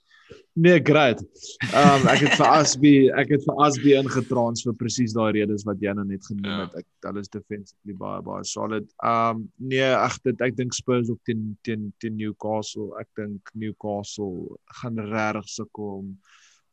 Nee, 0.59 0.81
great. 0.81 1.21
Ehm 1.69 2.01
um, 2.01 2.07
ek 2.09 2.23
het 2.25 2.35
vir 2.39 2.47
Asby, 2.49 2.93
ek 3.21 3.29
het 3.35 3.43
vir 3.45 3.59
Asby 3.61 3.91
ingetrans 3.99 4.63
vir 4.65 4.73
presies 4.81 5.13
daai 5.13 5.35
redes 5.37 5.67
wat 5.69 5.83
jy 5.85 5.93
nou 5.93 6.05
net 6.09 6.25
genoem 6.25 6.47
Ja. 6.49 6.61
het. 6.65 6.79
Ek 6.81 6.87
hulle 7.11 7.21
is 7.21 7.29
defensively 7.29 7.93
baie 8.01 8.23
baie 8.25 8.45
solid. 8.49 8.87
Ehm 9.05 9.37
um, 9.37 9.43
nee, 9.61 9.85
ag 9.85 10.17
dit 10.25 10.41
ek 10.41 10.57
dink 10.57 10.73
Spurs 10.73 11.11
op 11.13 11.21
teen 11.29 11.59
teen 11.69 11.91
teen 12.01 12.17
Newcastle. 12.17 12.89
Ek 13.03 13.09
dink 13.21 13.53
Newcastle 13.53 14.57
gaan 14.81 14.97
regtig 15.13 15.49
sukkel 15.59 15.93
om 15.99 16.15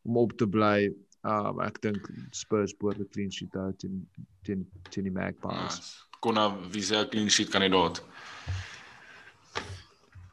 om 0.08 0.16
op 0.24 0.32
te 0.40 0.48
bly. 0.48 0.88
Ehm 1.28 1.46
um, 1.52 1.60
ek 1.68 1.82
dink 1.84 2.08
Spurs 2.32 2.72
behoort 2.80 3.04
'n 3.04 3.12
clean 3.12 3.30
sheet 3.30 3.52
hou 3.52 3.68
teen 3.76 4.00
teen 4.48 4.64
teen 4.90 5.04
die 5.04 5.12
Magpies. 5.12 5.60
Nice. 5.60 5.92
Konna 6.24 6.48
wie 6.72 6.80
jou 6.80 7.04
clean 7.12 7.28
sheet 7.28 7.50
kandidaat? 7.52 8.00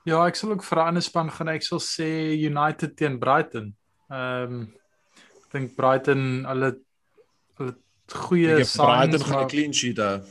Ja, 0.10 0.24
ek 0.26 0.36
sal 0.36 0.56
ook 0.56 0.64
vir 0.66 0.80
'n 0.80 0.88
ander 0.88 1.02
span 1.02 1.30
gaan. 1.30 1.50
Ek 1.50 1.64
sal 1.64 1.80
sê 1.80 2.34
United 2.34 2.98
teen 2.98 3.20
Brighton. 3.20 3.76
Ehm 4.10 4.54
um, 4.54 4.74
ek 5.46 5.52
dink 5.54 5.76
Brighton 5.76 6.46
hulle 6.46 6.72
hulle 7.60 7.76
goeie 8.10 8.56
Ek 8.56 8.66
het 8.66 8.76
Brighton 8.82 9.26
gaan 9.28 9.44
'n 9.44 9.50
clean 9.50 9.74
sheet 9.74 9.98
hou. 9.98 10.22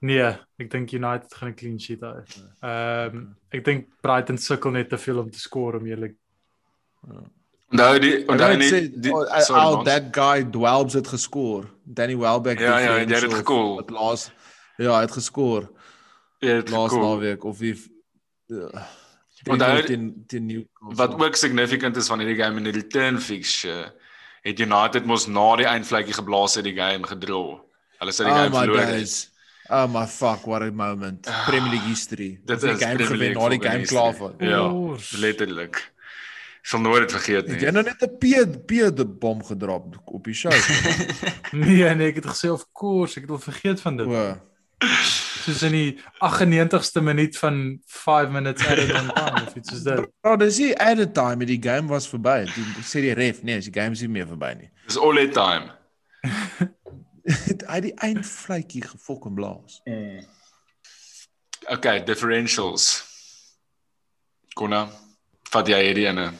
nee, 0.00 0.32
ek 0.58 0.70
dink 0.70 0.92
United 0.92 1.34
gaan 1.34 1.48
'n 1.50 1.54
clean 1.54 1.78
sheet 1.78 2.00
hou. 2.00 2.24
Ehm 2.62 3.16
um, 3.16 3.36
ek 3.52 3.64
dink 3.64 3.88
Brighton 4.00 4.38
sukkel 4.38 4.70
net 4.70 4.88
te 4.88 4.98
veel 4.98 5.18
om 5.18 5.30
te 5.30 5.38
skoor 5.38 5.76
om 5.76 5.86
eerlik. 5.86 6.16
Onthou 7.68 7.98
die 7.98 8.24
onthou 8.28 8.56
net 8.56 9.02
die 9.02 9.12
oh, 9.12 9.28
sorry 9.40 9.60
al 9.60 9.84
that 9.84 10.08
guy 10.10 10.42
Dwelbs 10.42 10.94
het 10.94 11.08
geskoor. 11.08 11.68
Danny 11.84 12.16
Welbeck 12.16 12.58
Ja, 12.60 12.78
ja, 12.78 12.96
jy 12.96 13.12
het 13.12 13.32
gekool. 13.44 13.84
Laas 13.92 14.30
ja, 14.76 14.96
hy 14.96 15.04
het 15.04 15.12
geskoor 15.12 15.68
laas 16.70 16.92
naweek 16.92 17.44
of 17.44 17.58
wie 17.58 17.74
uh, 18.48 18.82
Onthou- 19.48 19.84
teen 19.84 20.24
teen 20.26 20.46
Newcastle. 20.46 20.94
Wat 20.96 21.20
ook 21.20 21.36
significant 21.36 21.96
is 21.96 22.06
van 22.06 22.18
hierdie 22.22 22.38
game 22.42 22.56
in 22.56 22.64
die 22.64 22.72
return 22.72 23.18
fixture, 23.20 23.92
het 24.42 24.58
United 24.60 25.04
mos 25.04 25.26
na 25.26 25.56
die 25.56 25.66
eindvlekkie 25.66 26.14
geblaas 26.14 26.56
uit 26.56 26.64
die 26.64 26.76
game 26.76 27.06
gedraw. 27.06 27.60
Hulle 27.98 28.12
sê 28.12 28.24
die 28.24 28.32
Oh 28.32 28.36
game 28.42 28.54
verloor. 28.56 28.78
het. 28.80 28.88
days. 28.88 29.30
Oh 29.70 29.86
my 29.88 30.06
fuck, 30.06 30.44
what 30.46 30.62
a 30.62 30.70
moment. 30.70 31.26
Ah, 31.26 31.44
Premier 31.48 31.70
League 31.70 31.88
history. 31.88 32.40
dit 32.44 32.56
Of 32.56 32.60
die 32.62 32.70
is 32.72 32.78
game 32.82 32.96
Premier 32.96 33.08
gewen 33.08 33.18
League 33.18 33.42
na 33.42 33.48
die 33.48 33.60
game 33.68 33.84
klaar 33.86 34.16
was. 34.18 34.32
Ja, 34.38 35.18
letterlik. 35.20 35.92
Sal 36.62 36.80
nooit 36.80 37.00
dit 37.00 37.10
vergeet 37.12 37.48
Het 37.48 37.60
jy 37.60 37.64
nie. 37.64 37.72
nou 37.72 37.84
net 37.84 38.00
'n 38.02 38.16
P 38.18 38.66
P 38.66 38.96
de 38.96 39.04
bom 39.06 39.44
gedrop 39.44 39.96
op 40.04 40.24
die 40.24 40.34
show? 40.34 40.52
Nee, 41.52 41.94
nee, 41.94 42.08
ek 42.08 42.14
het 42.14 42.26
gesê 42.26 42.48
of 42.50 42.64
course, 42.72 43.16
ek 43.16 43.22
het 43.28 43.30
al 43.30 43.38
vergeet 43.38 43.80
van 43.80 43.96
dit. 43.96 44.06
o. 44.06 44.36
Soos 45.44 45.62
in 45.66 45.74
die 45.76 45.88
98ste 46.22 47.02
minuut 47.04 47.36
van 47.36 47.56
5 47.92 48.30
minutes 48.32 48.64
added 48.66 48.94
on 48.96 49.10
time 49.12 49.42
of 49.42 49.56
iets 49.58 49.72
soos 49.74 49.82
dit. 49.84 50.06
Bro, 50.24 50.36
dis 50.40 50.60
die 50.62 50.72
added 50.80 51.12
time, 51.14 51.44
die 51.44 51.60
game 51.60 51.90
was 51.92 52.08
verby. 52.08 52.44
Toe 52.48 52.84
sê 52.88 53.02
die 53.04 53.12
ref, 53.16 53.42
nee, 53.44 53.60
die 53.60 53.72
game 53.74 53.92
is 53.92 54.04
nie 54.06 54.12
meer 54.14 54.28
verby 54.30 54.54
nie. 54.62 54.70
Dis 54.88 54.96
all 54.96 55.20
that 55.20 55.34
time. 55.36 55.68
Hy 57.24 57.76
het 57.76 57.84
die 57.90 57.94
eindvletjie 58.04 58.82
gefok 58.84 59.28
en 59.28 59.36
blaas. 59.36 59.78
Okay, 61.72 62.00
differentials. 62.04 62.88
Konna, 64.56 64.86
vat 65.52 65.68
jy 65.68 65.80
hierdie 65.88 66.08
ene? 66.08 66.30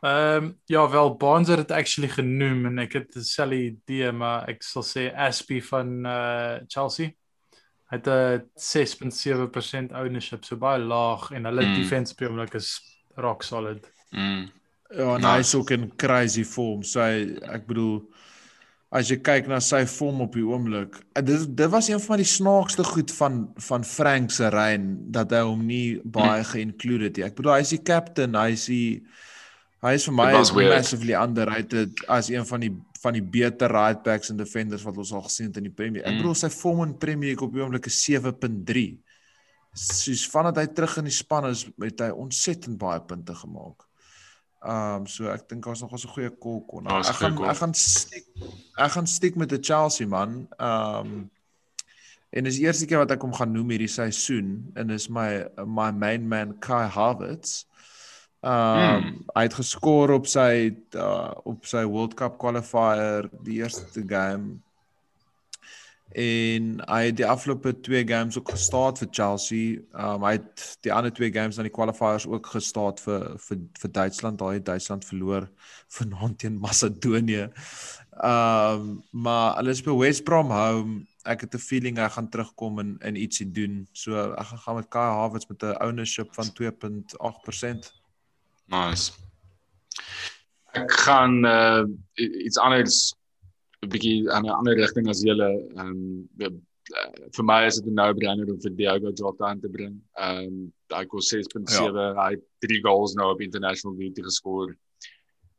Ehm 0.00 0.44
um, 0.44 0.52
ja, 0.72 0.86
wel 0.88 1.16
Barnes 1.20 1.48
het 1.52 1.60
dit 1.60 1.72
actually 1.76 2.08
genoem 2.08 2.64
en 2.70 2.78
ek 2.84 2.94
het 2.96 3.10
dieselfde 3.12 3.58
idee, 3.66 4.12
maar 4.16 4.48
ek 4.48 4.64
sal 4.64 4.84
sê 4.88 5.10
Aspie 5.12 5.60
van 5.64 5.98
uh 6.08 6.54
Chelsea. 6.72 7.12
Hy 7.90 7.96
het 7.98 8.06
'n 8.06 8.42
6.7% 8.56 9.92
ownership, 9.92 10.44
so 10.44 10.56
baie 10.56 10.78
laag 10.78 11.30
en 11.34 11.44
hulle 11.44 11.62
Mm. 11.64 11.68
mm. 11.72 11.74
defense 11.82 12.12
op 12.12 12.18
die 12.18 12.28
oomblik 12.28 12.54
is 12.54 12.80
rock 13.16 13.42
solid. 13.42 13.90
Mm. 14.10 14.50
Ja, 14.96 15.14
en 15.14 15.20
Nice. 15.20 15.26
hy 15.32 15.38
is 15.38 15.54
ook 15.54 15.70
in 15.70 15.92
crazy 15.96 16.44
vorm. 16.44 16.82
So 16.82 17.00
hy, 17.00 17.36
ek 17.52 17.66
bedoel 17.66 18.02
as 18.92 19.08
jy 19.10 19.16
kyk 19.22 19.46
na 19.46 19.60
sy 19.60 19.84
vorm 19.86 20.20
op 20.20 20.32
die 20.34 20.42
oomblik, 20.46 20.96
dit 21.22 21.56
dit 21.56 21.70
was 21.70 21.88
een 21.88 22.00
van 22.00 22.16
die 22.16 22.26
snaakste 22.26 22.84
goed 22.84 23.10
van 23.12 23.52
van 23.56 23.84
Frank 23.84 24.30
se 24.30 24.48
reën 24.50 24.98
dat 25.12 25.30
hy 25.30 25.42
hom 25.46 25.66
nie 25.66 26.00
baie 26.04 26.42
ge-include 26.44 27.04
het 27.04 27.16
nie. 27.16 27.24
Ek 27.26 27.36
bedoel 27.36 27.52
hy 27.54 27.60
is 27.60 27.70
die 27.70 27.82
captain, 27.82 28.34
hy 28.34 28.50
is 28.52 28.66
die 28.66 29.06
hy 29.82 29.94
is 29.96 30.04
vir 30.04 30.12
my 30.14 30.26
massively 30.76 31.14
underrated 31.16 31.90
as 32.08 32.28
een 32.30 32.46
van 32.46 32.60
die 32.60 32.72
van 33.00 33.14
die 33.16 33.22
beter 33.24 33.70
right 33.72 34.02
backs 34.04 34.28
en 34.30 34.36
defenders 34.36 34.82
wat 34.84 34.98
ons 35.00 35.12
al 35.16 35.22
gesien 35.24 35.46
het 35.48 35.56
in 35.56 35.64
die 35.64 35.72
Premier. 35.72 36.02
Ek 36.04 36.12
Mm. 36.12 36.18
bedoel 36.20 36.34
sy 36.34 36.50
vorm 36.52 36.82
in 36.84 36.98
Premier 36.98 37.30
League 37.30 37.46
op 37.46 37.52
die 37.54 37.62
oomblik 37.62 37.86
is 37.86 37.96
7.3. 38.04 38.98
Soos 39.72 40.26
vandat 40.28 40.56
hy 40.56 40.66
terug 40.66 40.96
in 40.98 41.04
die 41.04 41.14
span 41.14 41.46
is, 41.48 41.64
het 41.80 42.00
hy 42.00 42.10
ontsettend 42.10 42.76
baie 42.78 43.00
punte 43.00 43.34
gemaak. 43.34 43.86
Ehm 44.62 45.00
um, 45.00 45.06
so 45.06 45.30
ek 45.32 45.48
dink 45.48 45.64
daar's 45.64 45.80
nog 45.80 45.92
'n 45.94 46.08
goeie 46.08 46.30
call 46.38 46.60
kon. 46.68 46.86
Ek 46.86 47.04
gaan 47.16 47.32
ek 47.48 47.56
gaan 47.56 47.74
stiek 47.74 48.26
ek 48.76 48.90
gaan 48.90 49.06
stiek 49.06 49.36
met 49.36 49.48
die 49.48 49.58
Chelsea 49.62 50.06
man. 50.06 50.46
Ehm 50.58 51.06
um, 51.06 51.30
en 52.32 52.44
dis 52.44 52.56
die 52.60 52.66
eerste 52.66 52.86
keer 52.86 52.98
wat 52.98 53.10
ek 53.10 53.22
hom 53.22 53.32
gaan 53.32 53.52
noem 53.52 53.70
hierdie 53.70 53.88
seisoen 53.88 54.70
en 54.76 54.86
dis 54.88 55.08
my 55.08 55.46
my 55.64 55.90
main 55.90 56.28
man 56.28 56.58
Kai 56.60 56.86
Havertz. 56.86 57.64
Ehm 58.40 58.96
um, 58.96 59.02
Hmm. 59.02 59.24
hy 59.34 59.42
het 59.42 59.54
geskor 59.54 60.10
op 60.10 60.26
sy 60.26 60.74
uh, 60.96 61.30
op 61.44 61.66
sy 61.66 61.84
World 61.84 62.14
Cup 62.14 62.38
qualifier 62.38 63.28
die 63.44 63.58
eerste 63.60 64.02
game 64.08 64.60
en 66.12 66.80
hy 66.90 67.04
het 67.06 67.16
die 67.20 67.26
afgelope 67.26 67.70
2 67.86 68.04
games 68.08 68.38
ook 68.38 68.50
gestaan 68.50 68.96
vir 68.96 69.08
Chelsea. 69.14 69.78
Um 69.94 70.24
hy 70.26 70.32
het 70.38 70.64
die 70.82 70.92
ander 70.92 71.12
2 71.14 71.30
games 71.30 71.58
aan 71.58 71.68
die 71.68 71.74
qualifiers 71.74 72.26
ook 72.26 72.46
gestaan 72.46 72.96
vir 72.98 73.36
vir 73.38 73.58
vir 73.82 73.92
Duitsland. 73.92 74.38
Daai 74.38 74.58
Duitsland 74.62 75.04
verloor 75.04 75.46
vanaand 75.88 76.38
teen 76.38 76.58
Macedonië. 76.58 77.50
Um 78.24 79.04
maar 79.12 79.56
hulle 79.60 79.74
speel 79.74 79.98
West 79.98 80.24
Brom 80.24 80.50
home. 80.50 81.04
Ek 81.24 81.40
het 81.40 81.54
'n 81.54 81.58
feeling 81.58 81.98
hy 81.98 82.08
gaan 82.08 82.28
terugkom 82.28 82.78
en 82.78 82.96
en 83.00 83.16
ietsie 83.16 83.46
doen. 83.52 83.86
So 83.92 84.32
ek 84.32 84.46
gaan 84.46 84.58
gaan 84.58 84.76
met 84.76 84.88
Kai 84.88 85.10
Havertz 85.12 85.46
met 85.48 85.62
'n 85.62 85.76
ownership 85.84 86.34
van 86.34 86.52
2.8%. 86.58 87.99
Nice. 88.70 89.12
Ek 90.78 90.92
gaan 91.04 91.44
uh 91.44 91.84
iets 92.16 92.58
anders 92.58 93.14
'n 93.82 93.88
bietjie 93.88 94.30
aan 94.30 94.46
'n 94.46 94.56
ander 94.58 94.76
rigting 94.78 95.08
as 95.08 95.22
julle 95.26 95.48
ehm 95.76 96.28
um, 96.46 96.60
vir 97.36 97.44
my 97.44 97.66
is 97.66 97.80
dit 97.80 97.86
'n 97.90 97.94
no-brainer 97.94 98.50
om 98.50 98.60
vir 98.60 98.72
Diogo 98.78 99.10
Jota 99.12 99.46
aan 99.48 99.60
te 99.60 99.68
bring. 99.68 100.00
Ehm 100.18 100.46
um, 100.46 100.72
hy 100.94 101.04
kos 101.06 101.32
6.7, 101.34 101.94
ja. 101.94 102.14
hy 102.22 102.30
het 102.36 102.44
3 102.66 102.80
goals 102.86 103.14
nou 103.14 103.32
op 103.34 103.40
international 103.40 103.96
duty 103.98 104.22
geskoor. 104.22 104.74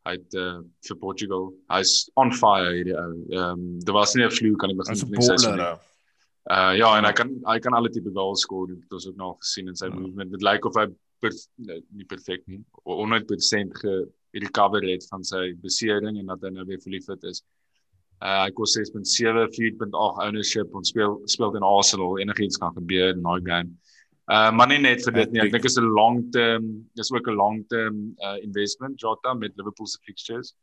Hy 0.08 0.16
het 0.18 0.34
uh, 0.34 0.60
vir 0.88 0.98
Portugal. 0.98 1.52
Hy's 1.70 2.10
on 2.16 2.32
fire 2.34 2.74
hierdie 2.74 2.98
ou. 2.98 3.14
Ehm 3.30 3.60
um, 3.60 3.80
daar 3.86 4.00
was 4.02 4.16
nie 4.16 4.26
'n 4.26 4.32
vloek 4.40 4.64
aan 4.64 4.74
die 4.74 4.82
begin 4.84 4.98
van 4.98 5.12
die 5.12 5.22
seisoen. 5.22 5.56
nie. 5.58 5.72
Uh 6.52 6.74
ja, 6.78 6.98
en 6.98 7.06
hy 7.06 7.14
kan 7.14 7.30
hy 7.46 7.60
kan 7.60 7.74
alle 7.74 7.90
tipe 7.90 8.12
goals 8.14 8.42
skoor. 8.42 8.68
Dit 8.68 8.92
ons 8.92 9.08
ook 9.08 9.16
nou 9.16 9.36
gesien 9.40 9.68
in 9.68 9.76
sy 9.76 9.86
Ja. 9.86 9.96
movement. 9.96 10.32
Dit 10.32 10.42
lyk 10.42 10.66
of 10.66 10.76
hy 10.76 10.88
per, 11.22 11.32
nee, 11.58 11.82
nie 11.96 12.06
perfek 12.10 12.44
nie, 12.50 12.62
100% 12.90 13.78
ge-recover 13.82 14.86
het 14.90 15.06
van 15.12 15.24
sy 15.28 15.52
besering 15.62 16.18
en 16.20 16.32
dat 16.34 16.46
hy 16.48 16.54
nou 16.56 16.66
weer 16.70 16.82
fit 16.82 17.24
is. 17.30 17.44
Uh 18.22 18.44
hy 18.46 18.52
kos 18.54 18.76
6.7, 18.78 19.48
4.8 19.56 20.26
ownership 20.28 20.76
ons 20.78 20.92
speel 20.94 21.20
speel 21.26 21.56
in 21.58 21.66
Arsenal. 21.66 22.20
Enigiets 22.22 22.60
kan 22.62 22.74
gebeur 22.76 23.16
in 23.16 23.24
daai 23.26 23.42
game. 23.48 23.72
Uh 24.32 24.52
maar 24.54 24.70
nie 24.70 24.78
net 24.82 25.02
vir 25.08 25.16
dit 25.16 25.32
nie. 25.34 25.42
Ek 25.42 25.56
dink 25.56 25.66
is 25.66 25.78
'n 25.78 25.90
long 25.98 26.22
term 26.32 26.68
dis 26.96 27.12
ook 27.12 27.28
'n 27.28 27.38
long 27.38 27.64
term 27.74 28.16
uh 28.22 28.38
investment 28.44 29.00
Jota 29.02 29.34
met 29.34 29.58
Liverpool 29.58 29.88
se 29.88 29.98
fixtures. 30.06 30.54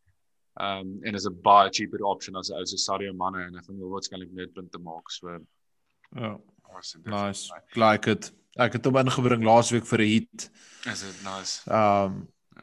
Um 0.60 1.00
en 1.02 1.14
is 1.14 1.26
'n 1.26 1.40
baie 1.42 1.70
cheaper 1.70 2.04
option 2.04 2.36
as 2.36 2.46
so 2.48 2.76
Sadio 2.76 3.12
Mane 3.12 3.42
en 3.46 3.54
hy 3.54 3.62
gaan 3.66 3.78
wel 3.78 3.90
waarskynlik 3.90 4.32
net 4.32 4.54
punte 4.54 4.78
maak. 4.78 5.10
So 5.10 5.38
Ja. 6.16 6.38
dit 6.94 7.06
Nice. 7.06 7.50
Like 7.74 8.06
it. 8.10 8.32
Ek 8.58 8.72
het 8.74 8.84
hom 8.88 8.96
ingebring 8.98 9.44
laasweek 9.46 9.86
vir 9.86 10.00
'n 10.02 10.08
hit. 10.08 10.50
Is 10.86 11.00
dit 11.06 11.22
nice? 11.24 11.62
Ehm 11.70 12.04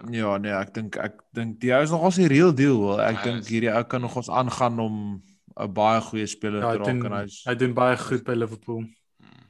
um, 0.03 0.11
ja, 0.11 0.37
nee, 0.37 0.51
ek 0.51 0.73
dink 0.73 0.97
ek 0.99 1.21
dink 1.33 1.59
die 1.61 1.71
ou 1.73 1.81
is 1.83 1.91
nogals 1.91 2.17
'n 2.19 2.27
real 2.27 2.51
deal. 2.53 2.75
Hoor. 2.75 2.99
Ek 2.99 3.15
Ja, 3.17 3.23
dink 3.23 3.39
is- 3.43 3.47
hierdie 3.49 3.71
ou 3.73 3.83
kan 3.83 4.01
nogals 4.01 4.29
aangaan 4.29 4.79
om 4.79 5.21
'n 5.57 5.73
baie 5.73 6.01
goeie 6.01 6.27
speler 6.27 6.59
Ja, 6.61 6.71
te 6.71 6.77
raak 6.77 6.87
en 7.05 7.11
hy's 7.11 7.43
hy 7.45 7.55
doen 7.55 7.73
baie 7.73 7.97
goed 7.97 8.23
by 8.25 8.33
Liverpool. 8.33 8.83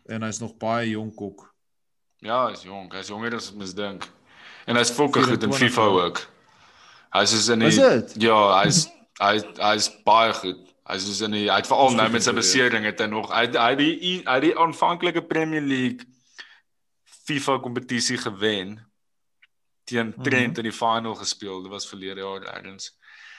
en 0.09 0.21
hy's 0.21 0.39
nog 0.39 0.57
baie 0.57 0.89
jonk 0.91 1.19
ook. 1.21 1.53
Ja, 2.21 2.47
hy's 2.49 2.63
jonk. 2.63 2.93
Hy's 2.93 3.07
jonger 3.09 3.35
as 3.35 3.49
ek 3.49 3.55
misdink. 3.55 4.07
En 4.67 4.75
hy's 4.75 4.91
fokke 4.91 5.21
goed 5.23 5.43
in 5.43 5.49
24 5.51 5.57
FIFA 5.69 5.81
jaar. 5.81 6.05
ook. 6.05 6.27
Hy's 7.13 7.29
soos 7.31 7.49
in 7.49 7.59
die 7.59 7.67
Is? 7.67 8.13
Ja, 8.17 8.61
hy's 8.63 8.87
hy 9.19 9.41
hy's 9.57 9.89
baie 10.05 10.33
goed. 10.33 10.57
Hy's 10.87 11.05
soos 11.05 11.21
in 11.21 11.31
die 11.31 11.49
hy 11.49 11.55
het 11.55 11.67
veral 11.67 11.89
nou 11.95 12.09
met 12.11 12.21
sy 12.23 12.29
om 12.29 12.35
te 12.35 12.41
weet. 12.41 12.53
besering 12.53 12.85
het 12.85 12.99
hy 12.99 13.05
nog 13.07 13.31
hy 13.31 13.47
hy 13.47 13.75
die 13.75 14.23
hy 14.27 14.39
die 14.39 14.53
aanvanklike 14.57 15.21
Premier 15.21 15.61
League 15.61 16.05
FIFA 17.26 17.59
kompetisie 17.59 18.17
gewen 18.21 18.78
teen 19.86 20.13
Mhm. 20.15 20.23
Trent 20.23 20.57
in 20.57 20.63
die 20.63 20.73
final 20.73 21.15
gespeel. 21.15 21.61
Dit 21.61 21.71
was 21.71 21.88
verlede 21.89 22.21
jaar 22.21 22.41
ergens. 22.41 22.93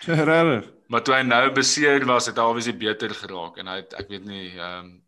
Regtig. 0.07 0.70
Maar 0.87 1.03
toe 1.03 1.14
hy 1.14 1.22
nou 1.22 1.53
beseer 1.53 2.05
was, 2.07 2.26
het 2.26 2.37
hy 2.37 2.45
obviously 2.45 2.76
beter 2.76 3.14
geraak 3.14 3.57
en 3.59 3.66
hy 3.66 3.76
het 3.80 3.95
ek 3.99 4.09
weet 4.12 4.24
nie 4.28 4.51
ehm 4.59 4.84
um, 4.84 5.03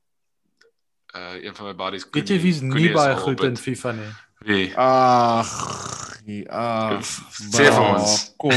uh 1.16 1.36
een 1.40 1.54
van 1.56 1.66
my 1.66 1.74
buddies 1.74 2.04
Weet 2.12 2.28
jy 2.28 2.38
wie's 2.40 2.60
nie 2.60 2.90
baie 2.92 3.14
goed 3.16 3.40
in 3.44 3.56
FIFA 3.56 3.92
nie? 3.92 4.08
Wie? 4.44 4.66
Ag, 4.76 5.48
ag. 6.48 7.04
Sê 7.32 7.70
vir 7.72 7.80
ons. 7.80 8.16
Kom. 8.36 8.52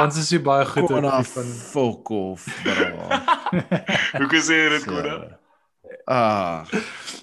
Ons 0.00 0.16
is 0.22 0.42
baie 0.42 0.66
goed 0.66 0.90
in. 0.90 1.08
FIFA. 1.10 1.42
Fuck 1.72 2.10
off, 2.10 2.46
bro. 2.62 2.90
Hoe 4.18 4.28
kan 4.30 4.40
jy 4.40 4.68
dit 4.76 4.84
Koda? 4.86 5.16
Ah, 6.06 6.66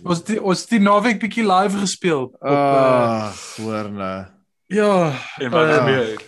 Ons 0.03 0.23
die, 0.25 0.39
ons 0.41 0.65
die 0.65 0.79
naweek 0.79 1.19
bietjie 1.21 1.43
live 1.45 1.77
gespeel 1.77 2.23
op 2.23 2.35
uh, 2.41 2.51
ah, 2.51 3.33
hoor 3.61 3.89
nou. 3.91 4.25
ja, 4.73 5.13
En 5.37 5.51
wat 5.51 5.67
uh, 5.67 5.75
gebeur? 5.77 6.21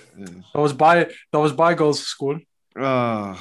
daar 0.53 0.61
was 0.61 0.75
baie 0.75 1.05
daar 1.31 1.41
was 1.41 1.55
baie 1.55 1.77
goals 1.77 2.01
geskoor. 2.01 2.41
Ah, 2.73 3.33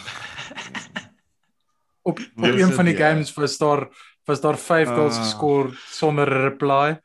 Op 2.03 2.19
op 2.19 2.43
Dis 2.43 2.61
een 2.63 2.73
van 2.73 2.85
die 2.85 2.95
dit, 2.95 3.03
ja. 3.03 3.11
games 3.13 3.35
was 3.35 3.59
daar 3.59 3.89
was 4.25 4.41
daar 4.41 4.57
5 4.59 4.89
goals 4.89 5.17
Ah. 5.17 5.23
geskoor 5.25 5.71
sonder 5.91 6.29
reply. 6.29 6.99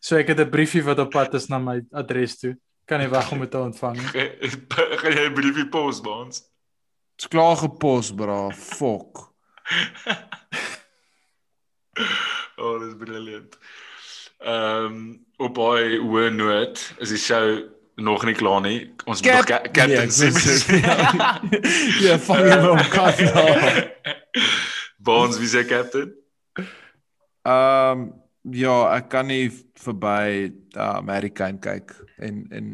So 0.00 0.16
ek 0.16 0.28
het 0.28 0.40
'n 0.40 0.50
briefie 0.50 0.82
wat 0.84 0.98
op 0.98 1.10
pad 1.10 1.34
is 1.34 1.46
na 1.48 1.58
my 1.58 1.82
adres 1.92 2.38
toe. 2.38 2.56
Kan 2.84 2.98
nie 3.00 3.08
wag 3.08 3.30
om 3.32 3.38
dit 3.40 3.50
te 3.50 3.58
ontvang 3.58 3.96
nie. 3.96 4.08
Gaan 5.00 5.12
jy 5.12 5.26
'n 5.28 5.34
briefie 5.34 5.68
pos 5.68 6.00
by 6.00 6.08
ons? 6.10 6.42
dit's 7.16 7.28
klaar 7.28 7.56
gepos, 7.56 8.10
bro. 8.14 8.50
Fuck. 8.50 9.28
Oh, 12.60 12.76
dis 12.82 12.96
brilliant. 13.00 13.58
Ehm 14.40 14.84
um, 14.84 15.26
op 15.40 15.54
baie 15.56 15.98
hoë 16.00 16.30
noot 16.34 16.80
is 17.00 17.08
die 17.14 17.20
show 17.20 17.60
nog 18.00 18.24
nie 18.28 18.34
klaar 18.36 18.60
nie. 18.64 18.90
Ons 19.04 19.22
moet 19.22 19.32
nog 19.32 19.48
Cap- 19.48 19.62
ca 19.62 19.70
Captain 19.80 20.08
Nee, 20.08 20.30
sê, 20.34 20.80
ja. 20.80 21.40
Ja, 22.04 22.18
vang 22.18 22.52
hom 22.52 22.78
op 22.78 22.92
kat 22.92 23.20
nou. 23.20 23.84
Bonds 24.98 25.38
wie 25.40 25.48
se 25.48 25.64
captain? 25.64 26.12
Ehm 27.48 28.10
ja, 28.56 28.76
ek 28.96 29.10
kan 29.12 29.28
nie 29.28 29.50
verby 29.80 30.48
uh, 30.76 30.94
American 31.00 31.58
kyk 31.60 31.92
en 32.16 32.46
en 32.50 32.66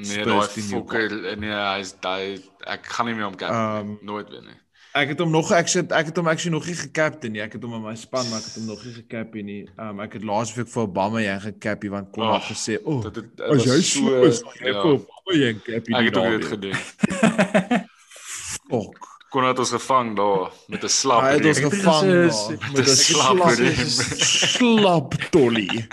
Nee, 0.00 0.24
daai 0.24 0.48
fokker 0.64 1.12
nee, 1.36 1.52
hy's 1.52 1.92
daai 2.00 2.40
ek 2.72 2.86
gaan 2.88 3.10
nie 3.10 3.16
meer 3.18 3.28
om 3.28 3.36
Ehm, 3.36 3.80
um, 3.80 3.98
nooit 4.02 4.30
weer 4.32 4.44
nie. 4.46 4.56
Ek 4.92 5.08
het 5.12 5.18
hom 5.22 5.30
nog 5.30 5.50
ek 5.54 5.68
sit 5.70 5.92
ek 5.92 6.06
het 6.10 6.16
hom 6.18 6.26
actually 6.30 6.54
nog 6.56 6.66
nie 6.66 6.74
gekaptein 6.74 7.32
nie. 7.32 7.42
Ek 7.44 7.52
het 7.52 7.62
hom 7.62 7.74
in 7.78 7.82
my 7.82 7.94
span, 7.94 8.26
maar 8.30 8.38
ek 8.42 8.44
het 8.50 8.54
hom 8.58 8.66
nog 8.66 8.84
nie 8.84 8.94
gekaptein 8.94 9.46
nie. 9.46 9.60
Ehm 9.76 9.88
um, 9.88 10.00
ek 10.00 10.12
het 10.18 10.24
laasweek 10.24 10.68
vir 10.68 10.82
Obama 10.82 11.20
jy 11.22 11.36
gekaptein 11.46 11.92
want 11.94 12.10
kon 12.14 12.26
Ag, 12.26 12.40
oh, 12.42 12.48
gesê, 12.50 12.78
"O, 12.82 12.96
oh, 12.96 13.02
Dit 13.02 13.16
het, 13.16 13.36
dit 13.36 13.46
as 13.46 13.50
was 13.56 13.64
jy 13.64 13.80
so 13.82 14.22
is, 14.24 14.42
jy 14.60 14.66
ja. 14.72 14.82
vir 14.82 14.90
Obama 14.96 15.38
jy 15.38 15.52
kaptein." 15.54 15.94
Ek 15.94 16.04
het 16.10 16.16
ook 16.16 16.30
dit 16.40 16.44
gedoen. 16.54 16.76
Fuck. 18.70 19.08
Kon 19.30 19.44
het 19.46 19.58
ons 19.62 19.70
gevang 19.70 20.16
daar 20.16 20.50
met 20.66 20.82
'n 20.84 20.88
slap. 20.88 21.22
Hy 21.22 21.34
het 21.38 21.46
ons 21.46 21.58
gevang 21.58 22.06
is- 22.26 22.46
daar 22.48 22.72
met 22.72 22.86
'n 22.88 22.96
slap 22.96 23.36
slap 23.36 23.58
riem. 23.58 23.86
slap 24.58 25.14
tolly. 25.30 25.86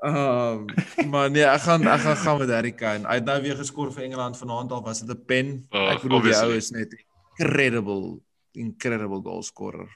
Ehm 0.00 0.64
maar 1.10 1.30
nee, 1.30 1.44
ek 1.44 1.60
gaan 1.60 1.86
ek 1.86 2.00
gaan 2.00 2.16
gaan 2.16 2.38
met 2.38 2.48
Harry 2.48 2.72
Kane. 2.72 3.08
Hy 3.08 3.14
het 3.14 3.24
nou 3.24 3.40
weer 3.42 3.56
geskor 3.56 3.92
vir 3.92 4.02
Engeland 4.04 4.36
vanaand 4.36 4.72
al 4.72 4.82
was 4.82 5.00
dit 5.00 5.08
'n 5.16 5.24
pen. 5.26 5.66
Oh, 5.70 5.90
ek 5.92 6.02
bedoel 6.02 6.22
die 6.22 6.36
ou 6.36 6.52
is 6.56 6.70
net 6.70 6.92
incredible 7.40 8.20
incredible 8.52 9.20
goal 9.22 9.42
scorer. 9.42 9.88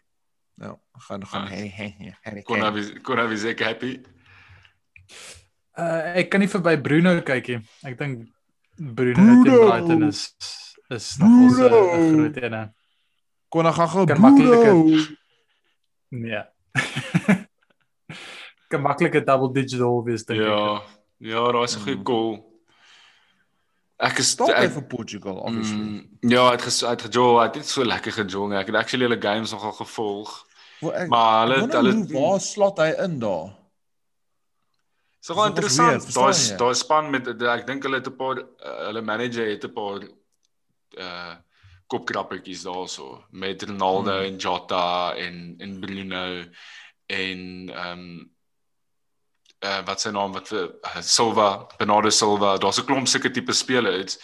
Ja, 0.57 0.79
gaan 0.93 1.27
gaan 1.27 1.43
Ah. 1.43 1.49
hey 1.51 1.69
hey 1.69 2.15
Harry 2.23 2.43
Kon 2.43 2.61
Kane. 2.61 2.81
hy 2.81 3.01
kon 3.03 3.19
hy 3.19 3.37
seker 3.37 3.67
happy. 3.67 4.01
Uh, 5.77 6.15
ek 6.23 6.31
kan 6.31 6.41
nie 6.41 6.49
verby 6.49 6.77
Bruno 6.81 7.21
kyk 7.27 7.49
nie. 7.49 7.61
Ek 7.83 7.99
dink 7.99 8.29
Bruno, 8.79 9.15
Bruno! 9.15 9.43
teen 9.45 9.69
Brighton 9.69 10.03
is 10.09 10.35
is 10.91 11.17
nog 11.19 11.29
ons 11.29 11.59
'n 11.59 12.15
groot 12.15 12.37
een. 12.37 12.73
Kon 13.51 13.67
hy 13.67 13.73
gaan 13.73 13.89
gou 13.89 14.07
Kan 14.07 14.21
Bruno. 14.37 14.97
Nee. 16.11 16.43
kan 18.71 18.81
maklike 18.83 19.25
double 19.25 19.53
digit 19.53 19.81
hole 19.81 20.05
wees 20.05 20.25
dink 20.25 20.41
ek. 20.41 20.47
Ja. 20.47 20.83
Ja, 21.19 21.53
daar's 21.53 21.77
'n 21.77 21.81
goeie 21.83 21.97
Mm. 21.99 22.05
goal. 22.07 22.54
Ek 24.05 24.19
is 24.21 24.31
Stop 24.35 24.51
ek, 24.53 24.71
vir 24.75 24.83
Portugal 24.91 25.39
obviously. 25.47 25.77
mm, 25.81 26.31
ja, 26.31 26.51
het 26.51 26.63
ges, 26.67 26.81
het 26.85 27.03
gejol, 27.07 27.39
hy 27.41 27.47
het 27.55 27.67
so 27.71 27.85
lekker 27.85 28.13
gejol. 28.13 28.49
nie. 28.51 28.59
Ek 28.61 28.67
het 28.69 28.77
actually 28.77 29.07
hulle 29.09 29.21
games 29.23 29.53
nogal 29.55 29.73
gevolg. 29.79 30.33
Wel, 30.81 30.93
ek, 31.05 31.09
Maar 31.09 31.47
hulle 31.47 31.61
ek 31.65 31.73
hulle 31.79 31.95
waar 32.13 32.41
slot 32.41 32.79
hy 32.83 32.91
in 33.07 33.19
daar? 33.23 33.55
So 35.25 35.35
wel 35.35 35.47
interessant. 35.55 36.11
Daar's 36.15 36.51
jy? 36.51 36.57
daar 36.61 36.75
span 36.77 37.11
met 37.11 37.29
ek 37.43 37.67
dink 37.67 37.83
hulle 37.87 37.97
het 38.03 38.09
'n 38.11 38.17
paar 38.17 38.39
uh, 38.43 38.87
hulle 38.91 39.01
manager 39.03 39.47
het 39.49 39.65
'n 39.65 39.73
paar 39.73 40.05
uh 40.99 41.35
kopkrappertjies 41.87 42.63
daarso 42.65 43.25
met 43.31 43.63
Ronaldo 43.63 44.11
Hmm. 44.19 44.25
en 44.27 44.37
Jota 44.37 45.15
en 45.17 45.55
en 45.59 45.81
Bruno 45.81 46.45
en 47.07 47.71
ehm 47.71 47.99
um, 47.99 48.34
uh 49.65 49.83
wat 49.87 50.01
sy 50.01 50.11
naam 50.11 50.33
wat 50.33 50.49
vir 50.49 50.65
uh, 50.85 51.01
Silva, 51.01 51.67
Bernardo 51.79 52.11
Silva, 52.11 52.57
daar's 52.59 52.79
'n 52.79 52.87
klomp 52.87 53.09
sulke 53.09 53.31
tipe 53.33 53.53
spelers. 53.53 54.19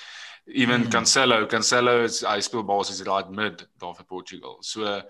Even 0.46 0.82
Hmm. 0.82 0.90
Cancelo, 0.90 1.46
Cancelo 1.46 2.02
is 2.04 2.20
hy 2.22 2.40
speel 2.40 2.62
basies 2.64 3.02
right 3.06 3.30
mid 3.30 3.66
daar 3.78 3.94
vir 3.96 4.04
Portugal. 4.06 4.58
So 4.62 5.02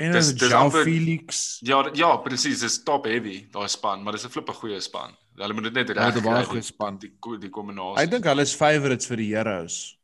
En 0.00 0.12
Dis- 0.12 0.32
dis 0.32 0.52
amper- 0.52 0.84
Felix. 0.84 1.58
ja, 1.62 1.90
ja, 1.92 2.16
presies, 2.16 2.60
dis 2.60 2.82
top 2.84 3.04
heavy 3.04 3.50
daai 3.52 3.68
span, 3.68 4.02
maar 4.02 4.12
dis 4.14 4.24
'n 4.24 4.30
flippe 4.30 4.52
goeie 4.52 4.80
span. 4.80 5.14
Hulle 5.36 5.52
moet 5.52 5.64
dit 5.64 5.72
net 5.74 5.90
reg 5.90 6.14
het 6.14 6.16
'n 6.16 6.24
baie 6.24 6.36
kry, 6.36 6.44
goeie 6.44 6.60
die- 6.60 6.66
span. 6.72 6.96
Die 6.98 7.12
die 7.40 7.50
kombinasie. 7.50 8.02
Ek 8.04 8.10
dink 8.10 8.24
hulle 8.24 8.40
is 8.42 8.54
favourites 8.54 9.06
vir 9.06 9.16
die 9.16 9.34
Heroes. 9.34 9.96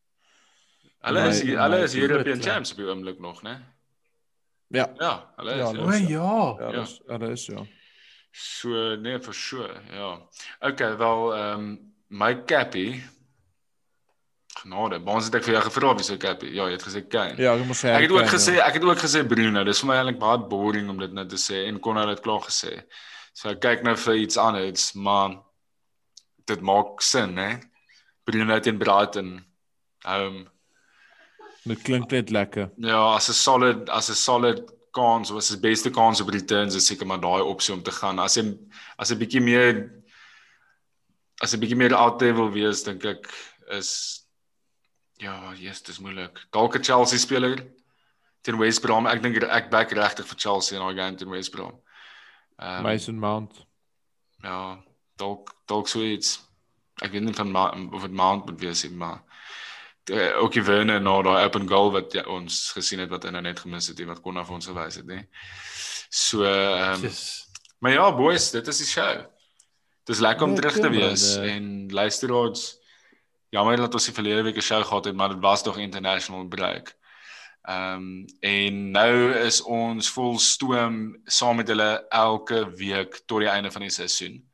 Hulle 1.03 1.29
is 1.29 1.43
my- 1.45 1.51
hulle 1.57 1.77
my 1.79 1.85
is 1.85 1.95
European 1.95 2.37
ja. 2.41 2.43
champs 2.43 2.70
op 2.72 2.77
die 2.77 2.85
oomblik 2.87 3.18
nog, 3.20 3.43
né? 3.43 3.57
Ja, 4.70 4.87
Ja, 5.01 5.24
hulle 5.39 5.53
is. 5.53 5.59
Ja, 5.59 5.72
Ja, 5.72 5.81
O 5.81 5.91
ja. 5.91 6.57
ja, 6.61 6.72
Ja. 6.72 6.81
dis 6.83 7.01
hulle 7.09 7.31
is 7.33 7.47
ja. 7.47 7.66
So 8.37 8.97
nee, 8.97 9.18
for 9.20 9.32
sure. 9.34 9.80
Ja. 9.93 10.20
Okay, 10.61 10.97
wel 10.97 11.34
ehm 11.34 11.61
um, 11.61 11.93
my 12.09 12.45
cappy 12.45 13.03
Genade, 14.57 14.99
het 15.05 15.34
ek 15.37 15.45
vir 15.45 15.55
jou 15.57 15.62
gevra 15.66 15.93
wie 15.97 16.05
se 16.07 16.16
cappy. 16.20 16.49
Ja, 16.57 16.66
jy 16.70 16.76
het 16.78 16.84
gesê 16.87 17.03
Kane. 17.05 17.37
Ja, 17.41 17.53
ek 17.57 17.66
moet 17.68 17.76
sê 17.76 17.93
Ek 17.93 18.07
het 18.07 18.14
ook 18.14 18.30
gesê, 18.32 18.55
ja. 18.57 18.64
ek 18.64 18.78
het 18.78 18.87
ook 18.89 19.03
gesê 19.03 19.22
Bruno. 19.28 19.64
Dis 19.68 19.82
vir 19.82 19.91
my 19.91 19.97
eintlik 20.01 20.20
baie 20.22 20.41
boring 20.51 20.89
om 20.93 21.01
dit 21.03 21.12
nou 21.16 21.24
te 21.28 21.41
sê 21.41 21.66
en 21.68 21.80
kon 21.82 21.99
hy 22.01 22.07
dit 22.09 22.22
klaar 22.24 22.45
gesê. 22.47 22.72
So 23.37 23.51
ek 23.53 23.61
kyk 23.64 23.84
nou 23.84 23.95
vir 24.01 24.20
iets 24.22 24.41
anders, 24.41 24.87
maar 24.97 25.37
dit 26.49 26.62
maak 26.64 27.05
sin, 27.05 27.37
né? 27.37 27.51
Bruno 28.24 28.57
teen 28.64 28.80
Brighton. 28.80 29.34
Home. 30.07 30.47
Dit 31.66 31.82
klink 31.84 32.12
net 32.14 32.32
lekker. 32.32 32.70
Ja, 32.80 33.03
as 33.16 33.28
'n 33.28 33.37
solid 33.37 33.91
as 33.91 34.09
'n 34.11 34.14
solid 34.14 34.64
kans, 34.97 35.32
was 35.34 35.53
die 35.53 35.61
beste 35.61 35.92
kans 35.94 36.22
op 36.24 36.32
returns 36.32 36.76
is 36.78 36.88
seker 36.88 37.07
maar 37.09 37.20
daai 37.22 37.44
opsie 37.44 37.74
om 37.74 37.82
te 37.84 37.94
gaan. 37.94 38.18
As 38.22 38.38
hy 38.40 38.47
as 38.99 39.12
'n 39.12 39.20
bietjie 39.20 39.42
meer 39.44 39.90
as 41.42 41.55
'n 41.55 41.61
bietjie 41.61 41.76
meer 41.76 41.94
out 41.94 42.18
there 42.18 42.34
wil 42.34 42.51
wees, 42.51 42.82
dink 42.82 43.05
ek 43.05 43.28
is 43.76 43.90
ja, 45.18 45.53
yes, 45.57 45.82
dis 45.82 45.99
moeilik. 46.01 46.40
Dalk 46.53 46.76
'n 46.76 46.84
Chelsea 46.84 47.18
speler 47.18 47.61
teen 48.42 48.59
West 48.59 48.80
Brom. 48.82 49.07
Ek 49.07 49.22
dink 49.22 49.42
ek 49.42 49.70
back 49.70 49.92
regtig 49.92 50.26
vir 50.26 50.38
Chelsea 50.38 50.78
in 50.78 50.84
daai 50.84 50.97
game 50.97 51.16
teen 51.16 51.30
West 51.30 51.53
Brom. 51.53 51.80
Ehm 52.59 52.82
Mason 52.82 53.18
Mount. 53.18 53.66
ja, 54.42 54.78
dalk 55.16 55.55
dalk 55.66 55.88
so 55.88 56.01
iets. 56.01 56.40
Ek 57.03 57.12
weet 57.12 57.22
nie 57.22 57.34
van 57.34 57.51
Ma 57.53 57.70
of 57.92 58.03
dit 58.03 58.12
Mount 58.12 58.47
moet 58.47 58.61
wees 58.61 58.84
nie, 58.84 58.92
maar 58.97 59.22
uh, 60.11 60.42
ook 60.42 60.52
die 60.52 60.62
Werner 60.62 61.00
na 61.00 61.22
daai 61.22 61.44
open 61.44 61.68
goal 61.68 61.92
wat 61.92 62.12
ja, 62.12 62.22
ons 62.30 62.70
gesien 62.76 63.02
het 63.02 63.11
wat 63.11 63.24
hy 63.24 63.30
nou 63.30 63.42
net 63.42 63.61
gemis 63.61 63.88
het 63.88 64.00
en 64.00 64.07
wat 64.12 64.20
kon 64.20 64.36
af 64.36 64.50
ons 64.50 64.66
gewys 64.66 65.00
het, 65.00 65.07
nê. 65.07 65.24
So 66.09 66.44
ehm 66.44 66.94
um, 66.94 67.02
Yes. 67.02 67.46
maar 67.78 67.92
ja, 67.92 68.14
boys, 68.14 68.50
dit 68.50 68.66
is 68.66 68.78
die 68.78 68.86
show. 68.86 69.24
Dis 70.07 70.22
lekker 70.22 70.46
om 70.46 70.54
Ja, 70.54 70.61
terug 70.61 70.78
te 70.78 70.90
wees 70.90 71.36
man, 71.36 71.44
en 71.44 71.92
luisteraars 71.92 72.78
jammer 73.50 73.76
dat 73.76 73.94
ons 73.94 74.04
die 74.04 74.14
verlede 74.14 74.42
week 74.42 74.57
'n 74.57 74.62
show 74.62 74.84
gehad 74.84 75.04
het, 75.04 75.14
maar 75.14 75.28
dit 75.28 75.40
was 75.40 75.62
tog 75.62 75.78
international 75.78 76.46
break. 76.46 76.94
Ehm 77.66 77.92
um, 77.94 78.24
en 78.40 78.90
nou 78.90 79.32
is 79.32 79.62
ons 79.62 80.11
vol 80.11 80.38
stoom 80.38 81.16
saam 81.24 81.57
met 81.57 81.68
hulle 81.68 82.07
elke 82.09 82.61
week 82.76 83.22
tot 83.26 83.42
die 83.42 83.48
einde 83.48 83.70
van 83.70 83.80
die 83.82 83.90
seisoen. 83.90 84.44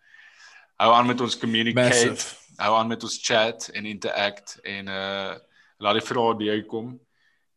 Hou 0.77 0.95
aan 0.95 1.07
met 1.07 1.21
ons 1.21 1.39
communicate, 1.39 1.89
Massive. 1.89 2.42
Hou 2.63 2.77
aan 2.79 2.91
met 2.91 3.03
ons 3.03 3.19
chat 3.23 3.69
en 3.75 3.89
interact 3.89 4.59
en 4.63 4.89
uh 4.89 5.35
laat 5.83 5.99
die 5.99 6.07
vrae 6.07 6.37
deurkom. 6.39 6.93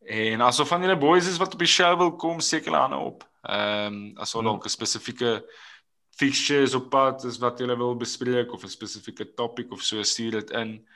En 0.06 0.42
asof 0.42 0.68
van 0.68 0.82
julle 0.82 0.98
boys 0.98 1.28
is 1.30 1.38
wat 1.42 1.54
op 1.54 1.62
die 1.62 1.70
show 1.70 1.92
wil 1.98 2.16
kom, 2.18 2.40
seker 2.42 2.72
hulle 2.72 2.82
hande 2.82 2.98
op. 2.98 3.26
Ehm 3.46 3.94
um, 3.94 4.18
as 4.18 4.34
Ja. 4.34 4.42
dalk 4.42 4.66
'n 4.66 4.70
spesifieke 4.70 5.46
fixtures 6.18 6.74
op 6.74 6.90
pad 6.90 7.24
is 7.24 7.38
wat 7.38 7.60
julle 7.60 7.78
wil 7.78 7.96
bespreek 7.96 8.54
of 8.54 8.64
'n 8.64 8.70
spesifieke 8.70 9.34
topic 9.34 9.72
of 9.72 9.82
so 9.84 10.04
stuur 10.04 10.32
dit 10.32 10.50
in. 10.50 10.88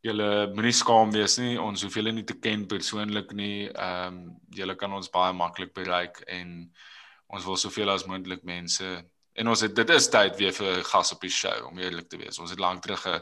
Julle 0.00 0.52
moenie 0.54 0.72
skaam 0.72 1.12
wees 1.12 1.38
nie. 1.38 1.60
Ons 1.60 1.82
hoef 1.82 1.94
julle 1.94 2.12
nie 2.12 2.24
te 2.24 2.38
ken 2.38 2.66
persoonlik 2.66 3.32
nie. 3.32 3.68
Ehm 3.68 4.14
um, 4.14 4.36
julle 4.50 4.74
kan 4.74 4.92
ons 4.92 5.10
baie 5.10 5.32
maklik 5.32 5.74
bereik 5.74 6.20
en 6.26 6.72
ons 7.28 7.44
wil 7.44 7.56
soveel 7.56 7.90
as 7.90 8.06
moontlik 8.06 8.44
mense 8.44 9.04
en 9.34 9.48
ons 9.48 9.60
het 9.60 9.74
dit 9.76 9.90
is 9.90 10.08
tyd 10.08 10.36
weer 10.36 10.52
vir 10.52 10.78
'n 10.78 10.84
gas 10.84 11.12
op 11.12 11.20
die 11.20 11.30
show 11.30 11.66
om 11.66 11.78
eerlik 11.78 12.08
te 12.08 12.16
wees. 12.16 12.38
Ons 12.38 12.50
het 12.50 12.58
lank 12.58 12.82
terug 12.82 13.06
'n 13.06 13.20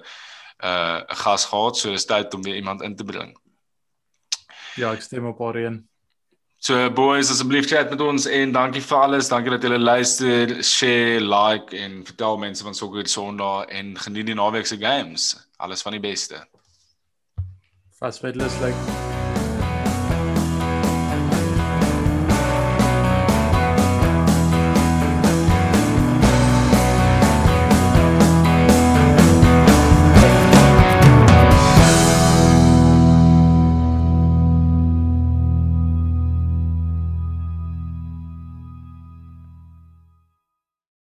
uh 0.65 1.01
'n 1.09 1.17
gas 1.25 1.45
gehad, 1.45 1.77
so 1.77 1.93
is 1.93 2.05
tyd 2.05 2.35
om 2.35 2.43
weer 2.43 2.57
iemand 2.57 2.83
in 2.83 2.97
te 2.97 3.05
bring. 3.05 3.37
Ja, 4.77 4.93
ek 4.93 5.03
stem 5.03 5.27
op 5.27 5.41
Aryan. 5.41 5.89
So 6.63 6.91
boys, 6.91 7.31
asseblief 7.31 7.67
chat 7.67 7.91
met 7.91 8.01
ons 8.01 8.27
en 8.27 8.53
dankie 8.53 8.83
vir 8.83 8.99
alles. 8.99 9.29
Dankie 9.29 9.51
dat 9.51 9.65
julle 9.67 9.79
luister, 9.79 10.63
share, 10.63 11.21
like 11.21 11.77
en 11.77 12.05
vertel 12.07 12.39
mense 12.39 12.63
van 12.63 12.75
Soccer 12.75 13.09
Sondag 13.09 13.67
en 13.75 13.97
geniet 13.99 14.27
die 14.27 14.35
naweek 14.39 14.67
se 14.67 14.79
games. 14.79 15.35
Alles 15.59 15.83
van 15.83 15.99
die 15.99 16.01
beste. 16.01 16.47
Fast 17.99 18.21
Fedless 18.21 18.61
like 18.61 19.22